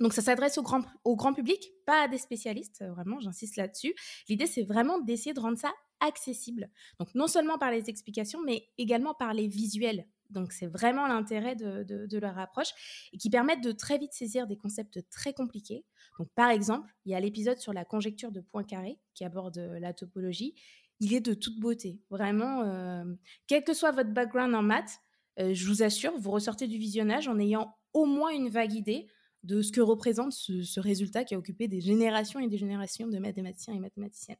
[0.00, 3.56] Donc ça s'adresse au grand, au grand public, pas à des spécialistes, euh, vraiment, j'insiste
[3.56, 3.94] là-dessus.
[4.28, 6.70] L'idée, c'est vraiment d'essayer de rendre ça accessible.
[7.00, 10.06] Donc non seulement par les explications, mais également par les visuels.
[10.30, 14.56] Donc c'est vraiment l'intérêt de, leur approche et qui permettent de très vite saisir des
[14.56, 15.84] concepts très compliqués.
[16.18, 19.78] Donc par exemple, il y a l'épisode sur la conjecture de Poincaré qui aborde euh,
[19.78, 20.54] la topologie.
[21.00, 22.62] Il est de toute beauté, vraiment.
[22.62, 23.04] Euh,
[23.46, 24.98] quel que soit votre background en maths,
[25.38, 29.06] je vous assure, vous ressortez du visionnage en ayant au moins une vague idée
[29.44, 33.18] de ce que représente ce, résultat qui a occupé des générations et des générations de
[33.18, 34.36] mathématiciens et mathématiciennes.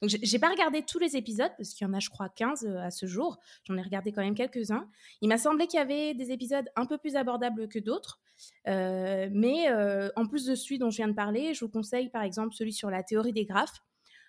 [0.00, 2.64] Donc, j'ai pas regardé tous les épisodes, parce qu'il y en a, je crois, 15
[2.64, 3.38] euh, à ce jour.
[3.64, 4.88] J'en ai regardé quand même quelques-uns.
[5.20, 8.20] Il m'a semblé qu'il y avait des épisodes un peu plus abordables que d'autres.
[8.68, 12.08] Euh, mais euh, en plus de celui dont je viens de parler, je vous conseille
[12.10, 13.82] par exemple celui sur la théorie des graphes,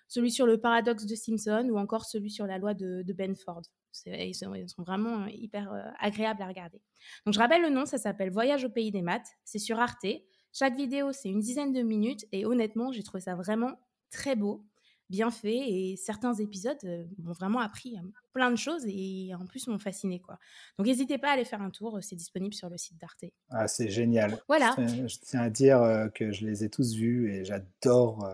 [0.08, 3.62] celui sur le paradoxe de Simpson ou encore celui sur la loi de, Benford.
[4.06, 6.80] Ils sont, ils sont, vraiment hyper agréables à regarder.
[7.24, 9.28] Donc je rappelle le nom, ça s'appelle Voyage au pays des maths.
[9.44, 10.06] C'est sur Arte.
[10.52, 13.78] Chaque vidéo, c'est une dizaine de minutes et honnêtement, j'ai trouvé ça vraiment
[14.10, 14.64] très beau
[15.10, 18.02] bien fait et certains épisodes euh, m'ont vraiment appris euh,
[18.32, 20.38] plein de choses et en plus m'ont fasciné quoi.
[20.78, 23.24] Donc n'hésitez pas à aller faire un tour, c'est disponible sur le site d'Arte.
[23.50, 24.38] Ah c'est génial.
[24.48, 24.74] Voilà.
[24.78, 28.28] Je tiens, à dire euh, que je les ai tous vus et j'adore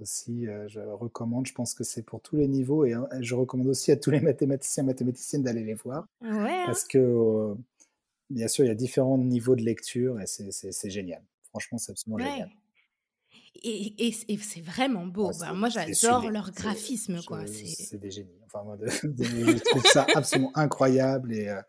[0.00, 0.46] aussi.
[0.68, 1.46] je recommande.
[1.46, 4.20] Je pense que c'est pour tous les niveaux et je recommande aussi à tous les
[4.20, 6.62] mathématiciens et mathématiciennes d'aller les voir ouais, hein.
[6.66, 7.54] parce que
[8.30, 11.22] bien sûr il y a différents niveaux de lecture et c'est génial.
[11.50, 12.50] Franchement c'est absolument génial.
[13.54, 15.30] Et, et, c'est vraiment beau.
[15.34, 17.20] Ah, bah, moi, j'adore leur graphisme.
[17.46, 18.30] C'est des génies.
[18.46, 21.32] Enfin, moi, je trouve ça absolument incroyable.
[21.32, 21.60] Et euh,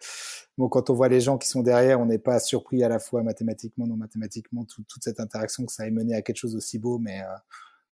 [0.58, 3.00] bon, quand on voit les gens qui sont derrière, on n'est pas surpris à la
[3.00, 6.80] fois mathématiquement, non mathématiquement, toute cette interaction que ça ait mené à quelque chose d'aussi
[6.80, 7.26] beau, mais euh,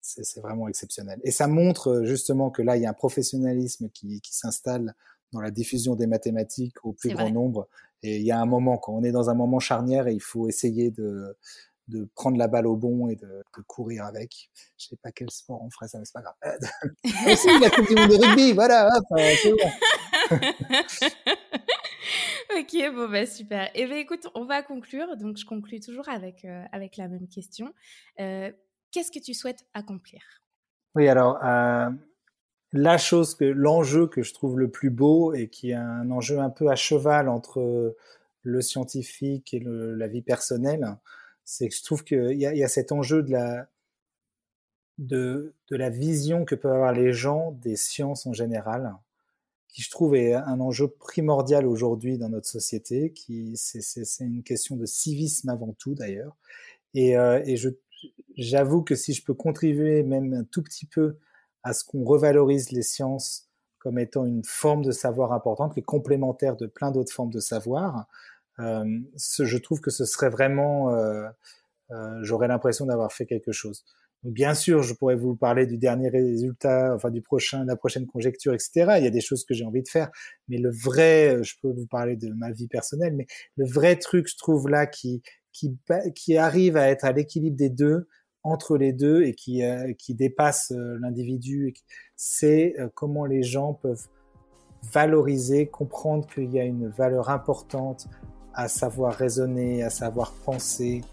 [0.01, 1.19] c'est vraiment exceptionnel.
[1.23, 4.95] Et ça montre euh, justement que là, il y a un professionnalisme qui, qui s'installe
[5.31, 7.68] dans la diffusion des mathématiques au plus grand nombre.
[8.03, 10.22] Et il y a un moment, quand on est dans un moment charnière, et il
[10.22, 11.35] faut essayer de
[11.88, 14.49] de prendre la balle au bon et de, courir avec.
[14.77, 16.35] Je sais pas quel sport on ferait ça, mais c'est pas grave.
[17.31, 18.89] Aussi, la Coupe du Monde de rugby, voilà,
[22.57, 23.65] ok, bon, bah super.
[23.68, 25.18] Et eh ben écoute, on va conclure.
[25.18, 27.73] Donc, je conclue toujours avec, euh, avec la même question.
[28.19, 28.51] Euh,
[28.91, 30.22] qu'est-ce que tu souhaites accomplir?
[30.95, 31.89] Oui, alors, euh,
[32.73, 36.39] la chose que l'enjeu que je trouve le plus beau et qui est un enjeu
[36.39, 37.95] un peu à cheval entre
[38.43, 40.97] le scientifique et la vie personnelle,
[41.48, 43.69] c'est que je trouve qu'il y, y a, cet enjeu de la
[44.98, 48.94] de, de la vision que peuvent avoir les gens des sciences en général,
[49.69, 54.76] qui je trouve est un enjeu primordial aujourd'hui dans notre société, qui c'est une question
[54.76, 56.36] de civisme avant tout d'ailleurs.
[56.94, 57.56] Et, euh, et
[58.36, 61.18] j'avoue que si je peux contribuer même un tout petit peu
[61.64, 63.48] à ce qu'on revalorise les sciences
[63.80, 68.07] comme étant une forme de savoir importante, qui complémentaire de plein d'autres formes de savoir,
[68.60, 71.28] ce, je trouve que ce serait vraiment, euh,
[71.92, 73.86] euh, j'aurais l'impression d'avoir fait quelque chose.
[74.24, 78.54] Bien sûr, je pourrais vous parler du dernier résultat, enfin du prochain, la prochaine conjecture,
[78.54, 78.96] etc.
[78.98, 80.10] Il y a des choses que j'ai envie de faire,
[80.48, 83.28] mais le vrai, je peux vous parler de ma vie personnelle, mais
[83.58, 85.22] le vrai truc, je trouve là, qui
[85.58, 85.76] qui,
[86.14, 88.08] qui arrive à être à l'équilibre des deux,
[88.44, 91.74] entre les deux et qui, euh, qui dépasse euh, l'individu,
[92.16, 94.08] c'est euh, comment les gens peuvent
[94.94, 98.08] valoriser, comprendre qu'il y a une valeur importante
[98.58, 101.04] à savoir raisonner, à savoir penser,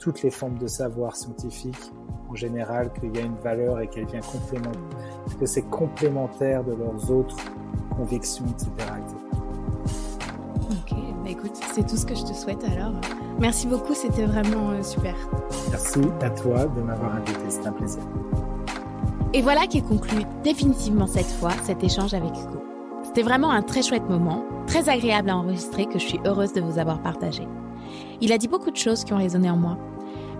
[0.00, 1.92] toutes les formes de savoir scientifique
[2.28, 4.78] en général, qu'il y a une valeur et qu'elle vient complémenter,
[5.38, 7.36] que c'est complémentaire de leurs autres
[7.94, 8.70] convictions, etc.
[10.70, 12.92] Ok, bah écoute, c'est tout ce que je te souhaite alors.
[13.38, 15.14] Merci beaucoup, c'était vraiment euh, super.
[15.70, 18.02] Merci à toi de m'avoir invité, c'est un plaisir.
[19.34, 22.62] Et voilà qui conclut définitivement cette fois cet échange avec Hugo.
[23.04, 26.60] C'était vraiment un très chouette moment, très agréable à enregistrer que je suis heureuse de
[26.60, 27.46] vous avoir partagé.
[28.20, 29.78] Il a dit beaucoup de choses qui ont résonné en moi.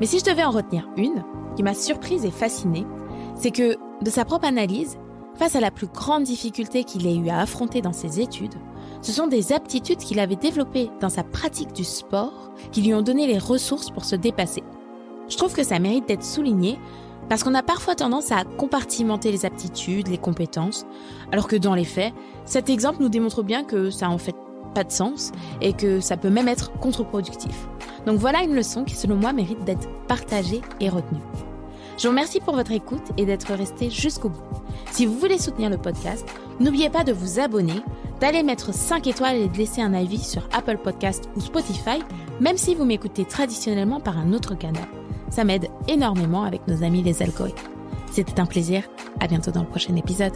[0.01, 1.25] Mais si je devais en retenir une,
[1.57, 2.87] qui m'a surprise et fascinée,
[3.35, 4.99] c'est que, de sa propre analyse,
[5.37, 8.55] face à la plus grande difficulté qu'il ait eu à affronter dans ses études,
[9.03, 13.03] ce sont des aptitudes qu'il avait développées dans sa pratique du sport qui lui ont
[13.03, 14.63] donné les ressources pour se dépasser.
[15.29, 16.79] Je trouve que ça mérite d'être souligné
[17.29, 20.87] parce qu'on a parfois tendance à compartimenter les aptitudes, les compétences,
[21.33, 22.13] alors que dans les faits,
[22.45, 24.37] cet exemple nous démontre bien que ça en fait
[24.75, 27.69] pas de sens et que ça peut même être contre-productif.
[28.05, 31.21] Donc voilà une leçon qui selon moi mérite d'être partagée et retenue.
[31.97, 34.43] Je vous remercie pour votre écoute et d'être resté jusqu'au bout.
[34.91, 36.27] Si vous voulez soutenir le podcast,
[36.61, 37.83] n'oubliez pas de vous abonner,
[38.21, 42.03] d'aller mettre 5 étoiles et de laisser un avis sur Apple Podcast ou Spotify,
[42.39, 44.87] même si vous m'écoutez traditionnellement par un autre canal.
[45.31, 47.69] Ça m'aide énormément avec nos amis les algorithmes.
[48.11, 48.85] C'était un plaisir,
[49.21, 50.33] à bientôt dans le prochain épisode.